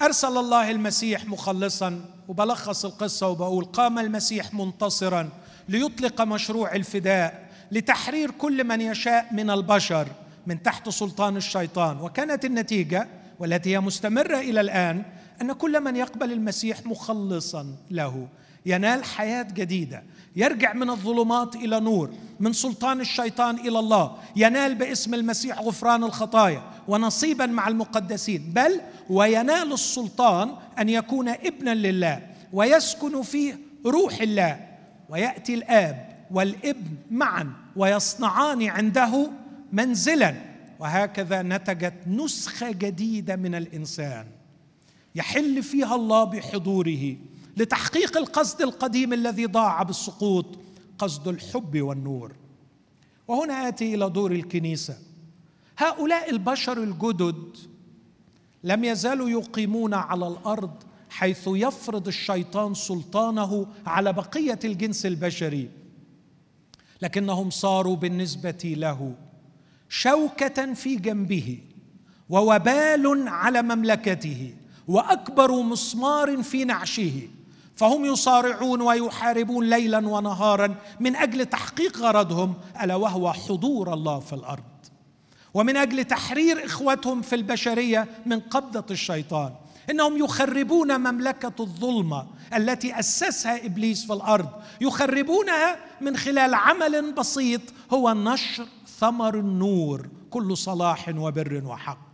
أرسل 0.02 0.36
الله 0.38 0.70
المسيح 0.70 1.24
مخلصا 1.26 2.04
وبلخص 2.28 2.84
القصة 2.84 3.28
وبقول 3.28 3.64
قام 3.64 3.98
المسيح 3.98 4.54
منتصرا 4.54 5.28
ليطلق 5.68 6.22
مشروع 6.22 6.74
الفداء 6.74 7.48
لتحرير 7.72 8.30
كل 8.30 8.64
من 8.64 8.80
يشاء 8.80 9.34
من 9.34 9.50
البشر 9.50 10.08
من 10.46 10.62
تحت 10.62 10.88
سلطان 10.88 11.36
الشيطان. 11.36 12.00
وكانت 12.00 12.44
النتيجة 12.44 13.08
والتي 13.38 13.70
هي 13.70 13.80
مستمرة 13.80 14.38
إلى 14.38 14.60
الآن 14.60 15.02
أن 15.42 15.52
كل 15.52 15.80
من 15.80 15.96
يقبل 15.96 16.32
المسيح 16.32 16.86
مخلصا 16.86 17.76
له. 17.90 18.28
ينال 18.66 19.04
حياة 19.04 19.42
جديدة. 19.42 20.02
يرجع 20.38 20.72
من 20.72 20.90
الظلمات 20.90 21.56
إلى 21.56 21.80
نور 21.80 22.10
من 22.40 22.52
سلطان 22.52 23.00
الشيطان 23.00 23.56
إلى 23.56 23.78
الله. 23.78 24.16
ينال 24.36 24.74
باسم 24.74 25.14
المسيح 25.14 25.58
غفران 25.60 26.04
الخطايا 26.04 26.62
ونصيبا 26.88 27.46
مع 27.46 27.68
المقدسين. 27.68 28.52
بل 28.54 28.80
وينال 29.10 29.72
السلطان 29.72 30.54
أن 30.78 30.88
يكون 30.88 31.28
ابنا 31.28 31.74
لله 31.74 32.22
ويسكن 32.52 33.22
فيه 33.22 33.58
روح 33.86 34.20
الله. 34.20 34.60
ويأتي 35.08 35.54
الآب 35.54 36.26
والابن 36.30 36.96
معا 37.10 37.52
ويصنعان 37.76 38.62
عنده 38.62 39.30
منزلا. 39.72 40.34
وهكذا 40.78 41.42
نتجت 41.42 41.94
نسخة 42.06 42.70
جديدة 42.70 43.36
من 43.36 43.54
الإنسان. 43.54 44.26
يحل 45.14 45.62
فيها 45.62 45.94
الله 45.94 46.24
بحضوره. 46.24 47.16
لتحقيق 47.58 48.16
القصد 48.16 48.62
القديم 48.62 49.12
الذي 49.12 49.46
ضاع 49.46 49.82
بالسقوط 49.82 50.46
قصد 50.98 51.28
الحب 51.28 51.82
والنور. 51.82 52.32
وهنا 53.28 53.68
آتي 53.68 53.94
إلى 53.94 54.10
دور 54.10 54.32
الكنيسة. 54.32 54.98
هؤلاء 55.78 56.30
البشر 56.30 56.82
الجدد 56.82 57.56
لم 58.64 58.84
يزالوا 58.84 59.30
يقيمون 59.30 59.94
على 59.94 60.28
الأرض 60.28 60.82
حيث 61.10 61.42
يفرض 61.46 62.06
الشيطان 62.06 62.74
سلطانه 62.74 63.66
على 63.86 64.12
بقية 64.12 64.58
الجنس 64.64 65.06
البشري. 65.06 65.70
لكنهم 67.02 67.50
صاروا 67.50 67.96
بالنسبة 67.96 68.74
له 68.76 69.14
شوكة 69.88 70.74
في 70.74 70.96
جنبه 70.96 71.58
ووبال 72.28 73.28
على 73.28 73.62
مملكته 73.62 74.54
وأكبر 74.88 75.62
مسمار 75.62 76.42
في 76.42 76.64
نعشه. 76.64 77.37
فهم 77.78 78.04
يصارعون 78.04 78.80
ويحاربون 78.80 79.70
ليلا 79.70 80.08
ونهارا 80.08 80.74
من 81.00 81.16
أجل 81.16 81.46
تحقيق 81.46 81.98
غرضهم 81.98 82.54
ألا 82.82 82.94
وهو 82.94 83.32
حضور 83.32 83.92
الله 83.92 84.20
في 84.20 84.32
الأرض. 84.32 84.62
ومن 85.54 85.76
أجل 85.76 86.04
تحرير 86.04 86.64
إخوتهم 86.64 87.22
في 87.22 87.34
البشرية 87.34 88.08
من 88.26 88.40
قبضة 88.40 88.84
الشيطان. 88.90 89.52
إنهم 89.90 90.16
يخربون 90.16 91.00
مملكة 91.00 91.52
الظلمة 91.60 92.26
التي 92.56 92.98
أسسها 92.98 93.66
إبليس 93.66 94.06
في 94.06 94.12
الأرض. 94.12 94.48
يخربونها 94.80 95.76
من 96.00 96.16
خلال 96.16 96.54
عمل 96.54 97.12
بسيط 97.12 97.60
هو 97.92 98.14
نشر 98.14 98.66
ثمر 98.98 99.34
النور 99.34 100.08
كل 100.30 100.56
صلاح 100.56 101.08
وبر 101.16 101.62
وحق. 101.66 102.07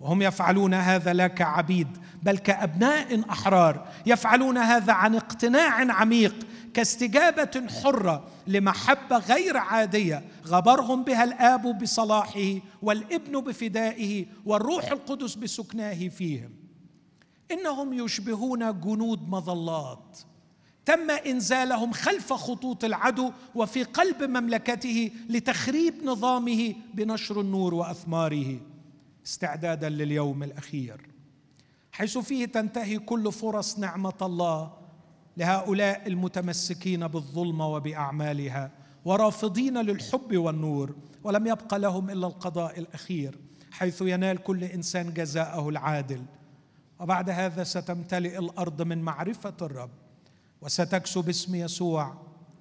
وهم 0.00 0.22
يفعلون 0.22 0.74
هذا 0.74 1.12
لا 1.12 1.26
كعبيد 1.26 1.88
بل 2.22 2.38
كأبناء 2.38 3.30
أحرار 3.30 3.88
يفعلون 4.06 4.58
هذا 4.58 4.92
عن 4.92 5.14
اقتناع 5.14 5.92
عميق 5.92 6.46
كاستجابة 6.74 7.68
حرة 7.82 8.28
لمحبة 8.46 9.18
غير 9.18 9.56
عادية. 9.56 10.24
غبرهم 10.46 11.04
بها 11.04 11.24
الآب 11.24 11.78
بصلاحه 11.78 12.54
والابن 12.82 13.40
بفدائه 13.40 14.26
والروح 14.44 14.92
القدس 14.92 15.34
بسكناه 15.34 16.08
فيهم. 16.08 16.50
إنهم 17.50 17.92
يشبهون 17.92 18.80
جنود 18.80 19.28
مظلات. 19.28 20.18
تم 20.84 21.10
إنزالهم 21.10 21.92
خلف 21.92 22.32
خطوط 22.32 22.84
العدو 22.84 23.32
وفي 23.54 23.82
قلب 23.82 24.22
مملكته 24.22 25.10
لتخريب 25.28 25.94
نظامه 26.04 26.74
بنشر 26.94 27.40
النور 27.40 27.74
وأثماره. 27.74 28.60
استعدادا 29.26 29.88
لليوم 29.88 30.42
الأخير 30.42 31.00
حيث 31.92 32.18
فيه 32.18 32.46
تنتهي 32.46 32.98
كل 32.98 33.32
فرص 33.32 33.78
نعمة 33.78 34.18
الله 34.22 34.72
لهؤلاء 35.36 36.06
المتمسكين 36.06 37.08
بالظلمه 37.08 37.66
وبأعمالها 37.68 38.70
ورافضين 39.04 39.78
للحب 39.78 40.36
والنور 40.36 40.96
ولم 41.24 41.46
يبق 41.46 41.74
لهم 41.74 42.10
إلا 42.10 42.26
القضاء 42.26 42.78
الأخير 42.78 43.38
حيث 43.70 44.02
ينال 44.02 44.42
كل 44.42 44.64
إنسان 44.64 45.12
جزاءه 45.12 45.68
العادل. 45.68 46.22
وبعد 47.00 47.30
هذا 47.30 47.64
ستمتلئ 47.64 48.38
الأرض 48.38 48.82
من 48.82 49.02
معرفة 49.02 49.54
الرب 49.62 49.90
وستكسب 50.60 51.28
اسم 51.28 51.54
يسوع 51.54 52.14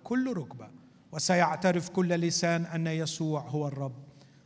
كل 0.04 0.38
ركبة 0.38 0.68
وسيعترف 1.12 1.90
كل 1.90 2.10
لسان 2.10 2.66
أن 2.66 2.88
يسوع 2.88 3.42
هو 3.42 3.68
الرب. 3.68 3.96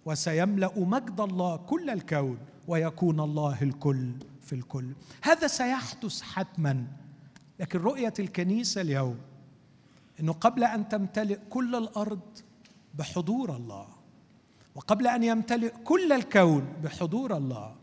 وسيملأ 0.05 0.79
مجد 0.79 1.19
الله 1.21 1.55
كل 1.57 1.89
الكون 1.89 2.37
ويكون 2.67 3.19
الله 3.19 3.61
الكل 3.61 4.11
في 4.41 4.53
الكل. 4.53 4.91
هذا 5.21 5.47
سيحدث 5.47 6.21
حتما. 6.21 6.87
لكن 7.59 7.79
رؤية 7.79 8.13
الكنيسة 8.19 8.81
اليوم 8.81 9.17
إنه 10.19 10.33
قبل 10.33 10.63
أن 10.63 10.89
تمتلئ 10.89 11.39
كل 11.49 11.75
الأرض 11.75 12.19
بحضور 12.93 13.55
الله 13.55 13.87
وقبل 14.75 15.07
أن 15.07 15.23
يمتلئ 15.23 15.69
كل 15.83 16.11
الكون 16.11 16.73
بحضور 16.83 17.37
الله 17.37 17.75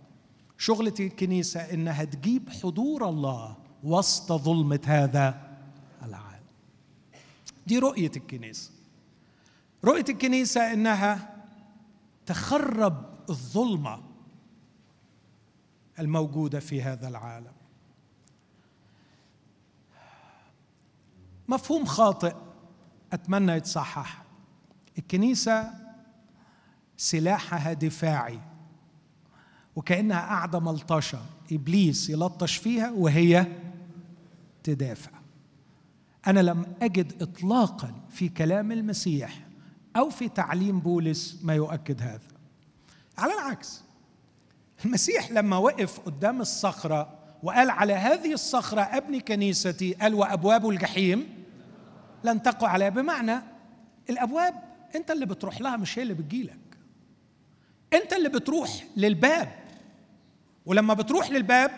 شغلة 0.58 0.94
الكنيسة 1.00 1.60
إنها 1.60 2.04
تجيب 2.04 2.50
حضور 2.50 3.08
الله 3.08 3.56
وسط 3.84 4.32
ظلمة 4.32 4.80
هذا 4.84 5.56
العالم. 6.02 6.46
دي 7.66 7.78
رؤية 7.78 8.12
الكنيسة. 8.16 8.70
رؤية 9.84 10.04
الكنيسة 10.08 10.72
إنها 10.72 11.35
تخرب 12.26 13.04
الظلمة 13.30 14.02
الموجودة 15.98 16.60
في 16.60 16.82
هذا 16.82 17.08
العالم. 17.08 17.52
مفهوم 21.48 21.84
خاطئ 21.84 22.34
أتمنى 23.12 23.52
يتصحح. 23.52 24.24
الكنيسة 24.98 25.70
سلاحها 26.96 27.72
دفاعي 27.72 28.40
وكأنها 29.76 30.20
قاعدة 30.20 30.60
ملطشة. 30.60 31.22
إبليس 31.52 32.10
يلطش 32.10 32.56
فيها 32.56 32.90
وهي 32.90 33.46
تدافع. 34.62 35.10
أنا 36.26 36.40
لم 36.40 36.66
أجد 36.82 37.22
اطلاقا 37.22 37.94
في 38.10 38.28
كلام 38.28 38.72
المسيح. 38.72 39.45
أو 39.96 40.10
في 40.10 40.28
تعليم 40.28 40.80
بولس 40.80 41.38
ما 41.42 41.54
يؤكد 41.54 42.02
هذا. 42.02 42.28
على 43.18 43.34
العكس 43.34 43.82
المسيح 44.84 45.30
لما 45.30 45.56
وقف 45.56 46.00
قدام 46.00 46.40
الصخرة 46.40 47.18
وقال 47.42 47.70
على 47.70 47.92
هذه 47.92 48.32
الصخرة 48.32 48.80
ابني 48.80 49.20
كنيستي 49.20 49.94
قال 49.94 50.14
وأبواب 50.14 50.68
الجحيم 50.70 51.44
لن 52.24 52.42
تقع 52.42 52.68
عليها. 52.68 52.88
بمعنى 52.88 53.40
الأبواب 54.10 54.54
أنت 54.94 55.10
اللي 55.10 55.26
بتروح 55.26 55.60
لها 55.60 55.76
مش 55.76 55.98
هي 55.98 56.02
اللي 56.02 56.14
بتجيلك. 56.14 56.58
أنت 57.92 58.12
اللي 58.12 58.28
بتروح 58.28 58.70
للباب. 58.96 59.52
ولما 60.66 60.94
بتروح 60.94 61.30
للباب 61.30 61.70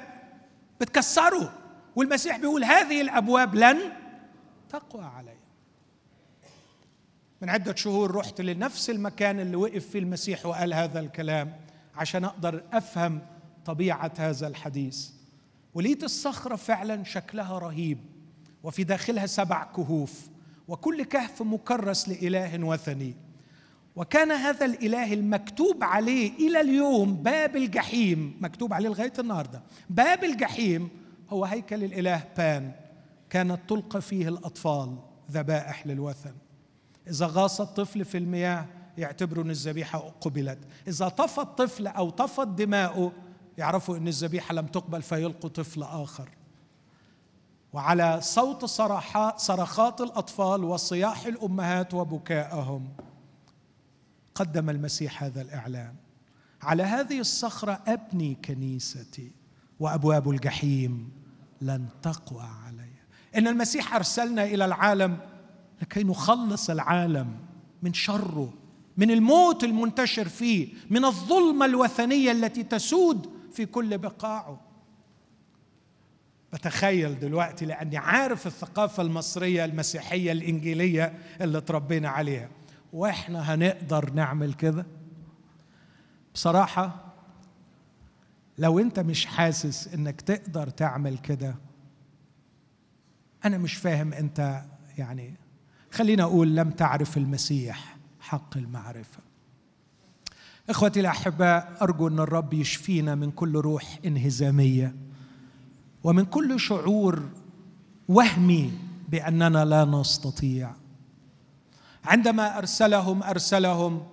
بتكسره. 0.81 1.53
والمسيح 1.97 2.37
بيقول 2.39 2.65
هذه 2.65 3.01
الأبواب 3.01 3.55
لن 3.55 3.79
تقوى 4.69 5.05
علي 5.05 5.37
من 7.43 7.51
عدة 7.51 7.75
شهور 7.75 8.15
رحت 8.15 8.41
لنفس 8.41 8.91
المكان 8.91 9.41
اللي 9.41 9.57
وقف 9.57 9.87
فيه 9.89 9.99
المسيح 9.99 10.47
وقال 10.47 10.75
هذا 10.75 11.01
الكلام 11.01 11.53
عشان 11.95 12.25
أقدر 12.25 12.63
أفهم 12.73 13.21
طبيعة 13.65 14.13
هذا 14.19 14.47
الحديث. 14.47 15.11
ولقيت 15.75 16.05
الصخرة 16.05 16.57
فعلا 16.57 17.05
شكلها 17.05 17.59
رهيب 17.59 17.99
وفي 18.63 18.85
داخلها 18.85 19.27
سبع 19.27 19.65
كهوف 19.65 20.29
وكل 20.69 21.03
كهف 21.03 21.43
مكرس 21.43 22.09
لإله 22.09 22.65
وثني. 22.65 23.15
وكان 23.97 24.31
هذا 24.31 24.65
الإله 24.65 25.13
المكتوب 25.13 25.85
عليه 25.85 26.33
إلى 26.49 26.61
اليوم 26.61 27.15
باب 27.15 27.57
الجحيم 27.57 28.37
مكتوب 28.41 28.73
عليه 28.73 28.89
لغاية 28.89 29.13
النهارده. 29.19 29.63
باب 29.91 30.25
الجحيم 30.25 30.89
هو 31.31 31.45
هيكل 31.45 31.85
الإله 31.85 32.23
بان 32.37 32.73
كانت 33.31 33.61
تلقى 33.69 34.03
فيه 34.03 34.29
الأطفال 34.29 34.97
ذبائح 35.31 35.87
للوثن. 35.87 36.35
إذا 37.09 37.27
غاص 37.27 37.61
الطفل 37.61 38.05
في 38.05 38.19
المياه 38.19 38.67
يعتبروا 38.99 39.45
إن 39.45 39.51
الذبيحة 39.51 39.99
قبلت. 40.21 40.59
إذا 40.89 41.09
طفى 41.09 41.41
الطفل 41.41 41.87
أو 41.87 42.11
طفت 42.11 42.49
دماؤه 42.49 43.13
يعرفوا 43.59 43.97
إن 43.97 44.09
الذبيحة 44.09 44.55
لم 44.55 44.67
تقبل 44.67 45.03
فيلقوا 45.03 45.51
طفل 45.51 45.83
آخر. 45.83 46.29
وعلى 47.73 48.21
صوت 48.21 48.65
صرخات 49.37 50.01
الأطفال 50.01 50.65
وصياح 50.65 51.27
الأمهات 51.27 51.95
وبكائهم 51.95 52.89
قدم 54.35 54.71
المسيح 54.71 55.23
هذا 55.25 55.43
الإعلان. 55.43 55.95
على 56.63 56.83
هذه 56.83 57.21
الصخرة 57.21 57.81
أبني 57.87 58.35
كنيستي 58.35 59.33
وأبواب 59.81 60.31
الجحيم 60.31 61.13
لن 61.61 61.89
تقوى 62.03 62.43
علي 62.67 62.91
إن 63.37 63.49
المسيح 63.49 63.95
أرسلنا 63.95 64.45
إلى 64.45 64.65
العالم 64.65 65.19
لكي 65.83 66.05
نخلص 66.05 66.71
العالم 66.71 67.37
من 67.83 67.95
شره 67.95 68.53
من 68.97 69.11
الموت 69.11 69.65
المنتشر 69.65 70.29
فيه 70.29 70.69
من 70.91 71.05
الظلمة 71.05 71.67
الوثنية 71.67 72.33
التي 72.33 72.63
تسود 72.63 73.31
في 73.53 73.67
كل 73.67 73.99
بقاعه. 73.99 74.61
بتخيل 76.53 77.19
دلوقتي 77.19 77.67
لأني 77.67 77.97
عارف 77.97 78.47
الثقافة 78.47 79.03
المصرية 79.03 79.65
المسيحية 79.65 80.33
الإنجيلية 80.33 81.19
اللي 81.41 81.61
تربينا 81.61 82.09
عليها. 82.09 82.49
وإحنا 82.93 83.55
هنقدر 83.55 84.11
نعمل 84.13 84.55
كده؟ 84.55 84.87
بصراحة 86.35 87.05
لو 88.59 88.79
أنت 88.79 89.01
مش 89.01 89.27
حاسس 89.27 89.95
إنك 89.95 90.21
تقدر 90.21 90.69
تعمل 90.69 91.19
كده 91.19 91.55
أنا 93.45 93.59
مش 93.59 93.75
فاهم 93.75 94.13
أنت 94.13 94.63
يعني 94.99 95.35
خلينا 95.91 96.23
أقول 96.23 96.57
لم 96.57 96.71
تعرف 96.71 97.17
المسيح 97.17 97.97
حق 98.21 98.57
المعرفة. 98.57 99.21
إخوتي 100.71 101.01
الأحباء 101.01 101.77
أرجو 101.83 102.09
أن 102.09 102.19
الرب 102.19 102.55
يشفينا 102.55 103.15
من 103.15 103.31
كل 103.31 103.55
روح 103.57 103.99
انهزامية 104.07 104.95
ومن 106.05 106.25
كل 106.25 106.61
شعور 106.61 107.23
وهمي 108.09 108.73
بأننا 109.09 109.65
لا 109.65 109.85
نستطيع. 109.85 110.71
عندما 112.05 112.59
أرسلهم 112.59 113.23
أرسلهم 113.23 114.07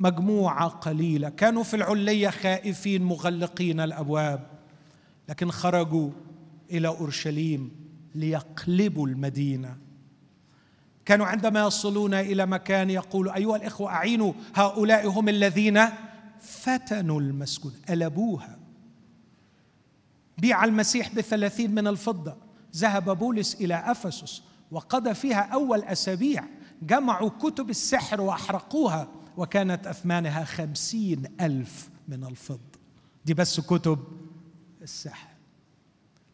مجموعة 0.00 0.68
قليلة. 0.68 1.28
كانوا 1.28 1.62
في 1.62 1.76
العلية 1.76 2.30
خائفين 2.30 3.02
مغلقين 3.02 3.80
الأبواب 3.80 4.46
لكن 5.28 5.50
خرجوا 5.50 6.10
إلى 6.70 6.88
أورشليم 6.88 7.70
ليقلبوا 8.14 9.08
المدينة. 9.08 9.76
كانوا 11.10 11.26
عندما 11.26 11.66
يصلون 11.66 12.14
إلى 12.14 12.46
مكان 12.46 12.90
يقول 12.90 13.30
أيها 13.30 13.56
الإخوة 13.56 13.90
أعينوا 13.90 14.32
هؤلاء 14.54 15.08
هم 15.08 15.28
الذين 15.28 15.84
فتنوا 16.40 17.20
المسجون 17.20 17.72
قلبوها 17.88 18.58
بيع 20.38 20.64
المسيح 20.64 21.14
بثلاثين 21.14 21.74
من 21.74 21.86
الفضة. 21.86 22.36
ذهب 22.76 23.18
بولس 23.18 23.54
إلى 23.54 23.74
أفسس 23.74 24.42
وقضى 24.70 25.14
فيها 25.14 25.40
أول 25.40 25.82
أسابيع. 25.82 26.44
جمعوا 26.82 27.30
كتب 27.30 27.70
السحر 27.70 28.20
وأحرقوها 28.20 29.08
وكانت 29.36 29.86
أثمانها 29.86 30.44
خمسين 30.44 31.22
ألف 31.40 31.88
من 32.08 32.24
الفضة. 32.24 32.78
دي 33.24 33.34
بس 33.34 33.60
كتب 33.60 33.98
السحر. 34.82 35.29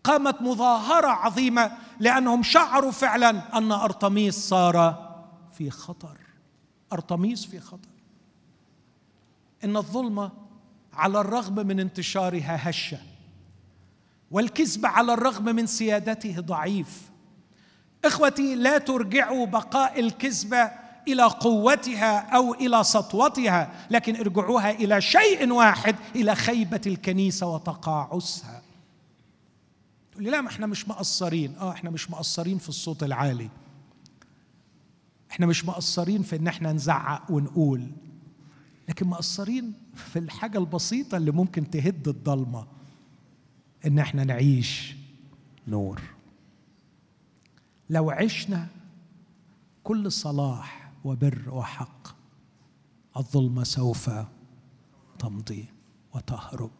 قامت 0.07 0.43
مظاهرة 0.43 1.07
عظيمة 1.07 1.73
لأنهم 2.01 2.43
شعروا 2.43 2.91
فعلا 2.91 3.59
أن 3.59 3.73
أرطميس 3.73 4.49
صار 4.49 5.07
في 5.53 5.71
خطر. 5.71 6.17
أرطميس 6.93 7.47
في 7.47 7.61
خطر. 7.61 7.89
إن 9.65 9.77
الظلمة 9.77 10.31
على 10.93 11.21
الرغم 11.21 11.55
من 11.67 11.81
انتشارها 11.81 12.71
هشة 12.71 12.99
والكذب 14.31 14.87
على 14.87 15.13
الرغم 15.13 15.45
من 15.45 15.67
سيادته 15.67 16.41
ضعيف. 16.41 17.11
إخوتي 18.05 18.55
لا 18.55 18.79
ترجعوا 18.79 19.47
بقاء 19.47 20.01
الكذبه 20.01 20.71
إلى 21.09 21.23
قوتها 21.23 22.19
أو 22.19 22.55
إلى 22.55 22.85
سطوتها 22.85 23.87
لكن 23.91 24.17
ارجعوها 24.17 24.71
إلى 24.71 25.01
شيء 25.01 25.53
واحد 25.53 25.97
إلى 26.15 26.35
خيبة 26.35 26.81
الكنيسة 26.87 27.47
وتقاعسها. 27.47 28.66
تقول 30.17 30.25
لي 30.25 30.31
لا 30.31 30.41
ما 30.41 30.49
إحنا 30.49 30.67
مش 30.67 30.89
مقصرين. 30.89 31.57
آه 31.57 31.73
إحنا 31.73 31.91
مش 31.91 32.11
مقصرين 32.11 32.59
في 32.59 32.69
الصوت 32.69 33.03
العالي. 33.03 33.51
إحنا 35.31 35.47
مش 35.47 35.65
مقصرين 35.65 36.23
في 36.23 36.37
إن 36.37 36.47
إحنا 36.47 36.73
نزعق 36.73 37.31
ونقول. 37.31 37.91
لكن 38.89 39.07
مقصرين 39.07 39.73
في 39.95 40.19
الحاجة 40.19 40.59
البسيطة 40.59 41.17
اللي 41.17 41.31
ممكن 41.31 41.71
تهد 41.71 42.09
الضلمة 42.09 42.67
إن 43.87 43.99
إحنا 43.99 44.25
نعيش 44.25 44.97
نور. 45.69 46.01
لو 47.91 48.11
عشنا 48.11 48.67
كل 49.85 50.13
صلاح 50.13 50.93
وبر 51.05 51.43
وحق 51.49 52.17
الظلمة 53.17 53.65
سوف 53.65 54.11
تمضي 55.19 55.65
وتهرب. 56.15 56.71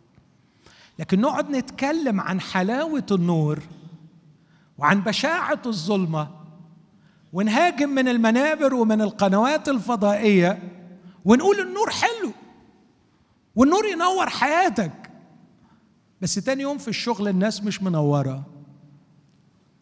لكن 0.99 1.21
نقعد 1.21 1.51
نتكلم 1.51 2.21
عن 2.21 2.41
حلاوة 2.41 3.07
النور 3.11 3.63
وعن 4.79 5.01
بشاعة 5.01 5.63
الظلمة 5.67 6.29
ونهاجم 7.33 7.89
من 7.89 8.09
المنابر 8.09 8.75
ومن 8.75 9.01
القنوات 9.01 9.69
الفضائية 9.69 10.59
ونقول 11.25 11.61
النور 11.61 11.91
حلو 11.91 12.33
والنور 13.57 13.87
ينور 13.87 14.29
حياتك. 14.29 15.11
بس 16.23 16.35
تاني 16.35 16.63
يوم 16.63 16.79
في 16.79 16.89
الشغل 16.89 17.29
الناس 17.29 17.63
مش 17.65 17.83
منورة 17.83 18.43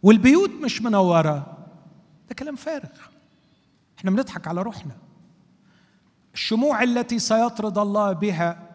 والبيوت 0.02 0.50
مش 0.50 0.82
منورة. 0.82 1.56
ده 2.28 2.34
كلام 2.34 2.56
فارغ. 2.56 2.88
إحنا 3.98 4.10
بنضحك 4.10 4.48
على 4.48 4.62
روحنا. 4.62 4.96
الشموع 6.34 6.82
التي 6.82 7.18
سيطرد 7.18 7.78
الله 7.78 8.12
بها 8.12 8.73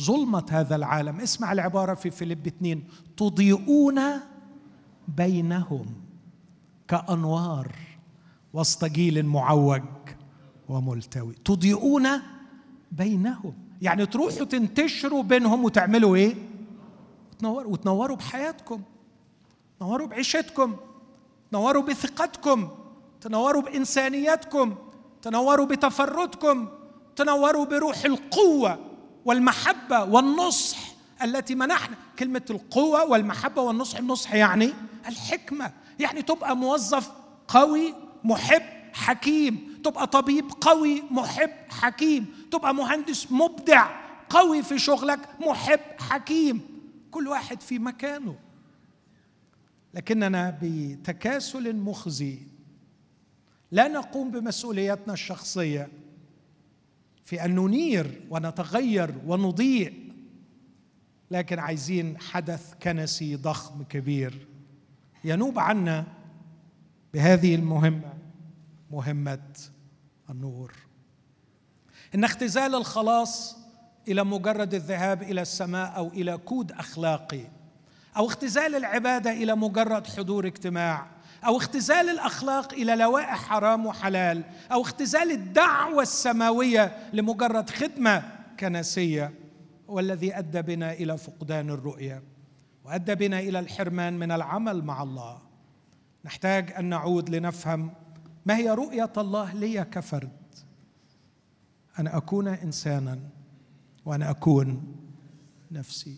ظلمة 0.00 0.46
هذا 0.50 0.76
العالم. 0.76 1.20
اسمع 1.20 1.52
العبارة 1.52 1.94
في 1.94 2.10
فيليب 2.10 2.46
اثنين. 2.46 2.84
تضيئون 3.16 4.00
بينهم 5.08 5.86
كأنوار 6.88 7.72
وسط 8.52 8.84
جيل 8.84 9.26
معوج 9.26 9.82
وملتوي. 10.68 11.34
تضيئون 11.44 12.08
بينهم. 12.92 13.54
يعني 13.82 14.06
تروحوا 14.06 14.44
تنتشروا 14.44 15.22
بينهم 15.22 15.64
وتعملوا 15.64 16.16
إيه؟ 16.16 16.34
وتنوروا 17.32 17.72
وتنوروا 17.72 18.16
بحياتكم. 18.16 18.82
تنوروا 19.80 20.06
بعيشتكم. 20.06 20.76
تنوروا 21.50 21.82
بثقتكم. 21.82 22.68
تنوروا 23.20 23.62
بإنسانيتكم. 23.62 24.74
تنوروا 25.22 25.66
بتفردكم. 25.66 26.68
تنوروا 27.16 27.64
بروح 27.64 28.04
القوة. 28.04 28.89
والمحبة 29.24 30.04
والنصح 30.04 30.78
التي 31.22 31.54
منحنا. 31.54 31.96
كلمة 32.18 32.42
القوة 32.50 33.04
والمحبة 33.04 33.62
والنصح 33.62 33.98
النصح 33.98 34.34
يعني 34.34 34.72
الحكمة. 35.08 35.72
يعني 35.98 36.22
تبقى 36.22 36.56
موظف 36.56 37.10
قوي 37.48 37.94
محب 38.24 38.62
حكيم. 38.92 39.80
تبقى 39.84 40.06
طبيب 40.06 40.44
قوي 40.60 41.02
محب 41.10 41.50
حكيم. 41.68 42.26
تبقى 42.50 42.74
مهندس 42.74 43.32
مبدع 43.32 43.90
قوي 44.30 44.62
في 44.62 44.78
شغلك 44.78 45.18
محب 45.40 45.80
حكيم. 45.98 46.60
كل 47.10 47.28
واحد 47.28 47.60
في 47.60 47.78
مكانه. 47.78 48.38
لكننا 49.94 50.58
بتكاسل 50.62 51.76
مخزي. 51.76 52.38
لا 53.72 53.88
نقوم 53.88 54.30
بمسؤولياتنا 54.30 55.12
الشخصية. 55.12 55.88
في 57.30 57.44
أن 57.44 57.54
ننير 57.54 58.20
ونتغير 58.30 59.14
ونضيء 59.26 60.12
لكن 61.30 61.58
عايزين 61.58 62.18
حدث 62.18 62.74
كنسي 62.82 63.36
ضخم 63.36 63.82
كبير 63.82 64.46
ينوب 65.24 65.58
عنا 65.58 66.06
بهذه 67.14 67.54
المهمة 67.54 68.12
مهمة 68.90 69.42
النور. 70.30 70.72
إن 72.14 72.24
اختزال 72.24 72.74
الخلاص 72.74 73.56
إلى 74.08 74.24
مجرد 74.24 74.74
الذهاب 74.74 75.22
إلى 75.22 75.42
السماء 75.42 75.96
أو 75.96 76.08
إلى 76.08 76.36
كود 76.36 76.72
أخلاقي 76.72 77.44
أو 78.16 78.26
اختزال 78.26 78.74
العبادة 78.74 79.32
إلى 79.32 79.54
مجرد 79.54 80.06
حضور 80.06 80.46
اجتماع 80.46 81.06
أو 81.46 81.56
اختزال 81.56 82.08
الأخلاق 82.08 82.72
إلى 82.72 82.96
لوائح 82.96 83.44
حرام 83.44 83.86
وحلال 83.86 84.44
أو 84.72 84.82
اختزال 84.82 85.30
الدعوة 85.30 86.02
السماوية 86.02 87.10
لمجرد 87.12 87.70
خدمة 87.70 88.22
كنسية. 88.60 89.34
هو 89.90 90.00
الذي 90.00 90.38
أدى 90.38 90.62
بنا 90.62 90.92
إلى 90.92 91.18
فقدان 91.18 91.70
الرؤية 91.70 92.22
وأدى 92.84 93.14
بنا 93.14 93.38
إلى 93.40 93.58
الحرمان 93.58 94.18
من 94.18 94.32
العمل 94.32 94.84
مع 94.84 95.02
الله. 95.02 95.42
نحتاج 96.24 96.72
أن 96.72 96.84
نعود 96.84 97.30
لنفهم 97.30 97.92
ما 98.46 98.56
هي 98.56 98.70
رؤية 98.70 99.12
الله 99.16 99.54
لي 99.54 99.84
كفرد. 99.84 100.30
أن 101.98 102.06
أكون 102.06 102.48
إنسانا 102.48 103.18
وأن 104.04 104.22
أكون 104.22 104.96
نفسي. 105.70 106.16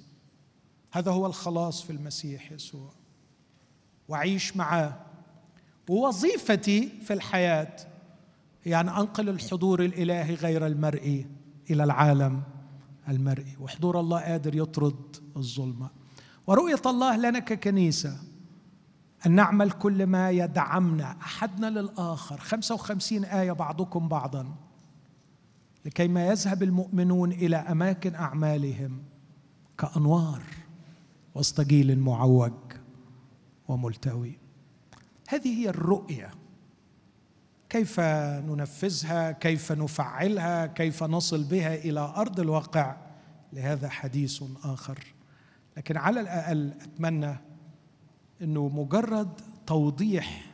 هذا 0.93 1.11
هو 1.11 1.27
الخلاص 1.27 1.83
في 1.83 1.91
المسيح 1.91 2.53
يسوع. 2.53 2.91
وأعيش 4.09 4.57
معاه. 4.57 5.12
ووظيفتي 5.93 6.89
في 6.89 7.13
الحياة 7.13 7.77
هي 8.65 8.81
ان 8.81 8.89
أنقل 8.89 9.29
الحضور 9.29 9.85
الإلهي 9.85 10.35
غير 10.35 10.67
المرئي 10.67 11.27
إلى 11.71 11.85
العالم 11.85 12.43
المرئي 13.09 13.57
وحضور 13.61 14.01
الله 14.01 14.21
قادر 14.21 14.55
يطرد 14.55 15.17
الظلمة. 15.37 15.91
ورؤية 16.47 16.83
الله 16.87 17.17
لنا 17.17 17.39
ككنيسة 17.39 18.17
أن 19.27 19.33
نعمل 19.33 19.71
كل 19.71 20.07
ما 20.07 20.31
يدعمنا. 20.31 21.17
أحدنا 21.23 21.71
للآخر. 21.81 22.39
55 22.41 23.25
آية 23.25 23.53
بعضكم 23.53 24.09
بعضا. 24.09 24.55
لكي 25.85 26.09
ما 26.09 26.27
يذهب 26.27 26.63
المؤمنون 26.63 27.33
إلى 27.33 27.57
أماكن 27.57 28.15
أعمالهم 28.15 29.03
كأنوار 29.79 30.43
وسط 31.35 31.61
جيل 31.61 31.99
معوج 31.99 32.53
وملتوي. 33.69 34.42
هذه 35.33 35.61
هي 35.61 35.69
الرؤية. 35.69 36.31
كيف 37.69 38.01
ننفذها؟ 38.01 39.33
كيف 39.33 39.73
نفعلها؟ 39.73 40.67
كيف 40.67 41.03
نصل 41.03 41.45
بها 41.45 41.75
إلى 41.75 42.01
أرض 42.01 42.41
الواقع؟ 42.41 42.97
لهذا 43.53 43.89
حديث 43.89 44.43
آخر. 44.65 44.99
لكن 45.77 45.97
على 45.97 46.21
الأقل 46.21 46.73
أتمنى 46.83 47.37
إنه 48.43 48.69
مجرد 48.69 49.29
توضيح 49.67 50.47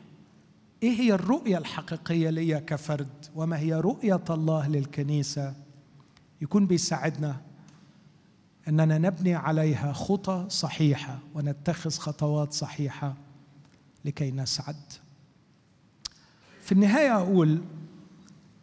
إيه 0.83 0.99
هي 0.99 1.13
الرؤية 1.13 1.57
الحقيقية 1.57 2.29
لي 2.29 2.59
كفرد 2.59 3.25
وما 3.35 3.59
هي 3.59 3.73
رؤية 3.73 4.23
الله 4.29 4.67
للكنيسة 4.67 5.53
يكون 6.41 6.67
بيساعدنا 6.67 7.41
أننا 8.67 8.97
نبني 8.97 9.35
عليها 9.35 9.93
خطى 9.93 10.45
صحيحة 10.49 11.19
ونتخذ 11.35 11.91
خطوات 11.91 12.53
صحيحة. 12.53 13.28
لكي 14.05 14.31
نسعد. 14.31 14.75
في 16.61 16.71
النهاية 16.71 17.15
أقول 17.17 17.61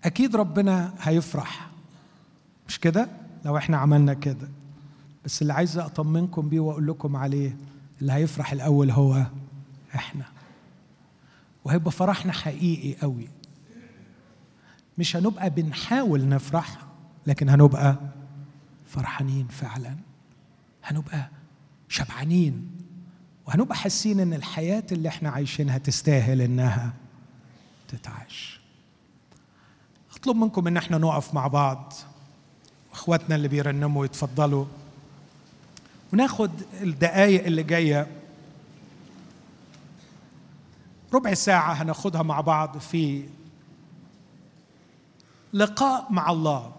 أكيد 0.04 0.36
ربنا 0.36 0.94
هيفرح. 1.00 1.70
مش 2.68 2.80
كده؟ 2.80 3.08
لو 3.44 3.56
إحنا 3.56 3.76
عملنا 3.76 4.14
كده. 4.14 4.48
بس 5.24 5.42
اللي 5.42 5.52
عايز 5.52 5.78
أطمنكم 5.78 6.48
بيه 6.48 6.60
وأقول 6.60 6.86
لكم 6.86 7.16
عليه 7.16 7.56
اللي 8.00 8.12
هيفرح 8.12 8.52
الأول 8.52 8.90
هو 8.90 9.26
إحنا. 9.94 10.24
وهيبقى 11.64 11.92
فرحنا 11.92 12.32
حقيقي 12.32 13.00
قوي. 13.00 13.28
مش 14.98 15.16
هنبقى 15.16 15.50
بنحاول 15.50 16.28
نفرح 16.28 16.78
لكن 17.26 17.48
هنبقى 17.48 17.98
فرحانين 18.86 19.46
فعلا. 19.48 19.96
هنبقى 20.84 21.30
شبعانين. 21.88 22.75
وهنبقى 23.46 23.76
حاسين 23.76 24.20
إن 24.20 24.34
الحياة 24.34 24.84
اللي 24.92 25.08
إحنا 25.08 25.30
عايشينها 25.30 25.78
تستاهل 25.78 26.40
إنها 26.40 26.92
تتعاش. 27.88 28.60
أطلب 30.16 30.36
منكم 30.36 30.66
إن 30.66 30.76
إحنا 30.76 30.98
نقف 30.98 31.34
مع 31.34 31.46
بعض 31.46 31.92
اخواتنا 32.92 33.36
اللي 33.36 33.48
بيرنموا 33.48 34.04
يتفضلوا. 34.04 34.64
وناخد 36.12 36.50
الدقايق 36.80 37.44
اللي 37.44 37.62
جاية. 37.62 38.06
ربع 41.14 41.34
ساعة 41.34 41.72
هناخدها 41.72 42.22
مع 42.22 42.40
بعض 42.40 42.78
في 42.78 43.28
لقاء 45.52 46.06
مع 46.10 46.30
الله. 46.30 46.75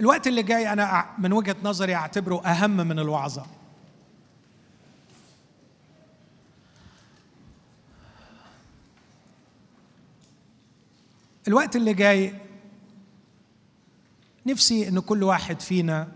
الوقت 0.00 0.26
اللي 0.26 0.42
جاي 0.42 0.72
أنا 0.72 1.06
من 1.18 1.32
وجهة 1.32 1.56
نظري 1.62 1.94
أعتبره 1.94 2.44
أهم 2.44 2.76
من 2.76 2.98
الوعظة. 2.98 3.46
الوقت 11.48 11.76
اللي 11.76 11.94
جاي 11.94 12.34
نفسي 14.46 14.88
إن 14.88 15.00
كل 15.00 15.22
واحد 15.22 15.60
فينا 15.60 16.12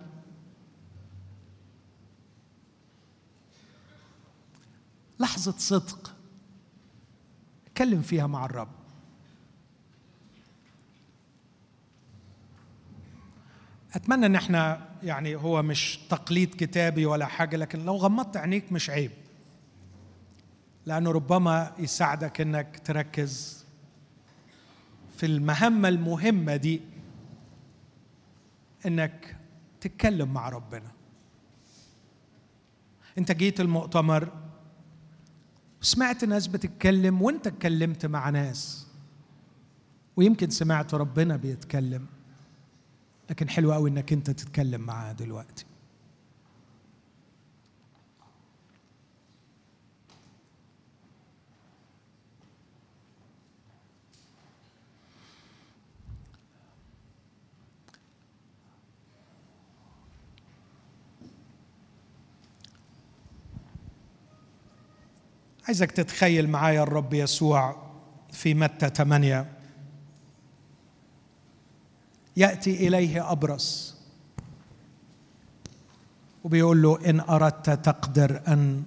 لحظة 5.20 5.55
صدق 5.59 6.14
اتكلم 7.66 8.03
فيها 8.03 8.26
مع 8.26 8.45
الرب. 8.45 8.84
أتمنى 13.95 14.26
إن 14.26 14.36
إحنا 14.36 14.88
يعني 15.03 15.36
هو 15.36 15.62
مش 15.62 15.99
تقليد 16.11 16.55
كتابي 16.55 17.07
ولا 17.07 17.26
حاجة 17.26 17.57
لكن 17.57 17.84
لو 17.84 17.97
غمضت 17.97 18.36
عينيك 18.36 18.72
مش 18.72 18.90
عيب. 18.90 19.11
لأنه 20.86 21.11
ربما 21.11 21.72
يساعدك 21.78 22.40
إنك 22.40 22.80
تركز 22.84 23.64
في 25.16 25.26
المهمة 25.26 25.88
المهمة 25.88 26.57
دي 26.57 26.80
إنك 28.86 29.36
تتكلم 29.80 30.34
مع 30.34 30.49
ربنا. 30.49 30.90
أنت 33.18 33.32
جيت 33.32 33.61
المؤتمر 33.61 34.28
وسمعت 35.82 36.24
ناس 36.24 36.47
بتتكلم 36.47 37.22
وأنت 37.22 37.47
اتكلمت 37.47 38.07
مع 38.07 38.30
ناس 38.30 38.86
ويمكن 40.16 40.51
سمعت 40.51 40.95
ربنا 40.95 41.36
بيتكلم. 41.36 42.07
لكن 43.31 43.49
حلو 43.49 43.72
قوي 43.72 43.91
انك 43.91 44.12
انت 44.12 44.31
تتكلم 44.31 44.81
معاه 44.81 45.12
دلوقتي. 45.12 45.64
عايزك 65.66 65.91
تتخيل 65.93 66.49
معايا 66.51 66.83
الرب 66.83 67.14
يسوع 67.14 67.77
في 68.33 68.55
متى 68.55 68.89
8 68.91 69.53
يأتي 72.37 72.89
إليه 72.89 73.32
أبرص. 73.32 73.95
وبيقول 76.45 76.82
له 76.82 77.11
إن 77.11 77.20
أردت 77.20 77.70
تقدر 77.70 78.43
أن 78.49 78.82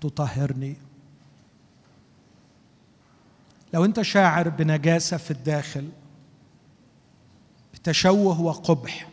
تطهرني. 0.00 0.76
لو 3.74 3.84
أنت 3.84 4.02
شاعر 4.02 4.48
بنجاسة 4.48 5.16
في 5.16 5.30
الداخل 5.30 5.88
بتشوه 7.74 8.40
وقبح 8.40 9.08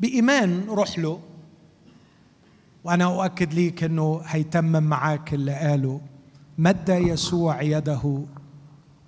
بإيمان 0.00 0.64
روح 0.68 0.98
له. 0.98 1.20
وأنا 2.84 3.04
أؤكد 3.04 3.54
ليك 3.54 3.84
إنه 3.84 4.22
هيتمم 4.24 4.82
معاك 4.82 5.34
اللي 5.34 5.54
قاله. 5.54 6.00
مد 6.58 6.88
يسوع 6.88 7.62
يده 7.62 8.24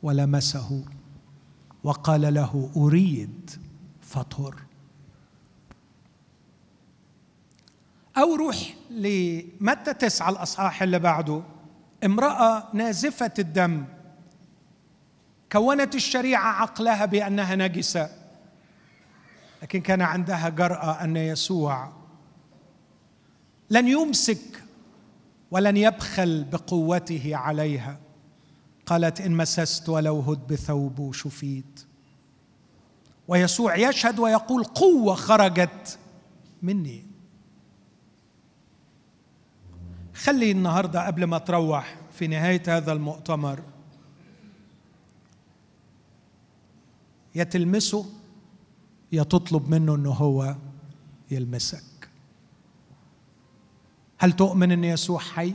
ولمسه. 0.03 0.85
وقال 1.85 2.35
له 2.35 2.71
أريد 2.77 3.51
فطهر 4.01 4.55
أو 8.17 8.35
روح 8.35 8.75
لمتى 8.91 9.95
تسعة 9.95 10.31
الأصحاح 10.31 10.83
اللي 10.83 10.99
بعده؟ 10.99 11.43
امرأة 12.05 12.69
نازفة 12.73 13.33
الدم. 13.39 13.85
كونت 15.53 15.95
الشريعة 15.95 16.53
عقلها 16.53 17.05
بأنها 17.05 17.57
نجسة. 17.57 18.11
لكن 19.63 19.81
كان 19.81 20.01
عندها 20.01 20.49
جرأة 20.49 21.05
أن 21.05 21.17
يسوع 21.17 21.93
لن 23.71 23.89
يمسك 23.89 24.63
ولن 25.51 25.77
يبخل 25.77 26.45
بقوته 26.45 27.37
عليها. 27.37 27.99
قالت 28.87 29.21
إن 29.21 29.37
مسست 29.37 29.89
ولو 29.89 30.21
هد 30.21 30.47
بثوب 30.47 31.13
شفيت. 31.15 31.85
ويسوع 33.29 33.77
يشهد 33.77 34.19
ويقول 34.19 34.65
قوة 34.65 35.15
خرجت 35.15 35.99
مني. 36.63 37.05
خلي 40.15 40.51
النهارده 40.51 41.07
قبل 41.07 41.25
ما 41.25 41.39
تروح 41.39 41.97
في 42.13 42.27
نهاية 42.27 42.63
هذا 42.67 42.93
المؤتمر 42.93 43.63
يا 47.35 47.45
تلمسه 47.45 48.07
يا 49.13 49.23
تطلب 49.23 49.69
منه 49.69 49.95
إنه 49.95 50.11
هو 50.11 50.57
يلمسك. 51.31 52.09
هل 54.19 54.33
تؤمن 54.33 54.73
إن 54.73 54.85
يسوع 54.85 55.19
حي؟ 55.19 55.55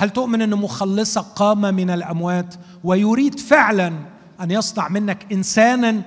هل 0.00 0.10
تؤمن 0.10 0.42
أن 0.42 0.54
مخلصك 0.54 1.22
قام 1.22 1.60
من 1.60 1.90
الأموات 1.90 2.54
ويريد 2.84 3.40
فعلا 3.40 3.92
أن 4.40 4.50
يصنع 4.50 4.88
منك 4.88 5.32
انسانا؟ 5.32 6.02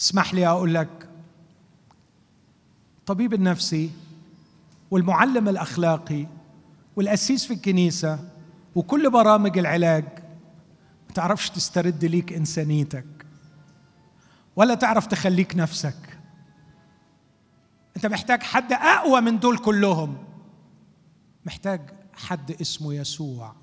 اسمح 0.00 0.34
لي 0.34 0.46
أقول 0.46 0.74
لك 0.74 1.08
الطبيب 2.98 3.34
النفسي 3.34 3.90
والمعلم 4.90 5.48
الأخلاقي 5.48 6.26
والأسيس 6.96 7.44
في 7.44 7.54
الكنيسة 7.54 8.18
وكل 8.74 9.10
برامج 9.10 9.58
العلاج 9.58 10.04
ما 11.08 11.14
تعرفش 11.14 11.50
تسترد 11.50 12.04
ليك 12.04 12.32
إنسانيتك 12.32 13.26
ولا 14.56 14.74
تعرف 14.74 15.06
تخليك 15.06 15.56
نفسك. 15.56 16.18
أنت 17.96 18.06
محتاج 18.06 18.42
حد 18.42 18.72
أقوى 18.72 19.20
من 19.20 19.38
دول 19.38 19.58
كلهم. 19.58 20.27
محتاج 21.48 21.90
حد 22.12 22.50
اسمه 22.50 22.94
يسوع. 22.94 23.54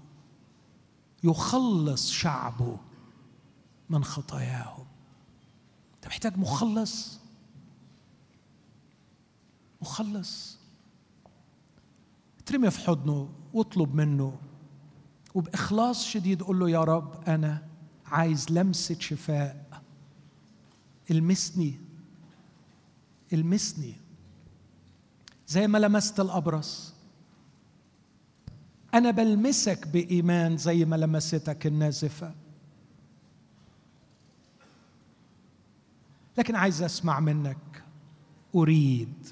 يخلص 1.24 2.12
شعبه 2.12 2.78
من 3.90 4.04
خطاياهم. 4.04 4.86
انت 5.96 6.08
محتاج 6.08 6.38
مخلص. 6.38 7.20
مخلص. 9.82 10.58
ترمي 12.46 12.72
في 12.72 12.80
حضنه 12.80 13.30
واطلب 13.54 13.96
منه. 13.96 14.38
وبإخلاص 15.36 16.06
شديد 16.06 16.44
قول 16.44 16.60
له 16.60 16.70
يا 16.70 16.84
رب 16.84 17.24
أنا 17.30 17.68
عايز 18.06 18.52
لمسة 18.52 19.00
شفاء. 19.00 19.82
المسني. 21.12 21.80
المسني. 23.34 23.96
زي 25.48 25.68
ما 25.68 25.78
لمست 25.78 26.20
الأبرص. 26.20 26.95
أنا 28.96 29.12
بلمسك 29.12 29.88
بإيمان 29.88 30.58
زي 30.58 30.86
ما 30.86 30.96
لمستك 30.96 31.68
النازفة. 31.68 32.34
لكن 36.38 36.56
عايز 36.56 36.82
أسمع 36.82 37.20
منك. 37.20 37.84
أريد. 38.56 39.28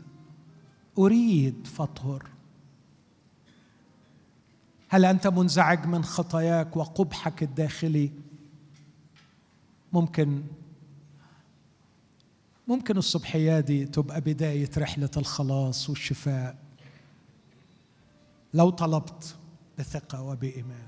أريد 0.97 1.68
فطهر 1.68 2.28
هل 4.89 5.05
أنت 5.05 5.28
منزعج 5.28 5.86
من 5.86 6.03
خطاياك 6.03 6.78
وقبحك 6.78 7.43
الداخلي؟ 7.43 8.11
ممكن. 9.93 10.43
ممكن 12.68 12.97
الصبحية 12.97 13.59
دي 13.59 13.86
تبقى 13.86 14.22
بداية 14.22 14.70
رحلة 14.78 15.09
الخلاص 15.18 15.89
والشفاء. 15.89 16.55
لو 18.53 18.70
طلبت. 18.70 19.36
بثقة 19.80 20.21
وبإيمان. 20.21 20.88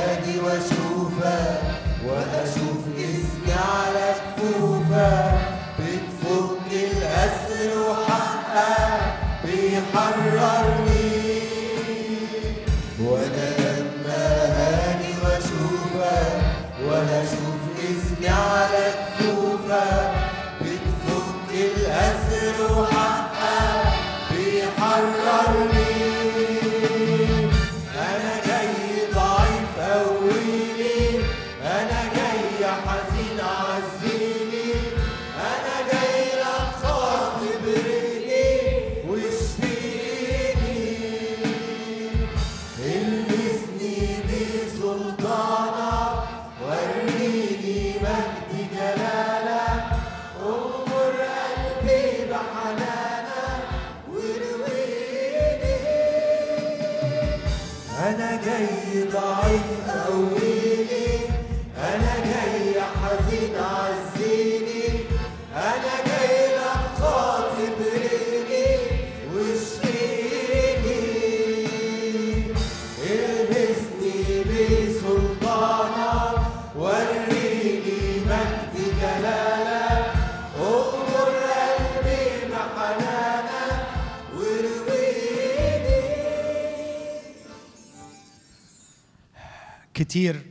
كتير 90.11 90.45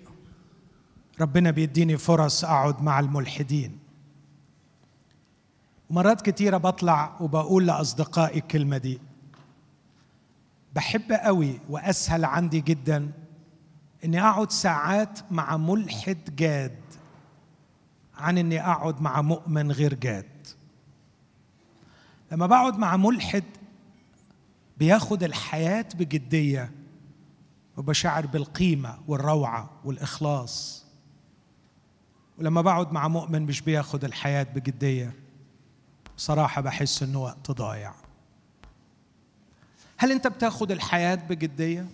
ربنا 1.21 1.51
بيديني 1.51 1.97
فرص 1.97 2.45
أقعد 2.45 2.83
مع 2.83 3.01
الملحدين. 3.01 3.79
ومرات 5.91 6.21
كتيرة 6.31 6.57
بطلع 6.57 7.17
وبقول 7.21 7.67
لأصدقائي 7.67 8.39
الكلمة 8.39 8.79
دي. 8.79 9.01
بحب 10.75 11.13
قوي 11.13 11.61
وأسهل 11.69 12.25
عندي 12.25 12.61
جدا 12.61 13.13
إني 14.05 14.21
أقعد 14.23 14.53
ساعات 14.53 15.33
مع 15.33 15.57
ملحد 15.57 16.37
جاد 16.37 16.81
عن 18.17 18.39
إني 18.39 18.61
أقعد 18.61 19.03
مع 19.03 19.23
مؤمن 19.23 19.73
غير 19.73 19.95
جاد. 19.95 20.47
لما 22.33 22.47
بقعد 22.47 22.79
مع 22.79 22.97
ملحد 22.97 23.45
بياخد 24.79 25.23
الحياة 25.23 25.87
بجدية. 25.95 26.80
وبشعر 27.77 28.27
بالقيمة 28.27 28.99
والروعة 29.09 29.71
والإخلاص. 29.85 30.85
ولما 32.39 32.63
بقعد 32.63 32.93
مع 32.93 33.09
مؤمن 33.09 33.43
مش 33.43 33.61
بياخد 33.61 34.05
الحياة 34.05 34.43
بجدية 34.43 35.13
بصراحة 36.17 36.61
بحس 36.61 37.03
إنه 37.03 37.23
وقت 37.23 37.51
ضايع. 37.51 37.95
هل 39.97 40.13
أنت 40.13 40.27
بتاخد 40.27 40.71
الحياة 40.71 41.15
بجدية؟ 41.15 41.87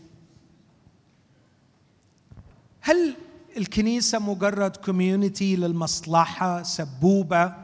هل 2.80 3.16
الكنيسة 3.56 4.18
مجرد 4.18 4.76
كوميونتي 4.76 5.56
للمصلحة 5.56 6.62
سبوبة؟ 6.62 7.54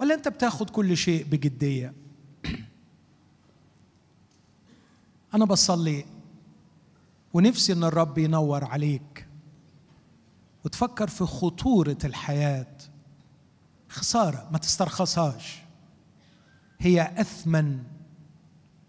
ولا 0.00 0.14
أنت 0.14 0.28
بتاخد 0.28 0.70
كل 0.70 0.96
شيء 0.96 1.24
بجدية؟ 1.24 1.92
أنا 5.34 5.44
بصلي. 5.44 6.04
ونفسي 7.32 7.72
إن 7.72 7.84
الرب 7.84 8.18
ينور 8.18 8.64
عليك. 8.64 9.26
وتفكر 10.64 11.08
في 11.08 11.24
خطورة 11.24 11.98
الحياة. 12.04 12.76
خسارة 13.88 14.48
ما 14.52 14.58
تسترخصهاش. 14.58 15.62
هي 16.78 17.12
أثمن 17.20 17.82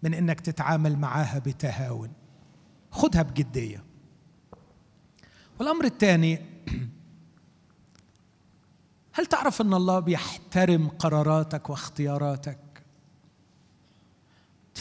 من 0.02 0.14
إنك 0.14 0.40
تتعامل 0.40 0.96
معاها 0.96 1.38
بتهاون. 1.38 2.12
خدها 2.90 3.22
بجدية. 3.22 3.84
والأمر 5.60 5.84
الثاني 5.84 6.38
هل 9.12 9.26
تعرف 9.26 9.60
إن 9.60 9.74
الله 9.74 9.98
بيحترم 10.00 10.88
قراراتك 10.88 11.70
واختياراتك؟ 11.70 12.71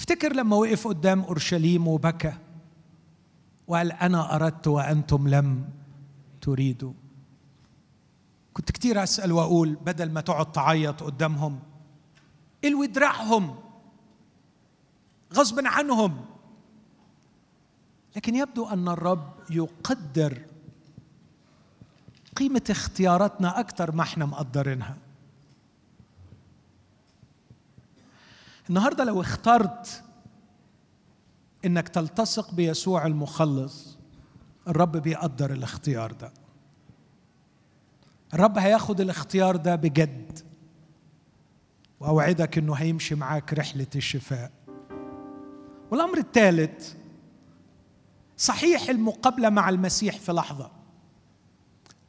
تفتكر 0.02 0.34
لما 0.34 0.56
وقف 0.56 0.88
قدام 0.88 1.22
أورشليم 1.22 1.88
وبكى 1.88 2.34
وقال 3.68 3.92
أنا 3.92 4.36
أردت 4.36 4.68
وأنتم 4.68 5.28
لم 5.28 5.70
تريدوا. 6.42 6.94
كنت 8.54 8.72
كتير 8.72 9.04
أسأل 9.04 9.32
وأقول 9.32 9.76
بدل 9.76 10.12
ما 10.12 10.22
تقعد 10.22 10.52
تعيط 10.52 11.04
قدامهم 11.04 11.60
الوي 12.66 12.88
دراعهم 12.88 13.56
غصب 15.34 15.60
عنهم. 15.66 16.26
لكن 18.16 18.36
يبدو 18.36 18.68
أن 18.68 18.88
الرب 18.88 19.34
يقدر 19.50 20.42
قيمة 22.36 22.64
اختياراتنا 22.70 23.60
أكثر 23.60 23.92
ما 23.92 24.02
إحنا 24.02 24.26
مقدرينها. 24.26 24.98
النهارده 28.72 29.04
لو 29.04 29.22
اخترت 29.22 30.04
إنك 31.66 31.90
تلتصق 31.90 32.54
بيسوع 32.54 33.06
المخلص 33.06 33.98
الرب 34.68 34.98
بيقدر 34.98 35.52
الاختيار 35.52 36.12
ده. 36.12 36.34
الرب 38.34 38.58
هياخد 38.58 39.02
الاختيار 39.02 39.56
ده 39.56 39.76
بجد. 39.76 40.40
وأوعدك 42.00 42.58
إنه 42.58 42.74
هيمشي 42.74 43.16
معاك 43.16 43.54
رحلة 43.54 43.88
الشفاء. 43.96 44.52
والأمر 45.92 46.18
الثالث 46.18 46.94
صحيح 48.38 48.90
المقابلة 48.90 49.50
مع 49.50 49.70
المسيح 49.70 50.18
في 50.18 50.32
لحظة. 50.32 50.72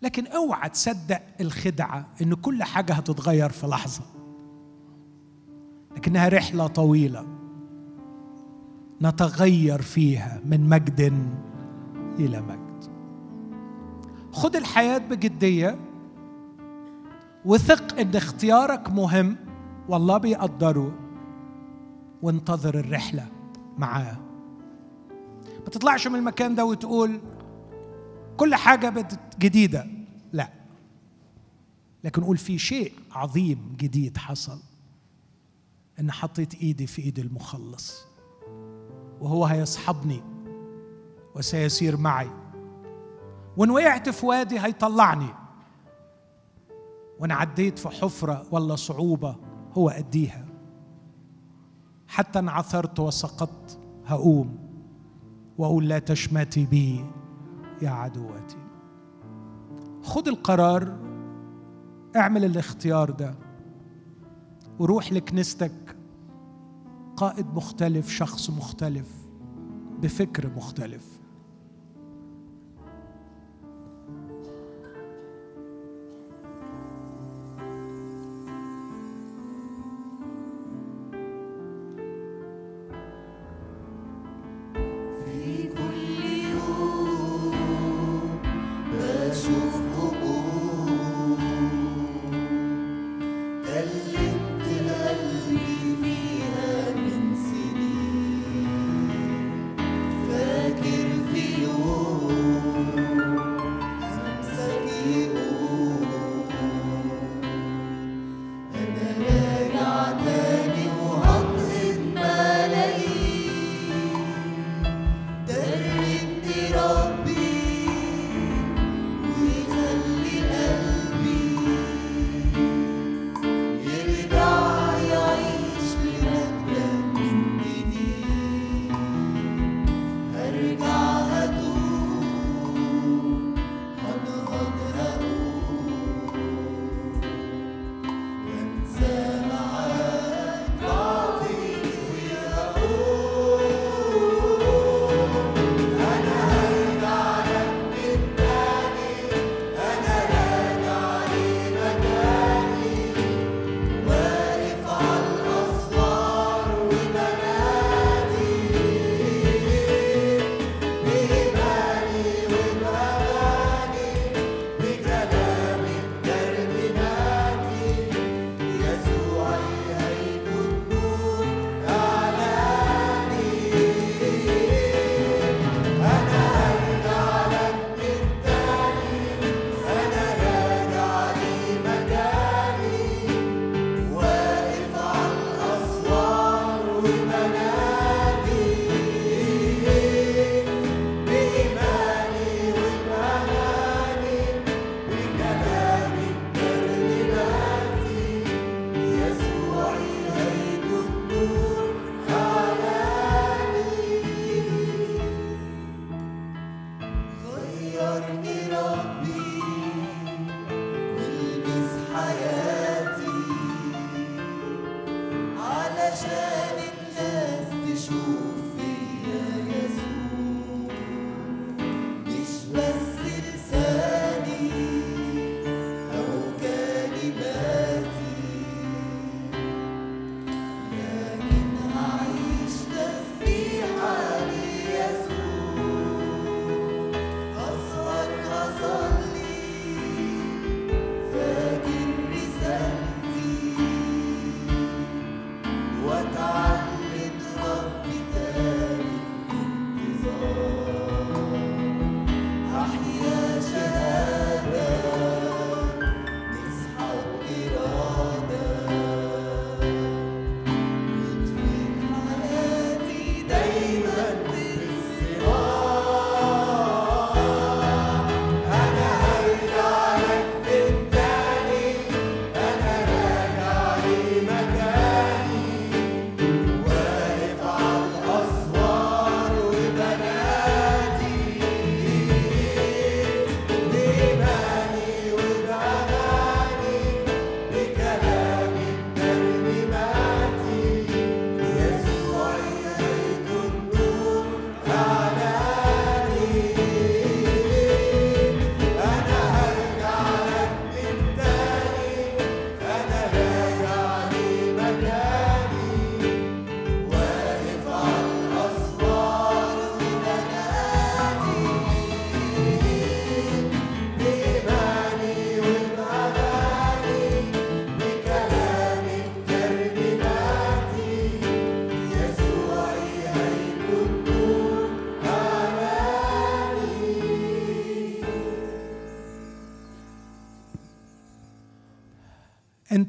لكن 0.03 0.27
أوعى 0.27 0.69
تصدق 0.69 1.23
الخدعة 1.41 2.09
إن 2.23 2.35
كل 2.35 2.63
حاجة 2.63 2.93
هتتغير 2.93 3.51
في 3.51 3.67
لحظة. 3.67 4.22
لكنها 5.97 6.29
رحلة 6.29 6.67
طويلة. 6.67 7.27
نتغير 9.03 9.83
فيها 9.83 10.41
من 10.45 10.69
مجد 10.69 11.01
إلى 12.19 12.41
مجد. 12.43 12.85
خد 14.33 14.57
الحياة 14.57 14.99
بجدية 14.99 15.79
وثق 17.45 17.99
إن 17.99 18.17
اختيارك 18.17 18.91
مهم 18.91 19.37
والله 19.89 20.19
بيقدره 20.19 20.93
وانتظر 22.23 22.75
الرحلة 22.79 23.27
معاه. 23.79 24.17
ما 25.65 25.69
تطلعش 25.71 26.07
من 26.07 26.15
المكان 26.15 26.55
ده 26.55 26.65
وتقول 26.65 27.21
كل 28.37 28.55
حاجة 28.55 29.09
جديدة. 29.39 29.87
لا. 30.33 30.53
لكن 32.05 32.25
قول 32.25 32.37
في 32.37 32.59
شيء 32.59 32.93
عظيم 33.13 33.77
جديد 33.79 34.17
حصل. 34.17 34.59
إن 36.01 36.13
حطيت 36.13 36.55
إيدي 36.55 36.87
في 36.87 37.03
إيد 37.03 37.19
المخلص. 37.19 38.07
وهو 39.21 39.45
هيصحبني 39.45 40.23
وسيسير 41.37 41.97
معي. 41.97 42.31
وإن 43.57 43.71
وقعت 43.71 44.09
في 44.09 44.27
وادي 44.27 44.61
هيطلعني. 44.61 45.29
وإن 47.19 47.31
عديت 47.31 47.79
في 47.79 47.89
حفرة 47.89 48.47
ولا 48.51 48.77
صعوبة 48.77 49.37
هو 49.73 49.89
أديها. 49.91 50.47
حتى 52.09 52.39
إن 52.39 52.49
عثرت 52.49 53.01
وسقطت 53.01 53.81
هقوم. 54.07 54.59
وأقول 55.59 55.89
لا 55.89 55.99
تشمتي 55.99 56.67
بي 56.67 57.05
يا 57.83 57.91
عدوتي 57.91 58.57
خد 60.03 60.29
القرار 60.29 60.99
اعمل 62.17 62.45
الاختيار 62.45 63.11
ده. 63.11 63.35
وروح 64.79 65.13
لكنيستك 65.13 65.73
قائد 67.17 67.47
مختلف 67.55 68.11
شخص 68.11 68.51
مختلف 68.51 69.09
بفكر 70.03 70.51
مختلف. 70.57 71.12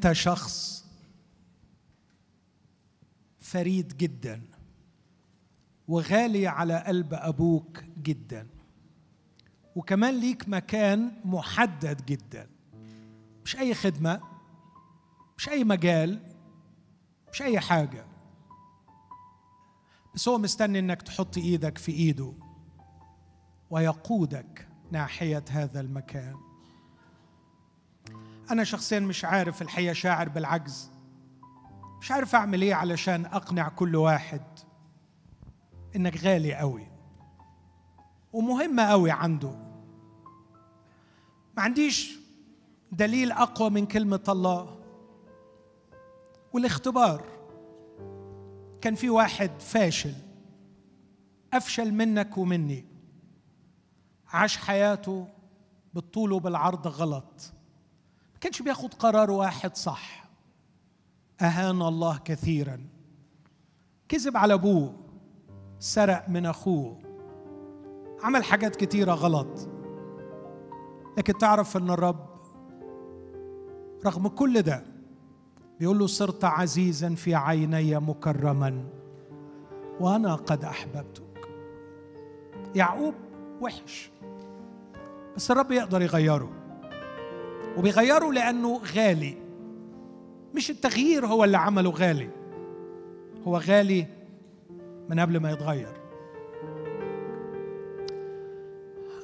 انت 0.04 0.12
شخص 0.12 0.84
فريد 3.40 3.96
جدا 3.96 4.42
وغالي 5.88 6.46
على 6.46 6.84
قلب 6.86 7.14
أبوك 7.14 7.84
جدا 8.02 8.46
وكمان 9.76 10.20
ليك 10.20 10.48
مكان 10.48 11.12
محدد 11.24 12.06
جدا. 12.06 12.48
مش 13.44 13.56
أي 13.56 13.74
خدمة 13.74 14.20
مش 15.38 15.48
أي 15.48 15.64
مجال 15.64 16.20
مش 17.32 17.42
أي 17.42 17.60
حاجة. 17.60 18.06
بس 20.14 20.28
هو 20.28 20.38
مستني 20.38 20.78
إنك 20.78 21.02
تحط 21.02 21.38
إيدك 21.38 21.78
في 21.78 21.92
إيده 21.92 22.32
ويقودك 23.70 24.68
ناحية 24.92 25.44
هذا 25.50 25.80
المكان. 25.80 26.53
أنا 28.50 28.64
شخصيا 28.64 29.00
مش 29.00 29.24
عارف 29.24 29.62
الحقيقة 29.62 29.92
شاعر 29.92 30.28
بالعجز. 30.28 30.90
مش 32.00 32.10
عارف 32.10 32.34
أعمل 32.34 32.62
إيه 32.62 32.74
علشان 32.74 33.26
أقنع 33.26 33.68
كل 33.68 33.96
واحد 33.96 34.42
إنك 35.96 36.16
غالي 36.16 36.54
قوي 36.54 36.86
ومهمه 38.32 38.82
قوي 38.82 39.10
عنده. 39.10 39.50
ما 41.56 41.62
عنديش 41.62 42.18
دليل 42.92 43.32
أقوى 43.32 43.70
من 43.70 43.86
كلمة 43.86 44.24
الله 44.28 44.80
والاختبار. 46.52 47.24
كان 48.80 48.94
في 48.94 49.10
واحد 49.10 49.50
فاشل 49.60 50.14
أفشل 51.52 51.94
منك 51.94 52.38
ومني 52.38 52.84
عاش 54.28 54.56
حياته 54.56 55.28
بالطول 55.94 56.32
وبالعرض 56.32 56.86
غلط. 56.86 57.52
كانش 58.44 58.62
بياخد 58.62 58.94
قرار 58.94 59.30
واحد 59.30 59.76
صح. 59.76 60.24
أهان 61.40 61.82
الله 61.82 62.18
كثيرا. 62.24 62.86
كذب 64.08 64.36
على 64.36 64.54
أبوه. 64.54 64.94
سرق 65.78 66.28
من 66.28 66.46
أخوه. 66.46 66.98
عمل 68.22 68.44
حاجات 68.44 68.76
كتيرة 68.76 69.12
غلط. 69.12 69.68
لكن 71.18 71.38
تعرف 71.38 71.76
إن 71.76 71.90
الرب 71.90 72.26
رغم 74.06 74.28
كل 74.28 74.62
ده 74.62 74.84
بيقول 75.80 75.98
له 75.98 76.06
صرت 76.06 76.44
عزيزا 76.44 77.14
في 77.14 77.34
عيني 77.34 77.98
مكرما 77.98 78.84
وأنا 80.00 80.34
قد 80.34 80.64
أحببتك. 80.64 81.48
يعقوب 82.74 83.14
وحش 83.60 84.10
بس 85.36 85.50
الرب 85.50 85.72
يقدر 85.72 86.02
يغيره. 86.02 86.63
وبيغيره 87.76 88.32
لأنه 88.32 88.80
غالي. 88.94 89.36
مش 90.54 90.70
التغيير 90.70 91.26
هو 91.26 91.44
اللي 91.44 91.58
عمله 91.58 91.90
غالي. 91.90 92.30
هو 93.46 93.56
غالي 93.56 94.06
من 95.08 95.20
قبل 95.20 95.40
ما 95.40 95.50
يتغير. 95.50 95.92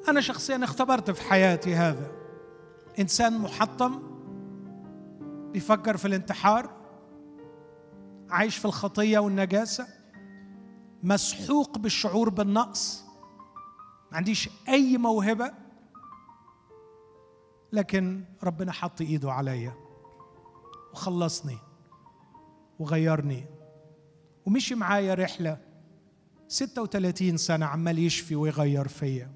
أنا 0.08 0.20
شخصيا 0.20 0.64
اختبرت 0.64 1.10
في 1.10 1.22
حياتي 1.22 1.74
هذا. 1.74 2.10
إنسان 2.98 3.38
محطم 3.38 4.02
بيفكر 5.52 5.96
في 5.96 6.04
الانتحار 6.04 6.70
عايش 8.30 8.56
في 8.56 8.64
الخطية 8.64 9.18
والنجاسة 9.18 9.86
مسحوق 11.02 11.78
بالشعور 11.78 12.28
بالنقص 12.28 13.04
ما 14.10 14.16
عنديش 14.16 14.50
أي 14.68 14.96
موهبة. 14.98 15.52
لكن 17.72 18.24
ربنا 18.42 18.72
حط 18.72 19.00
إيده 19.00 19.32
عليا 19.32 19.74
وخلصني 20.92 21.58
وغيرني. 22.78 23.44
ومشي 24.46 24.74
معايا 24.74 25.14
رحلة 25.14 25.58
36 26.48 27.36
سنة 27.36 27.66
عمال 27.66 27.98
يشفي 27.98 28.36
ويغير 28.36 28.88
فيا. 28.88 29.30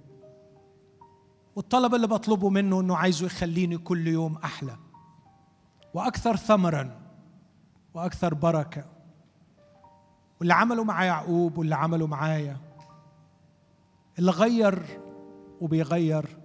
والطلب 1.57 1.95
اللي 1.95 2.07
بطلبه 2.07 2.49
منه 2.49 2.81
إنه 2.81 2.97
عايزه 2.97 3.27
يخليني 3.27 3.79
كل 3.79 4.09
يوم 4.09 4.37
أحلى. 4.37 4.77
وأكثر 5.95 6.37
ثمرا 6.37 7.01
وأكثر 7.95 8.35
بركة. 8.35 8.85
واللي 10.41 10.55
عمله 10.55 10.85
مع 10.85 11.05
يعقوب 11.05 11.59
واللي 11.59 11.75
عمله 11.75 12.07
معايا. 12.07 12.57
اللي 14.19 14.31
غير 14.31 15.01
وبيغير 15.61 16.44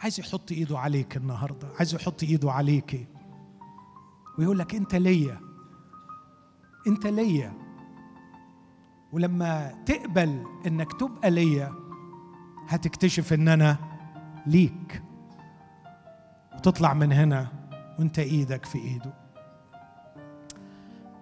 عايز 0.00 0.20
يحط 0.20 0.52
ايده 0.52 0.78
عليك 0.78 1.16
النهارده 1.16 1.68
عايز 1.78 1.94
يحط 1.94 2.22
ايده 2.22 2.52
عليكي. 2.52 3.06
ويقول 4.38 4.58
لك 4.58 4.74
انت 4.74 4.94
ليا 4.94 5.40
انت 6.86 7.06
ليا. 7.06 7.52
ولما 9.12 9.82
تقبل 9.86 10.44
انك 10.66 10.92
تبقى 10.92 11.30
ليا 11.30 11.72
هتكتشف 12.68 13.32
ان 13.32 13.48
أنا 13.48 13.76
ليك. 14.46 15.02
وتطلع 16.54 16.94
من 16.94 17.12
هنا 17.12 17.48
وانت 17.98 18.18
إيدك 18.18 18.64
في 18.64 18.78
ايده. 18.78 19.14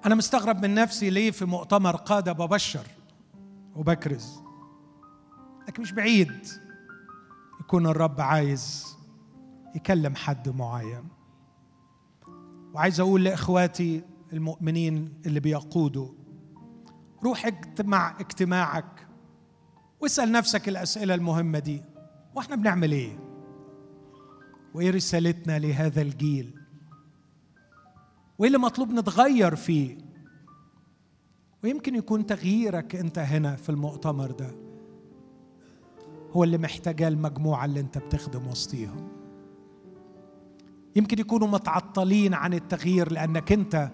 أنا 0.07 0.15
مستغرب 0.15 0.63
من 0.63 0.75
نفسي 0.75 1.11
ليه 1.11 1.31
في 1.31 1.45
مؤتمر 1.45 1.97
قادة 1.97 2.33
ببشر 2.33 2.87
وبكرز. 3.77 4.41
لكن 5.69 5.83
مش 5.83 5.93
بعيد. 5.93 6.47
يكون 7.67 7.87
الرب 7.87 8.21
عايز 8.21 8.87
يكلم 9.75 10.15
حد 10.17 10.49
معين. 10.49 11.05
وعايز 12.75 13.01
أقول 13.01 13.25
لإخواتي 13.25 14.03
المؤمنين 14.33 15.13
اللي 15.27 15.41
بيقودوا 15.41 16.09
روح 17.25 17.47
اجتمع 17.47 18.17
اجتماعك 18.21 19.09
واسأل 20.01 20.33
نفسك 20.33 20.69
الأسئلة 20.69 21.15
المهمة 21.15 21.59
دي. 21.59 21.83
وإحنا 22.35 22.57
بنعمل 22.57 22.93
إيه؟ 22.93 23.19
وإيه 24.75 24.91
رسالتنا 24.91 25.59
لهذا 25.59 26.03
الجيل؟ 26.03 26.55
وإيه 28.39 28.49
اللي 28.49 28.59
مطلوب 28.59 28.91
نتغير 28.91 29.57
فيه؟ 29.57 29.99
ويمكن 31.65 31.95
يكون 31.95 32.27
تغييرك 32.27 32.97
أنت 32.97 33.19
هنا 33.19 33.57
في 33.57 33.69
المؤتمر 33.69 34.31
ده. 34.31 34.66
هو 36.33 36.45
اللي 36.45 36.59
محتاجاه 36.59 37.09
المجموعة 37.09 37.65
اللي 37.65 37.81
انت 37.81 37.99
بتخدم 37.99 38.47
وسطيهم. 38.47 39.09
يمكن 40.97 41.19
يكونوا 41.19 41.49
متعطلين 41.49 42.35
عن 42.35 42.55
التغيير 42.55 43.13
لأنك 43.13 43.53
انت 43.53 43.91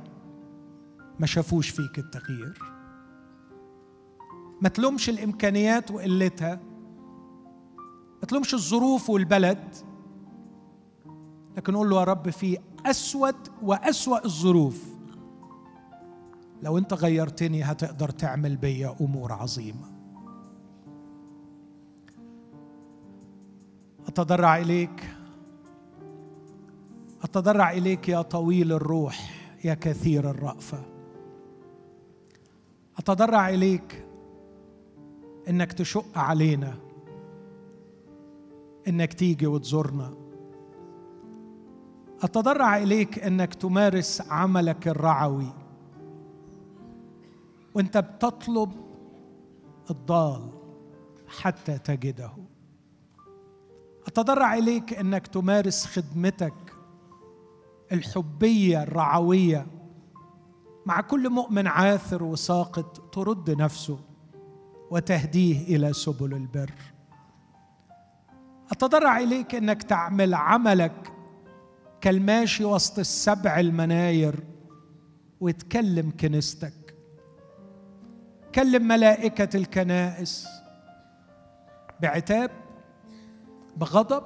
ما 1.21 1.27
شافوش 1.27 1.69
فيك 1.69 1.99
التغيير. 1.99 2.59
ما 4.61 4.69
تلومش 4.69 5.09
الإمكانيات 5.09 5.91
وقلتها. 5.91 6.61
ما 8.21 8.29
تلومش 8.29 8.55
الظروف 8.55 9.11
والبلد. 9.11 9.75
لكن 11.57 11.77
قول 11.77 11.91
له 11.91 11.99
يا 11.99 12.05
رب 12.05 12.31
في 12.31 12.59
أسود 12.87 13.35
وأسوأ 13.63 14.25
الظروف. 14.25 14.85
لو 16.63 16.79
أنت 16.79 16.95
غيرتني 16.95 17.63
هتقدر 17.63 18.09
تعمل 18.09 18.57
بيا 18.57 18.97
أمور 19.01 19.33
عظيمة. 19.33 19.92
أتضرع 24.13 24.57
إليك. 24.59 25.09
أتضرع 27.23 27.71
إليك 27.71 28.09
يا 28.09 28.23
طويل 28.23 28.73
الروح 28.73 29.31
يا 29.65 29.75
كثير 29.75 30.31
الرأفة. 30.31 30.83
أتضرع 32.99 33.49
إليك 33.49 34.07
إنك 35.49 35.73
تشق 35.73 36.19
علينا 36.19 36.75
إنك 38.89 39.13
تيجي 39.13 39.47
وتزورنا. 39.47 40.15
أتضرع 42.23 42.79
إليك 42.79 43.19
إنك 43.19 43.55
تمارس 43.55 44.23
عملك 44.31 44.89
الرعوي. 44.89 45.53
وأنت 47.75 47.99
بتطلب 47.99 48.73
الضال 49.91 50.49
حتى 51.29 51.79
تجده. 51.79 52.52
أتضرع 54.07 54.55
إليك 54.55 54.95
إنك 54.95 55.27
تمارس 55.27 55.87
خدمتك 55.87 56.55
الحبية 57.93 58.83
الرعوية. 58.83 59.67
مع 60.87 61.01
كل 61.01 61.31
مؤمن 61.31 61.67
عاثر 61.67 62.23
وساقط 62.23 63.15
ترد 63.15 63.51
نفسه 63.51 63.99
وتهديه 64.91 65.77
إلى 65.77 65.93
سبل 65.93 66.35
البر. 66.35 66.73
أتضرع 68.71 69.19
إليك 69.19 69.55
إنك 69.55 69.83
تعمل 69.83 70.35
عملك 70.35 71.13
كالماشي 72.01 72.65
وسط 72.65 72.99
السبع 72.99 73.61
المناير 73.61 74.45
وتكلم 75.41 76.13
كنيستك. 76.21 76.95
كلم 78.55 78.89
ملائكة 78.89 79.57
الكنائس 79.57 80.49
بعتاب 82.01 82.51
بغضب 83.77 84.23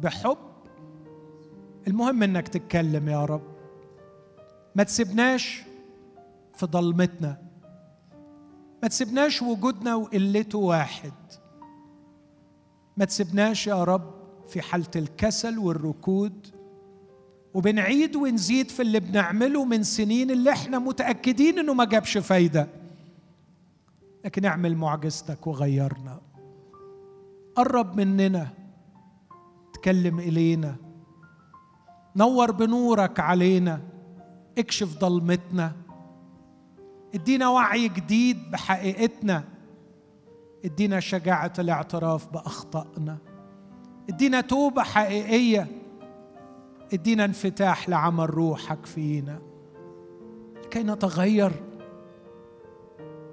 بحب. 0.00 0.38
المهم 1.88 2.22
إنك 2.22 2.48
تتكلم 2.48 3.08
يا 3.08 3.24
رب. 3.24 3.42
ما 4.74 4.82
تسيبناش 4.82 5.62
في 6.54 6.66
ضلمتنا 6.66 7.46
ما 8.82 8.88
تسيبناش 8.88 9.42
وجودنا 9.42 9.94
وقلته 9.94 10.58
واحد. 10.58 11.12
ما 12.96 13.04
تسيبناش 13.04 13.66
يا 13.66 13.84
رب 13.84 14.14
في 14.48 14.62
حالة 14.62 14.90
الكسل 14.96 15.58
والركود. 15.58 16.46
وبنعيد 17.54 18.16
ونزيد 18.16 18.70
في 18.70 18.82
اللي 18.82 19.00
بنعمله 19.00 19.64
من 19.64 19.82
سنين 19.82 20.30
اللي 20.30 20.52
إحنا 20.52 20.78
متأكدين 20.78 21.58
إنه 21.58 21.74
ما 21.74 21.84
جابش 21.84 22.18
فايدة. 22.18 22.68
لكن 24.24 24.44
اعمل 24.44 24.76
معجزتك 24.76 25.46
وغيرنا. 25.46 26.20
قرب 27.56 27.96
مننا. 27.96 28.48
تكلم 29.72 30.18
إلينا. 30.18 30.76
نور 32.16 32.50
بنورك 32.50 33.20
علينا. 33.20 33.80
اكشف 34.58 34.98
ضلمتنا. 34.98 35.72
ادينا 37.14 37.48
وعي 37.48 37.88
جديد 37.88 38.50
بحقيقتنا. 38.50 39.44
ادينا 40.64 41.00
شجاعة 41.00 41.52
الاعتراف 41.58 42.32
بأخطائنا. 42.32 43.18
ادينا 44.08 44.40
توبة 44.40 44.82
حقيقية. 44.82 45.68
ادينا 46.92 47.24
انفتاح 47.24 47.88
لعمل 47.88 48.30
روحك 48.30 48.86
فينا. 48.86 49.38
لكي 50.64 50.82
نتغير. 50.82 51.52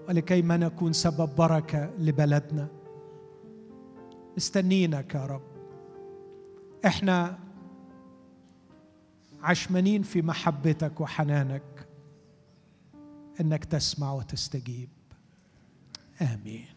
ولكي 0.09 0.41
ما 0.41 0.57
نكون 0.57 0.93
سبب 0.93 1.35
بركة 1.35 1.89
لبلدنا. 1.97 2.82
مستنينك 4.37 5.15
يا 5.15 5.25
رب. 5.25 5.41
إحنا 6.85 7.39
عشمانين 9.41 10.03
في 10.03 10.21
محبتك 10.21 11.01
وحنانك 11.01 11.87
إنك 13.41 13.65
تسمع 13.65 14.13
وتستجيب. 14.13 14.89
آمين. 16.21 16.72